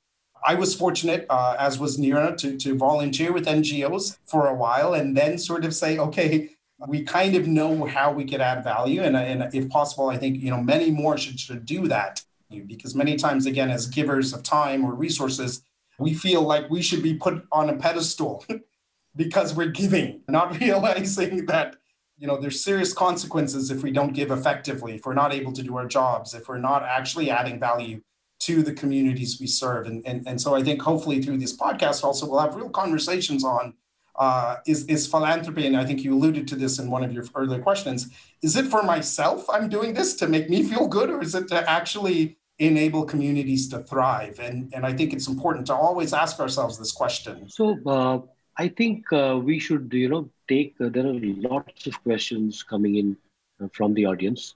I 0.45 0.55
was 0.55 0.75
fortunate, 0.75 1.27
uh, 1.31 1.55
as 1.59 1.79
was 1.79 1.99
Neera, 1.99 2.37
to, 2.39 2.57
to 2.57 2.77
volunteer 2.77 3.33
with 3.33 3.47
NGOs 3.47 4.19
for 4.25 4.49
a 4.49 4.55
while 4.55 4.95
and 4.95 5.17
then 5.17 5.39
sort 5.39 5.65
of 5.65 5.73
say, 5.73 5.99
okay, 5.99 6.51
we 6.89 7.03
kind 7.03 7.37
of 7.37 7.47
know 7.47 7.85
how 7.85 8.11
we 8.11 8.25
could 8.25 8.41
add 8.41 8.65
value. 8.65 9.03
And, 9.03 9.17
and 9.17 9.55
if 9.55 9.69
possible, 9.69 10.09
I 10.09 10.17
think, 10.17 10.39
you 10.41 10.51
know, 10.51 10.63
many 10.63 10.91
more 10.91 11.17
should, 11.17 11.39
should 11.39 11.65
do 11.65 11.87
that 11.89 12.23
because 12.67 12.95
many 12.95 13.17
times 13.17 13.47
again 13.47 13.71
as 13.71 13.87
givers 13.87 14.33
of 14.33 14.43
time 14.43 14.85
or 14.85 14.95
resources 14.95 15.63
we 15.99 16.15
feel 16.15 16.43
like 16.43 16.71
we 16.71 16.81
should 16.81 17.03
be 17.03 17.15
put 17.15 17.45
on 17.53 17.69
a 17.69 17.77
pedestal 17.77 18.45
because 19.17 19.55
we're 19.55 19.67
giving 19.67 20.21
not 20.29 20.59
realizing 20.61 21.47
that 21.47 21.77
you 22.17 22.27
know 22.27 22.41
there's 22.41 22.65
serious 22.65 22.93
consequences 22.93 23.71
if 23.71 23.83
we 23.83 23.91
don't 23.91 24.15
give 24.15 24.31
effectively 24.31 24.95
if 24.95 25.05
we're 25.05 25.15
not 25.15 25.35
able 25.35 25.53
to 25.53 25.63
do 25.63 25.77
our 25.77 25.87
jobs 25.87 26.35
if 26.35 26.49
we're 26.49 26.59
not 26.59 26.83
actually 26.83 27.31
adding 27.31 27.61
value 27.61 28.01
to 28.41 28.63
the 28.63 28.73
communities 28.73 29.41
we 29.41 29.49
serve. 29.49 29.89
And, 29.89 30.07
and, 30.07 30.27
and 30.27 30.41
so 30.41 30.55
i 30.55 30.63
think 30.63 30.81
hopefully 30.81 31.21
through 31.21 31.39
this 31.39 31.57
podcast 31.57 32.03
also 32.03 32.27
we'll 32.27 32.41
have 32.41 32.55
real 32.55 32.71
conversations 32.71 33.45
on 33.45 33.75
uh, 34.19 34.57
is, 34.67 34.85
is 34.87 35.07
philanthropy, 35.07 35.67
and 35.67 35.77
I 35.77 35.85
think 35.85 36.03
you 36.03 36.13
alluded 36.13 36.49
to 36.49 36.57
this 36.57 36.81
in 36.81 36.91
one 36.91 37.05
of 37.05 37.13
your 37.13 37.25
earlier 37.37 37.63
questions, 37.63 38.11
is 38.43 38.57
it 38.57 38.67
for 38.67 38.83
myself 38.83 39.49
I'm 39.49 39.69
doing 39.69 39.95
this 39.95 40.15
to 40.17 40.29
make 40.29 40.51
me 40.51 40.63
feel 40.65 40.89
good, 40.89 41.09
or 41.09 41.23
is 41.23 41.35
it 41.35 41.49
to 41.49 41.71
actually 41.71 42.38
enable 42.59 43.05
communities 43.05 43.69
to 43.69 43.81
thrive? 43.81 44.39
And, 44.41 44.73
and 44.75 44.85
I 44.85 44.93
think 44.93 45.13
it's 45.13 45.29
important 45.29 45.67
to 45.67 45.75
always 45.75 46.13
ask 46.13 46.41
ourselves 46.41 46.79
this 46.79 46.93
question. 46.93 47.49
So 47.49 47.79
uh, 47.87 48.21
I 48.57 48.69
think 48.69 49.13
uh, 49.13 49.39
we 49.43 49.59
should, 49.59 49.91
you 49.93 50.09
know, 50.09 50.31
take, 50.49 50.75
uh, 50.81 50.89
there 50.89 51.07
are 51.07 51.15
lots 51.15 51.87
of 51.87 52.03
questions 52.03 52.63
coming 52.63 52.97
in 52.97 53.17
uh, 53.63 53.69
from 53.73 53.95
the 53.95 54.07
audience, 54.07 54.55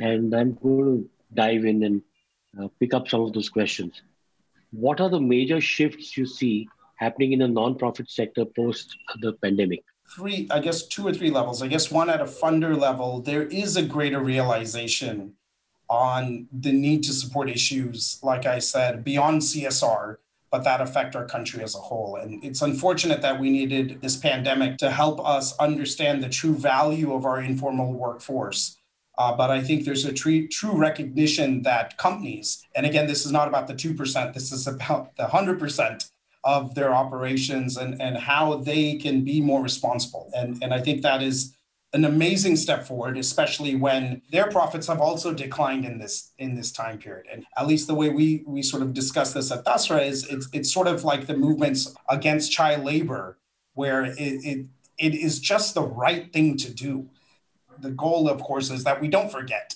and 0.00 0.34
I'm 0.34 0.54
going 0.62 0.84
to 0.84 1.10
dive 1.34 1.64
in 1.64 1.82
and 1.82 2.02
uh, 2.58 2.68
pick 2.80 2.94
up 2.94 3.08
some 3.08 3.22
of 3.22 3.32
those 3.32 3.48
questions. 3.48 4.02
What 4.70 5.00
are 5.00 5.10
the 5.10 5.20
major 5.20 5.60
shifts 5.60 6.16
you 6.16 6.24
see 6.24 6.68
happening 6.96 7.32
in 7.32 7.40
the 7.40 7.46
nonprofit 7.46 8.10
sector 8.10 8.44
post 8.44 8.96
the 9.20 9.34
pandemic? 9.34 9.84
Three, 10.16 10.46
I 10.50 10.60
guess, 10.60 10.86
two 10.86 11.06
or 11.06 11.12
three 11.12 11.30
levels. 11.30 11.62
I 11.62 11.68
guess 11.68 11.90
one 11.90 12.08
at 12.10 12.20
a 12.20 12.24
funder 12.24 12.78
level, 12.78 13.20
there 13.20 13.42
is 13.42 13.76
a 13.76 13.82
greater 13.82 14.20
realization 14.20 15.34
on 15.92 16.48
the 16.50 16.72
need 16.72 17.02
to 17.02 17.12
support 17.12 17.50
issues, 17.50 18.18
like 18.22 18.46
I 18.46 18.60
said, 18.60 19.04
beyond 19.04 19.42
CSR, 19.42 20.16
but 20.50 20.64
that 20.64 20.80
affect 20.80 21.14
our 21.14 21.26
country 21.26 21.62
as 21.62 21.74
a 21.74 21.78
whole. 21.78 22.16
And 22.16 22.42
it's 22.42 22.62
unfortunate 22.62 23.20
that 23.20 23.38
we 23.38 23.50
needed 23.50 24.00
this 24.00 24.16
pandemic 24.16 24.78
to 24.78 24.90
help 24.90 25.20
us 25.20 25.54
understand 25.58 26.22
the 26.22 26.30
true 26.30 26.54
value 26.54 27.12
of 27.12 27.26
our 27.26 27.42
informal 27.42 27.92
workforce. 27.92 28.78
Uh, 29.18 29.36
but 29.36 29.50
I 29.50 29.60
think 29.60 29.84
there's 29.84 30.06
a 30.06 30.14
true, 30.14 30.48
true 30.48 30.72
recognition 30.72 31.60
that 31.64 31.98
companies, 31.98 32.66
and 32.74 32.86
again, 32.86 33.06
this 33.06 33.26
is 33.26 33.32
not 33.32 33.46
about 33.46 33.66
the 33.66 33.74
2%, 33.74 34.32
this 34.32 34.50
is 34.50 34.66
about 34.66 35.14
the 35.16 35.24
100% 35.24 36.10
of 36.44 36.74
their 36.74 36.94
operations 36.94 37.76
and, 37.76 38.00
and 38.00 38.16
how 38.16 38.54
they 38.54 38.96
can 38.96 39.24
be 39.24 39.42
more 39.42 39.62
responsible. 39.62 40.30
And, 40.34 40.58
and 40.62 40.72
I 40.72 40.80
think 40.80 41.02
that 41.02 41.22
is 41.22 41.54
an 41.94 42.04
amazing 42.04 42.56
step 42.56 42.86
forward, 42.86 43.18
especially 43.18 43.76
when 43.76 44.22
their 44.30 44.48
profits 44.48 44.86
have 44.86 45.00
also 45.00 45.32
declined 45.32 45.84
in 45.84 45.98
this 45.98 46.32
in 46.38 46.54
this 46.54 46.72
time 46.72 46.98
period. 46.98 47.26
And 47.30 47.44
at 47.56 47.66
least 47.66 47.86
the 47.86 47.94
way 47.94 48.08
we 48.08 48.42
we 48.46 48.62
sort 48.62 48.82
of 48.82 48.94
discuss 48.94 49.32
this 49.32 49.50
at 49.52 49.64
Dasra 49.64 50.06
is 50.06 50.26
it's 50.28 50.48
it's 50.52 50.72
sort 50.72 50.88
of 50.88 51.04
like 51.04 51.26
the 51.26 51.36
movements 51.36 51.94
against 52.08 52.50
child 52.50 52.84
labor, 52.84 53.38
where 53.74 54.04
it, 54.04 54.16
it 54.18 54.66
it 54.98 55.14
is 55.14 55.38
just 55.38 55.74
the 55.74 55.82
right 55.82 56.32
thing 56.32 56.56
to 56.58 56.72
do. 56.72 57.08
The 57.80 57.90
goal, 57.90 58.28
of 58.28 58.40
course, 58.40 58.70
is 58.70 58.84
that 58.84 59.00
we 59.00 59.08
don't 59.08 59.30
forget 59.30 59.74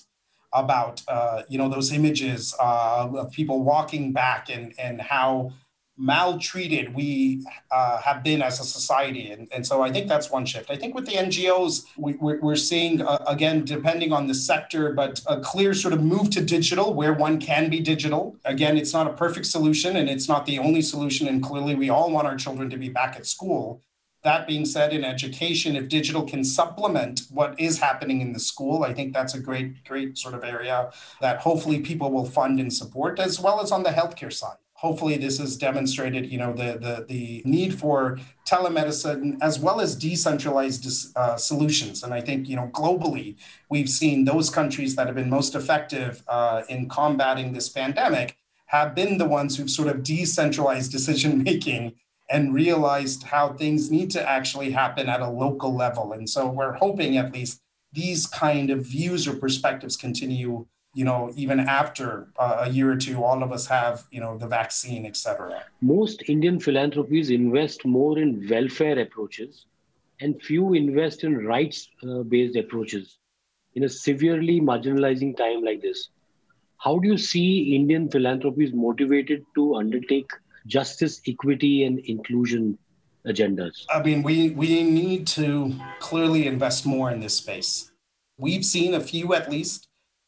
about 0.53 1.03
uh, 1.07 1.43
you 1.49 1.57
know 1.57 1.69
those 1.69 1.91
images 1.91 2.55
uh, 2.59 3.09
of 3.15 3.31
people 3.31 3.63
walking 3.63 4.11
back 4.11 4.49
and 4.49 4.73
and 4.79 5.01
how 5.01 5.51
maltreated 5.97 6.93
we 6.93 7.43
uh, 7.71 7.99
have 8.01 8.23
been 8.23 8.41
as 8.41 8.59
a 8.59 8.63
society. 8.63 9.31
And, 9.31 9.47
and 9.51 9.65
so 9.65 9.81
I 9.81 9.91
think 9.91 10.07
that's 10.07 10.29
one 10.29 10.45
shift. 10.45 10.69
I 10.69 10.75
think 10.75 10.93
with 10.93 11.05
the 11.05 11.13
NGOs, 11.13 11.85
we, 11.97 12.13
we're, 12.13 12.39
we're 12.39 12.55
seeing, 12.55 13.01
uh, 13.01 13.23
again, 13.27 13.65
depending 13.65 14.13
on 14.13 14.27
the 14.27 14.35
sector, 14.35 14.93
but 14.93 15.21
a 15.27 15.39
clear 15.39 15.73
sort 15.73 15.93
of 15.93 16.03
move 16.03 16.29
to 16.31 16.41
digital 16.41 16.93
where 16.93 17.13
one 17.13 17.39
can 17.39 17.69
be 17.69 17.79
digital. 17.79 18.37
Again, 18.45 18.77
it's 18.77 18.93
not 18.93 19.07
a 19.07 19.13
perfect 19.13 19.47
solution 19.47 19.97
and 19.97 20.09
it's 20.09 20.27
not 20.27 20.45
the 20.45 20.59
only 20.59 20.81
solution. 20.81 21.27
And 21.27 21.41
clearly, 21.41 21.75
we 21.75 21.89
all 21.89 22.11
want 22.11 22.27
our 22.27 22.37
children 22.37 22.69
to 22.69 22.77
be 22.77 22.89
back 22.89 23.15
at 23.15 23.25
school. 23.25 23.81
That 24.23 24.47
being 24.47 24.65
said, 24.65 24.93
in 24.93 25.05
education, 25.05 25.75
if 25.75 25.87
digital 25.87 26.23
can 26.23 26.43
supplement 26.43 27.21
what 27.29 27.57
is 27.59 27.79
happening 27.79 28.19
in 28.21 28.33
the 28.33 28.39
school, 28.39 28.83
I 28.83 28.93
think 28.93 29.13
that's 29.13 29.35
a 29.35 29.39
great, 29.39 29.85
great 29.85 30.17
sort 30.17 30.33
of 30.33 30.43
area 30.43 30.91
that 31.21 31.39
hopefully 31.39 31.79
people 31.79 32.11
will 32.11 32.25
fund 32.25 32.59
and 32.59 32.73
support, 32.73 33.19
as 33.19 33.39
well 33.39 33.61
as 33.61 33.71
on 33.71 33.83
the 33.83 33.91
healthcare 33.91 34.33
side 34.33 34.57
hopefully 34.77 35.17
this 35.17 35.39
has 35.39 35.57
demonstrated 35.57 36.31
you 36.31 36.37
know 36.37 36.53
the 36.53 36.77
the, 36.85 37.05
the 37.07 37.41
need 37.45 37.77
for 37.77 38.19
telemedicine 38.45 39.37
as 39.41 39.59
well 39.59 39.81
as 39.81 39.95
decentralized 39.95 41.11
uh, 41.15 41.35
solutions 41.35 42.03
and 42.03 42.13
i 42.13 42.21
think 42.21 42.47
you 42.47 42.55
know 42.55 42.69
globally 42.73 43.35
we've 43.69 43.89
seen 43.89 44.25
those 44.25 44.49
countries 44.49 44.95
that 44.95 45.07
have 45.07 45.15
been 45.15 45.29
most 45.29 45.55
effective 45.55 46.23
uh, 46.27 46.61
in 46.69 46.87
combating 46.87 47.53
this 47.53 47.69
pandemic 47.69 48.37
have 48.67 48.93
been 48.93 49.17
the 49.17 49.27
ones 49.27 49.57
who've 49.57 49.69
sort 49.69 49.87
of 49.87 50.03
decentralized 50.03 50.91
decision 50.97 51.43
making 51.43 51.93
and 52.29 52.53
realized 52.53 53.23
how 53.23 53.53
things 53.53 53.89
need 53.89 54.11
to 54.11 54.29
actually 54.29 54.71
happen 54.71 55.07
at 55.07 55.21
a 55.21 55.29
local 55.29 55.73
level. 55.73 56.13
And 56.13 56.29
so 56.29 56.47
we're 56.47 56.73
hoping 56.73 57.17
at 57.17 57.33
least 57.33 57.61
these 57.93 58.27
kind 58.27 58.69
of 58.69 58.85
views 58.85 59.27
or 59.27 59.35
perspectives 59.35 59.95
continue, 59.95 60.67
you 60.97 61.05
know, 61.05 61.31
even 61.35 61.59
after 61.59 62.27
uh, 62.39 62.65
a 62.65 62.69
year 62.71 62.91
or 62.91 62.95
two, 62.95 63.23
all 63.23 63.43
of 63.43 63.51
us 63.51 63.67
have, 63.67 64.05
you 64.09 64.19
know, 64.19 64.35
the 64.35 64.47
vaccine, 64.47 65.05
etc. 65.05 65.63
Most 65.79 66.23
Indian 66.27 66.59
philanthropies 66.59 67.29
invest 67.29 67.85
more 67.85 68.17
in 68.17 68.47
welfare 68.49 68.97
approaches 68.97 69.67
and 70.21 70.41
few 70.41 70.73
invest 70.73 71.23
in 71.23 71.45
rights 71.45 71.87
uh, 72.01 72.23
based 72.23 72.55
approaches 72.55 73.19
in 73.75 73.83
a 73.83 73.89
severely 73.89 74.59
marginalizing 74.59 75.37
time 75.37 75.63
like 75.63 75.83
this. 75.83 76.09
How 76.79 76.97
do 76.97 77.07
you 77.07 77.17
see 77.19 77.75
Indian 77.75 78.09
philanthropies 78.09 78.73
motivated 78.73 79.45
to 79.53 79.75
undertake 79.75 80.31
justice, 80.65 81.21
equity, 81.27 81.83
and 81.83 81.99
inclusion 81.99 82.75
agendas? 83.27 83.85
I 83.93 84.01
mean, 84.01 84.23
we, 84.23 84.49
we 84.49 84.81
need 84.81 85.27
to 85.27 85.75
clearly 85.99 86.47
invest 86.47 86.87
more 86.87 87.11
in 87.11 87.19
this 87.19 87.35
space. 87.35 87.91
We've 88.39 88.65
seen 88.65 88.95
a 88.95 88.99
few 88.99 89.35
at 89.35 89.51
least 89.51 89.86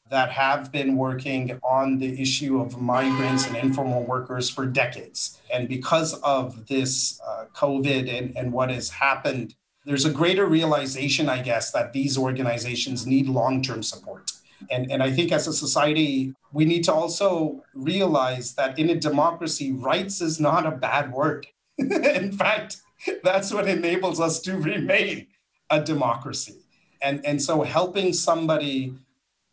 that 0.10 0.32
have 0.32 0.72
been 0.72 0.96
working 0.96 1.60
on 1.64 2.00
the 2.00 2.20
issue 2.22 2.60
of 2.60 2.82
migrants 2.82 3.48
and 3.48 3.56
informal 3.56 4.04
workers 4.04 4.50
for 4.50 4.66
decades. 4.66 5.40
And 5.54 5.68
because 5.68 6.14
of 6.22 6.68
this 6.68 7.20
uh, 7.26 7.46
COVID 7.54 8.12
and, 8.12 8.36
and 8.36 8.52
what 8.52 8.72
has 8.72 8.90
happened, 8.90 9.56
there's 9.86 10.06
a 10.06 10.12
greater 10.12 10.46
realization, 10.46 11.30
I 11.30 11.42
guess, 11.42 11.72
that 11.72 11.94
these 11.94 12.18
organizations 12.18 13.06
need 13.06 13.28
long 13.28 13.62
term 13.62 13.84
support. 13.84 14.32
And, 14.70 14.92
and 14.92 15.02
I 15.02 15.12
think 15.12 15.32
as 15.32 15.48
a 15.48 15.54
society, 15.54 16.34
we 16.52 16.66
need 16.66 16.84
to 16.86 16.94
also 16.94 17.64
realize 17.74 18.56
that 18.56 18.78
in 18.78 18.90
a 18.90 18.96
democracy, 18.96 19.72
rights 19.72 20.22
is 20.22 20.40
not 20.40 20.66
a 20.66 20.72
bad 20.72 21.12
word. 21.14 21.48
in 21.78 22.32
fact, 22.32 22.78
that's 23.24 23.54
what 23.54 23.68
enables 23.68 24.20
us 24.20 24.40
to 24.42 24.58
remain 24.58 25.28
a 25.70 25.82
democracy. 25.82 26.58
And, 27.02 27.26
and 27.26 27.42
so 27.42 27.62
helping 27.62 28.12
somebody 28.12 28.96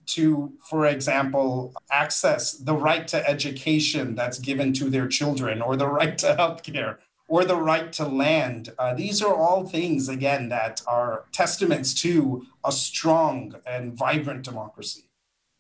to, 0.06 0.52
for 0.68 0.86
example, 0.86 1.74
access 1.90 2.52
the 2.52 2.74
right 2.74 3.06
to 3.08 3.28
education 3.28 4.14
that's 4.14 4.38
given 4.38 4.72
to 4.74 4.90
their 4.90 5.08
children, 5.08 5.60
or 5.60 5.76
the 5.76 5.88
right 5.88 6.16
to 6.18 6.36
healthcare, 6.38 6.98
or 7.28 7.44
the 7.44 7.56
right 7.56 7.92
to 7.94 8.06
land. 8.06 8.72
Uh, 8.78 8.94
these 8.94 9.22
are 9.22 9.34
all 9.34 9.66
things, 9.66 10.08
again, 10.08 10.48
that 10.48 10.80
are 10.86 11.24
testaments 11.32 11.92
to 11.94 12.46
a 12.64 12.72
strong 12.72 13.54
and 13.66 13.94
vibrant 13.94 14.44
democracy. 14.44 15.04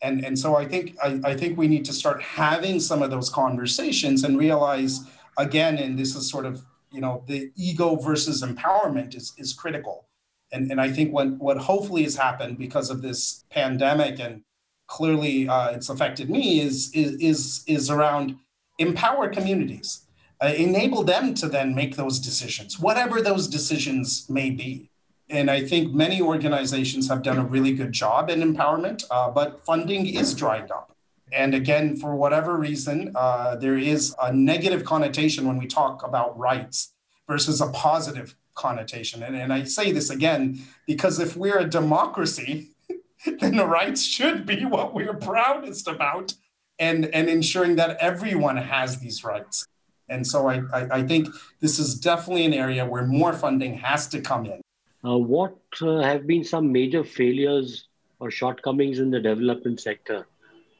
And, 0.02 0.24
and 0.24 0.38
so 0.38 0.56
I 0.56 0.66
think 0.66 0.96
I, 1.02 1.20
I 1.24 1.34
think 1.34 1.56
we 1.56 1.68
need 1.68 1.84
to 1.86 1.92
start 1.92 2.22
having 2.22 2.80
some 2.80 3.02
of 3.02 3.10
those 3.10 3.30
conversations 3.30 4.24
and 4.24 4.38
realize 4.38 5.00
again, 5.38 5.78
and 5.78 5.98
this 5.98 6.14
is 6.14 6.30
sort 6.30 6.46
of 6.46 6.64
you 6.92 7.00
know 7.00 7.22
the 7.26 7.50
ego 7.56 7.96
versus 7.96 8.42
empowerment 8.42 9.14
is, 9.16 9.32
is 9.38 9.52
critical. 9.52 10.06
And, 10.52 10.70
and 10.70 10.80
I 10.80 10.90
think 10.90 11.12
what, 11.12 11.28
what 11.38 11.58
hopefully 11.58 12.04
has 12.04 12.16
happened 12.16 12.58
because 12.58 12.90
of 12.90 13.02
this 13.02 13.44
pandemic 13.50 14.20
and 14.20 14.42
clearly 14.86 15.48
uh, 15.48 15.70
it's 15.70 15.88
affected 15.88 16.30
me 16.30 16.60
is, 16.60 16.90
is, 16.94 17.12
is, 17.20 17.64
is 17.66 17.90
around 17.90 18.36
empower 18.78 19.28
communities 19.28 20.06
uh, 20.42 20.52
enable 20.56 21.02
them 21.02 21.34
to 21.34 21.48
then 21.48 21.74
make 21.74 21.96
those 21.96 22.18
decisions, 22.18 22.78
whatever 22.78 23.22
those 23.22 23.48
decisions 23.48 24.28
may 24.28 24.50
be. 24.50 24.90
And 25.28 25.50
I 25.50 25.64
think 25.64 25.92
many 25.92 26.20
organizations 26.20 27.08
have 27.08 27.22
done 27.22 27.38
a 27.38 27.44
really 27.44 27.72
good 27.72 27.92
job 27.92 28.30
in 28.30 28.40
empowerment, 28.40 29.04
uh, 29.10 29.30
but 29.30 29.64
funding 29.64 30.06
is 30.06 30.34
dried 30.34 30.70
up. 30.70 30.94
And 31.32 31.54
again, 31.54 31.96
for 31.96 32.14
whatever 32.14 32.56
reason, 32.56 33.12
uh, 33.16 33.56
there 33.56 33.76
is 33.76 34.14
a 34.22 34.32
negative 34.32 34.84
connotation 34.84 35.46
when 35.46 35.56
we 35.56 35.66
talk 35.66 36.04
about 36.04 36.38
rights 36.38 36.92
versus 37.28 37.60
a 37.60 37.68
positive 37.68 38.36
connotation. 38.56 39.22
And, 39.22 39.36
and 39.36 39.52
I 39.52 39.64
say 39.64 39.92
this 39.92 40.10
again 40.10 40.60
because 40.86 41.20
if 41.20 41.36
we're 41.36 41.58
a 41.58 41.68
democracy, 41.68 42.70
then 43.40 43.56
the 43.56 43.66
rights 43.66 44.02
should 44.04 44.44
be 44.46 44.64
what 44.64 44.94
we're 44.94 45.14
proudest 45.14 45.86
about 45.86 46.34
and, 46.78 47.06
and 47.14 47.28
ensuring 47.28 47.76
that 47.76 47.96
everyone 48.00 48.56
has 48.56 48.98
these 48.98 49.22
rights. 49.24 49.66
And 50.08 50.26
so 50.26 50.48
I, 50.48 50.62
I, 50.72 50.98
I, 50.98 51.02
think 51.02 51.28
this 51.60 51.78
is 51.78 51.98
definitely 51.98 52.44
an 52.44 52.54
area 52.54 52.86
where 52.86 53.04
more 53.04 53.32
funding 53.32 53.74
has 53.78 54.06
to 54.08 54.20
come 54.20 54.46
in. 54.46 54.60
Uh, 55.04 55.18
what 55.18 55.56
uh, 55.82 56.00
have 56.00 56.26
been 56.26 56.44
some 56.44 56.70
major 56.70 57.02
failures 57.02 57.88
or 58.20 58.30
shortcomings 58.30 58.98
in 58.98 59.10
the 59.10 59.20
development 59.20 59.80
sector 59.80 60.26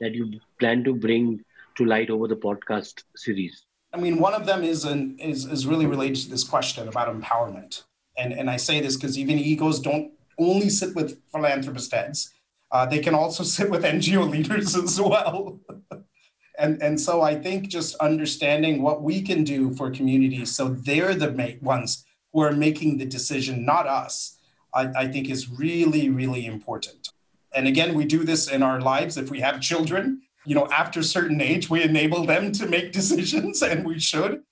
that 0.01 0.15
you 0.15 0.41
plan 0.61 0.85
to 0.85 0.95
bring 0.95 1.45
to 1.77 1.85
light 1.85 2.11
over 2.11 2.29
the 2.29 2.37
podcast 2.37 3.03
series? 3.17 3.67
I 3.97 3.99
mean, 3.99 4.19
one 4.19 4.35
of 4.35 4.45
them 4.45 4.63
is, 4.63 4.85
an, 4.85 5.19
is, 5.19 5.47
is 5.47 5.67
really 5.67 5.87
related 5.87 6.25
to 6.25 6.31
this 6.31 6.45
question 6.45 6.87
about 6.87 7.09
empowerment. 7.09 7.85
And, 8.19 8.35
and 8.35 8.51
I 8.51 8.59
say 8.59 8.81
this 8.81 8.95
because 8.95 9.19
even 9.19 9.39
egos 9.39 9.81
don't 9.81 10.13
only 10.39 10.69
sit 10.69 10.95
with 10.95 11.19
philanthropist 11.33 11.93
heads. 11.93 12.31
Uh, 12.71 12.85
they 12.85 12.99
can 12.99 13.15
also 13.15 13.43
sit 13.57 13.71
with 13.71 13.85
NGO 13.85 14.29
leaders 14.29 14.77
as 14.77 15.01
well. 15.01 15.61
and 16.59 16.83
and 16.83 17.01
so 17.01 17.23
I 17.23 17.35
think 17.35 17.69
just 17.69 17.95
understanding 17.97 18.83
what 18.83 19.03
we 19.03 19.23
can 19.23 19.45
do 19.45 19.75
for 19.75 19.91
communities, 19.91 20.55
so 20.55 20.69
they're 20.69 21.15
the 21.15 21.33
ma- 21.33 21.59
ones 21.63 22.05
who 22.33 22.41
are 22.41 22.53
making 22.53 22.99
the 22.99 23.07
decision, 23.07 23.65
not 23.65 23.87
us. 23.87 24.39
I, 24.75 24.91
I 24.95 25.09
think 25.09 25.31
is 25.31 25.49
really 25.49 26.11
really 26.11 26.45
important. 26.45 27.11
And 27.55 27.67
again, 27.67 27.95
we 27.95 28.05
do 28.05 28.25
this 28.25 28.49
in 28.49 28.63
our 28.63 28.81
lives. 28.81 29.17
If 29.17 29.31
we 29.31 29.41
have 29.41 29.61
children, 29.61 30.23
you 30.47 30.55
know, 30.55 30.69
after 30.69 31.01
a 31.01 31.05
certain 31.05 31.41
age, 31.41 31.69
we 31.69 31.83
enable 31.83 32.25
them 32.25 32.53
to 32.53 32.67
make 32.67 32.93
decisions, 32.93 33.63
and 33.63 33.85
we 33.85 33.99
should. 33.99 34.43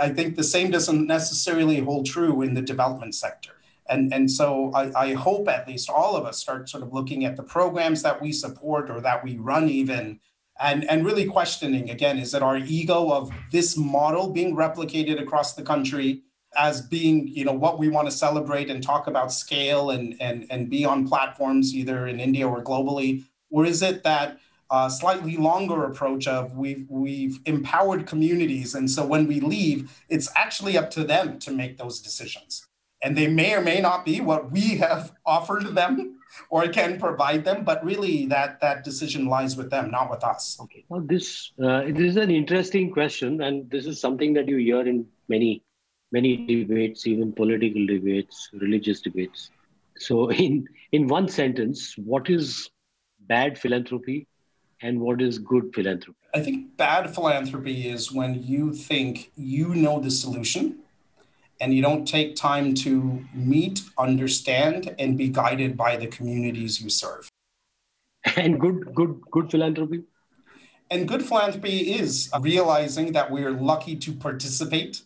I 0.00 0.08
think 0.08 0.36
the 0.36 0.44
same 0.44 0.70
doesn't 0.70 1.06
necessarily 1.06 1.80
hold 1.80 2.06
true 2.06 2.42
in 2.42 2.54
the 2.54 2.62
development 2.62 3.14
sector. 3.14 3.52
And, 3.88 4.12
and 4.12 4.30
so 4.30 4.72
I, 4.74 4.92
I, 5.00 5.12
hope 5.14 5.48
at 5.48 5.68
least 5.68 5.88
all 5.88 6.16
of 6.16 6.24
us 6.24 6.38
start 6.38 6.68
sort 6.68 6.82
of 6.82 6.92
looking 6.92 7.24
at 7.24 7.36
the 7.36 7.44
programs 7.44 8.02
that 8.02 8.20
we 8.20 8.32
support 8.32 8.90
or 8.90 9.00
that 9.00 9.22
we 9.22 9.36
run 9.36 9.68
even 9.68 10.18
and, 10.58 10.88
and 10.90 11.04
really 11.04 11.26
questioning 11.26 11.90
again 11.90 12.18
is 12.18 12.34
it 12.34 12.42
our 12.42 12.56
ego 12.56 13.12
of 13.12 13.30
this 13.52 13.76
model 13.76 14.30
being 14.30 14.56
replicated 14.56 15.20
across 15.20 15.54
the 15.54 15.62
country 15.62 16.22
as 16.56 16.80
being 16.80 17.28
you 17.28 17.44
know 17.44 17.52
what 17.52 17.78
we 17.78 17.88
want 17.88 18.08
to 18.08 18.16
celebrate 18.16 18.70
and 18.70 18.82
talk 18.82 19.06
about 19.06 19.32
scale 19.32 19.90
and 19.90 20.16
and 20.20 20.46
and 20.50 20.70
be 20.70 20.84
on 20.84 21.06
platforms 21.06 21.74
either 21.74 22.06
in 22.06 22.20
India 22.20 22.48
or 22.48 22.62
globally 22.62 23.24
or 23.50 23.66
is 23.66 23.82
it 23.82 24.02
that 24.02 24.38
uh, 24.70 24.88
slightly 24.88 25.36
longer 25.36 25.84
approach 25.84 26.26
of 26.26 26.56
we've 26.56 26.86
we've 26.88 27.38
empowered 27.46 28.06
communities 28.06 28.74
and 28.74 28.90
so 28.90 29.06
when 29.06 29.26
we 29.26 29.40
leave 29.40 29.90
it's 30.08 30.28
actually 30.36 30.76
up 30.76 30.90
to 30.90 31.04
them 31.04 31.38
to 31.38 31.50
make 31.50 31.78
those 31.78 32.00
decisions 32.00 32.66
and 33.02 33.16
they 33.16 33.28
may 33.28 33.54
or 33.54 33.60
may 33.60 33.80
not 33.80 34.04
be 34.04 34.20
what 34.20 34.50
we 34.50 34.76
have 34.76 35.12
offered 35.26 35.74
them 35.74 36.18
or 36.50 36.68
can 36.68 36.98
provide 36.98 37.44
them, 37.44 37.64
but 37.64 37.84
really 37.84 38.26
that 38.26 38.60
that 38.60 38.84
decision 38.84 39.26
lies 39.26 39.56
with 39.56 39.70
them, 39.70 39.90
not 39.90 40.10
with 40.10 40.24
us. 40.24 40.58
Okay. 40.60 40.84
Now 40.90 41.00
this 41.00 41.52
uh, 41.62 41.82
this 41.86 42.10
is 42.12 42.16
an 42.16 42.30
interesting 42.30 42.90
question, 42.92 43.42
and 43.42 43.70
this 43.70 43.86
is 43.86 44.00
something 44.00 44.34
that 44.34 44.48
you 44.48 44.56
hear 44.56 44.86
in 44.86 45.06
many 45.28 45.62
many 46.12 46.46
debates, 46.46 47.06
even 47.06 47.32
political 47.32 47.86
debates, 47.86 48.50
religious 48.52 49.00
debates. 49.00 49.50
So, 49.98 50.30
in 50.46 50.66
in 50.92 51.06
one 51.06 51.28
sentence, 51.28 51.94
what 51.96 52.28
is 52.30 52.70
bad 53.20 53.58
philanthropy, 53.58 54.26
and 54.82 55.00
what 55.00 55.22
is 55.22 55.38
good 55.38 55.74
philanthropy? 55.74 56.18
I 56.34 56.40
think 56.40 56.76
bad 56.76 57.14
philanthropy 57.14 57.88
is 57.88 58.12
when 58.12 58.42
you 58.42 58.72
think 58.72 59.30
you 59.36 59.74
know 59.74 60.00
the 60.00 60.10
solution 60.10 60.80
and 61.60 61.74
you 61.74 61.82
don't 61.82 62.06
take 62.06 62.36
time 62.36 62.74
to 62.74 63.24
meet, 63.32 63.80
understand, 63.96 64.94
and 64.98 65.16
be 65.16 65.28
guided 65.28 65.76
by 65.76 65.96
the 65.96 66.06
communities 66.06 66.80
you 66.80 66.90
serve. 66.90 67.30
And 68.36 68.60
good, 68.60 68.94
good, 68.94 69.20
good 69.30 69.50
philanthropy. 69.50 70.02
And 70.90 71.08
good 71.08 71.24
philanthropy 71.24 71.94
is 71.94 72.28
realizing 72.40 73.12
that 73.12 73.30
we 73.30 73.44
are 73.44 73.52
lucky 73.52 73.96
to 73.96 74.12
participate, 74.12 75.02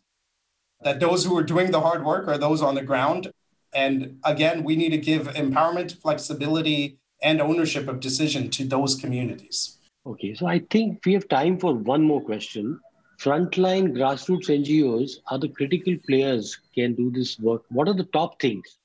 that 0.83 1.01
those 1.01 1.25
who 1.25 1.37
are 1.37 1.43
doing 1.43 1.71
the 1.71 1.81
hard 1.81 2.05
work 2.05 2.27
are 2.29 2.39
those 2.39 2.61
on 2.61 2.75
the 2.75 2.83
ground. 2.83 3.31
And 3.73 4.18
again, 4.25 4.64
we 4.64 4.75
need 4.75 4.91
to 4.91 4.99
give 4.99 5.29
empowerment, 5.29 6.01
flexibility, 6.01 6.99
and 7.23 7.41
ownership 7.41 7.89
of 7.89 8.01
decision 8.01 8.51
to 8.51 8.64
those 8.64 8.95
communities. 8.95 9.79
Okay, 10.07 10.35
so 10.35 10.47
I 10.47 10.61
think 10.71 11.05
we 11.05 11.12
have 11.12 11.29
time 11.29 11.59
for 11.59 11.75
one 11.75 12.03
more 12.03 12.23
question. 12.23 12.81
frontline 13.23 13.89
grassroots 13.97 14.49
NGOs 14.49 15.16
are 15.31 15.39
the 15.39 15.49
critical 15.49 15.95
players 16.07 16.59
can 16.75 16.95
do 16.95 17.11
this 17.11 17.39
work. 17.39 17.64
What 17.68 17.87
are 17.89 17.95
the 17.95 18.09
top 18.14 18.41
things 18.41 18.79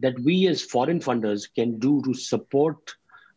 that 0.00 0.18
we 0.20 0.46
as 0.46 0.62
foreign 0.62 0.98
funders 0.98 1.46
can 1.54 1.78
do 1.78 2.00
to 2.06 2.14
support 2.14 2.78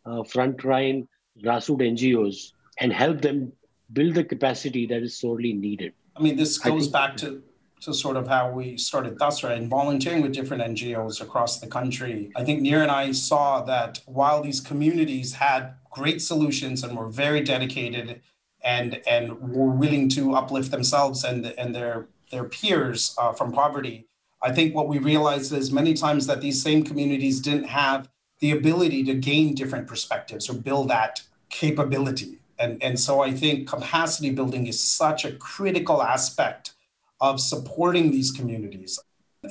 uh, 0.06 0.22
frontline 0.34 1.08
grassroots 1.44 1.86
NGOs 1.94 2.54
and 2.80 2.94
help 2.94 3.22
them 3.22 3.52
build 3.92 4.16
the 4.16 4.24
capacity 4.24 4.86
that 4.88 5.04
is 5.04 5.20
sorely 5.20 5.52
needed? 5.52 5.94
I 6.16 6.22
mean, 6.22 6.38
this 6.38 6.58
goes 6.58 6.88
back 6.88 7.18
to 7.18 7.44
to 7.86 7.94
sort 7.94 8.18
of 8.18 8.28
how 8.28 8.52
we 8.52 8.78
started 8.78 9.18
Dasra 9.18 9.56
and 9.56 9.70
volunteering 9.70 10.22
with 10.22 10.34
different 10.34 10.64
NGOs 10.64 11.22
across 11.22 11.60
the 11.60 11.68
country. 11.68 12.32
I 12.36 12.44
think 12.44 12.62
Nir 12.62 12.82
and 12.82 12.92
I 12.92 13.12
saw 13.12 13.62
that 13.62 14.02
while 14.06 14.42
these 14.42 14.60
communities 14.60 15.34
had 15.34 15.76
great 15.92 16.22
solutions 16.22 16.84
and 16.84 16.98
were 16.98 17.10
very 17.10 17.42
dedicated 17.42 18.22
and 18.64 19.02
and 19.08 19.40
were 19.40 19.70
willing 19.70 20.10
to 20.10 20.34
uplift 20.34 20.72
themselves 20.72 21.24
and 21.24 21.46
and 21.58 21.74
their 21.74 22.08
their 22.32 22.44
peers 22.46 23.16
uh, 23.20 23.32
from 23.32 23.52
poverty, 23.52 24.08
I 24.42 24.52
think 24.52 24.76
what 24.76 24.88
we 24.88 24.98
realized 24.98 25.54
is 25.54 25.72
many 25.72 25.94
times 25.94 26.28
that 26.28 26.42
these 26.42 26.62
same 26.62 26.84
communities 26.84 27.40
didn't 27.40 27.66
have 27.66 28.10
the 28.40 28.52
ability 28.52 29.04
to 29.06 29.14
gain 29.14 29.56
different 29.56 29.88
perspectives 29.88 30.50
or 30.50 30.54
build 30.54 30.90
that 30.90 31.22
capability. 31.50 32.40
And, 32.58 32.82
and 32.82 33.00
so 33.00 33.22
I 33.22 33.32
think 33.32 33.68
capacity 33.68 34.30
building 34.30 34.68
is 34.68 34.82
such 34.82 35.26
a 35.26 35.34
critical 35.34 36.02
aspect 36.02 36.75
of 37.22 37.40
supporting 37.40 38.12
these 38.12 38.32
communities. 38.32 39.00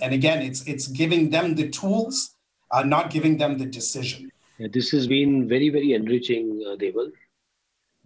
And 0.03 0.13
again, 0.13 0.43
it's 0.43 0.67
it's 0.67 0.89
giving 0.89 1.31
them 1.31 1.55
the 1.55 1.69
tools, 1.69 2.35
uh, 2.71 2.83
not 2.83 3.11
giving 3.11 3.39
them 3.39 3.59
the 3.59 3.67
decision. 3.67 4.31
Yeah, 4.59 4.69
this 4.73 4.91
has 4.91 5.07
been 5.07 5.49
very 5.49 5.69
very 5.69 5.93
enriching, 5.93 6.65
uh, 6.67 6.77
Deval. 6.77 7.13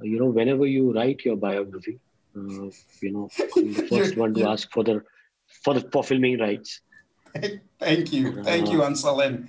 Uh, 0.01 0.05
you 0.05 0.19
know, 0.19 0.27
whenever 0.27 0.67
you 0.67 0.93
write 0.93 1.25
your 1.25 1.37
biography, 1.37 1.99
uh, 2.37 2.71
you 3.01 3.13
know, 3.13 3.29
I'm 3.57 3.73
the 3.73 3.83
1st 3.83 4.17
one 4.17 4.35
to 4.35 4.49
ask 4.49 4.71
for 4.71 4.85
the 4.85 5.03
for 5.65 5.75
the 5.75 5.89
for 5.93 6.05
filming 6.05 6.39
rights. 6.39 6.81
Thank 7.79 8.13
you, 8.13 8.43
thank 8.43 8.73
you, 8.73 8.79
Hansal, 8.79 9.25
and 9.25 9.49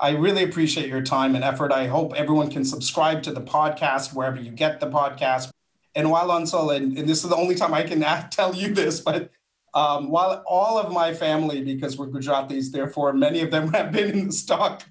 I 0.00 0.10
really 0.10 0.42
appreciate 0.42 0.88
your 0.88 1.02
time 1.02 1.34
and 1.34 1.44
effort. 1.44 1.72
I 1.72 1.86
hope 1.86 2.14
everyone 2.14 2.50
can 2.50 2.64
subscribe 2.64 3.22
to 3.24 3.32
the 3.32 3.40
podcast 3.40 4.14
wherever 4.14 4.40
you 4.40 4.50
get 4.50 4.80
the 4.80 4.86
podcast. 4.86 5.50
And 5.94 6.10
while 6.10 6.28
Hansal, 6.28 6.74
and, 6.74 6.96
and 6.96 7.08
this 7.08 7.22
is 7.22 7.30
the 7.30 7.36
only 7.36 7.54
time 7.54 7.74
I 7.74 7.82
can 7.82 8.00
tell 8.30 8.54
you 8.54 8.72
this, 8.72 9.00
but 9.00 9.30
um, 9.78 10.10
while 10.10 10.42
all 10.44 10.76
of 10.78 10.92
my 10.92 11.14
family, 11.14 11.62
because 11.62 11.96
we're 11.96 12.08
Gujaratis, 12.08 12.72
therefore 12.72 13.12
many 13.12 13.40
of 13.42 13.52
them 13.52 13.72
have 13.72 13.92
been 13.92 14.10
in 14.10 14.26
the 14.26 14.32
stock 14.32 14.82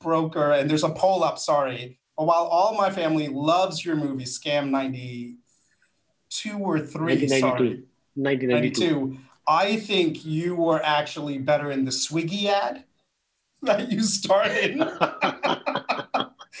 broker, 0.00 0.52
and 0.52 0.70
there's 0.70 0.84
a 0.84 0.90
poll 0.90 1.22
up, 1.22 1.38
sorry. 1.38 1.98
But 2.16 2.24
while 2.24 2.44
all 2.44 2.74
my 2.76 2.90
family 2.90 3.28
loves 3.28 3.84
your 3.84 3.96
movie, 3.96 4.24
Scam 4.24 4.70
92 4.70 6.58
or 6.58 6.78
3, 6.78 7.28
sorry. 7.28 7.84
1992. 8.14 9.18
I 9.46 9.76
think 9.76 10.24
you 10.24 10.54
were 10.54 10.82
actually 10.82 11.38
better 11.38 11.70
in 11.70 11.84
the 11.84 11.90
Swiggy 11.90 12.46
ad 12.46 12.84
that 13.62 13.90
you 13.92 14.02
started. 14.02 14.78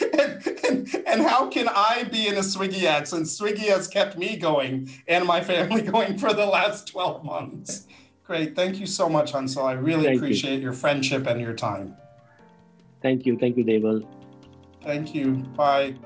and 0.00 1.22
how 1.22 1.48
can 1.48 1.68
I 1.68 2.04
be 2.10 2.26
in 2.26 2.34
a 2.34 2.40
Swiggy 2.40 2.84
ad 2.84 3.06
since 3.06 3.38
Swiggy 3.38 3.68
has 3.68 3.88
kept 3.88 4.16
me 4.16 4.36
going 4.36 4.90
and 5.06 5.26
my 5.26 5.42
family 5.42 5.82
going 5.96 6.18
for 6.18 6.32
the 6.32 6.46
last 6.46 6.88
12 6.88 7.24
months? 7.24 7.86
Great. 8.24 8.56
Thank 8.56 8.78
you 8.78 8.86
so 8.86 9.08
much, 9.08 9.32
Hansal. 9.32 9.64
I 9.64 9.72
really 9.72 10.04
Thank 10.04 10.18
appreciate 10.18 10.56
you. 10.56 10.62
your 10.62 10.72
friendship 10.72 11.26
and 11.26 11.40
your 11.40 11.54
time. 11.54 11.94
Thank 13.02 13.26
you. 13.26 13.36
Thank 13.36 13.56
you, 13.56 13.64
Deval. 13.64 14.06
Thank 14.82 15.14
you. 15.14 15.32
Bye. 15.56 15.96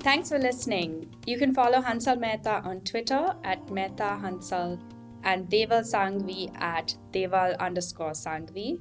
Thanks 0.00 0.30
for 0.30 0.38
listening. 0.38 1.14
You 1.26 1.38
can 1.38 1.54
follow 1.54 1.80
Hansal 1.80 2.18
Mehta 2.18 2.62
on 2.64 2.80
Twitter 2.80 3.34
at 3.44 3.70
Mehta 3.70 4.18
Hansal 4.22 4.78
and 5.22 5.48
Deval 5.48 5.84
Sanghavi 5.84 6.50
at 6.60 6.96
Deval 7.12 7.58
underscore 7.58 8.12
Sanghavi. 8.12 8.80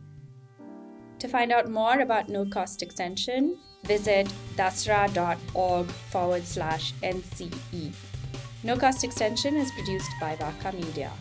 To 1.19 1.27
find 1.27 1.51
out 1.51 1.69
more 1.69 1.99
about 1.99 2.29
no 2.29 2.45
cost 2.45 2.81
extension, 2.81 3.57
visit 3.83 4.31
dasra.org 4.55 5.85
forward 5.87 6.45
slash 6.45 6.93
NCE. 7.03 7.93
No 8.63 8.77
cost 8.77 9.03
extension 9.03 9.57
is 9.57 9.69
produced 9.71 10.11
by 10.21 10.35
Vaka 10.37 10.75
Media. 10.75 11.11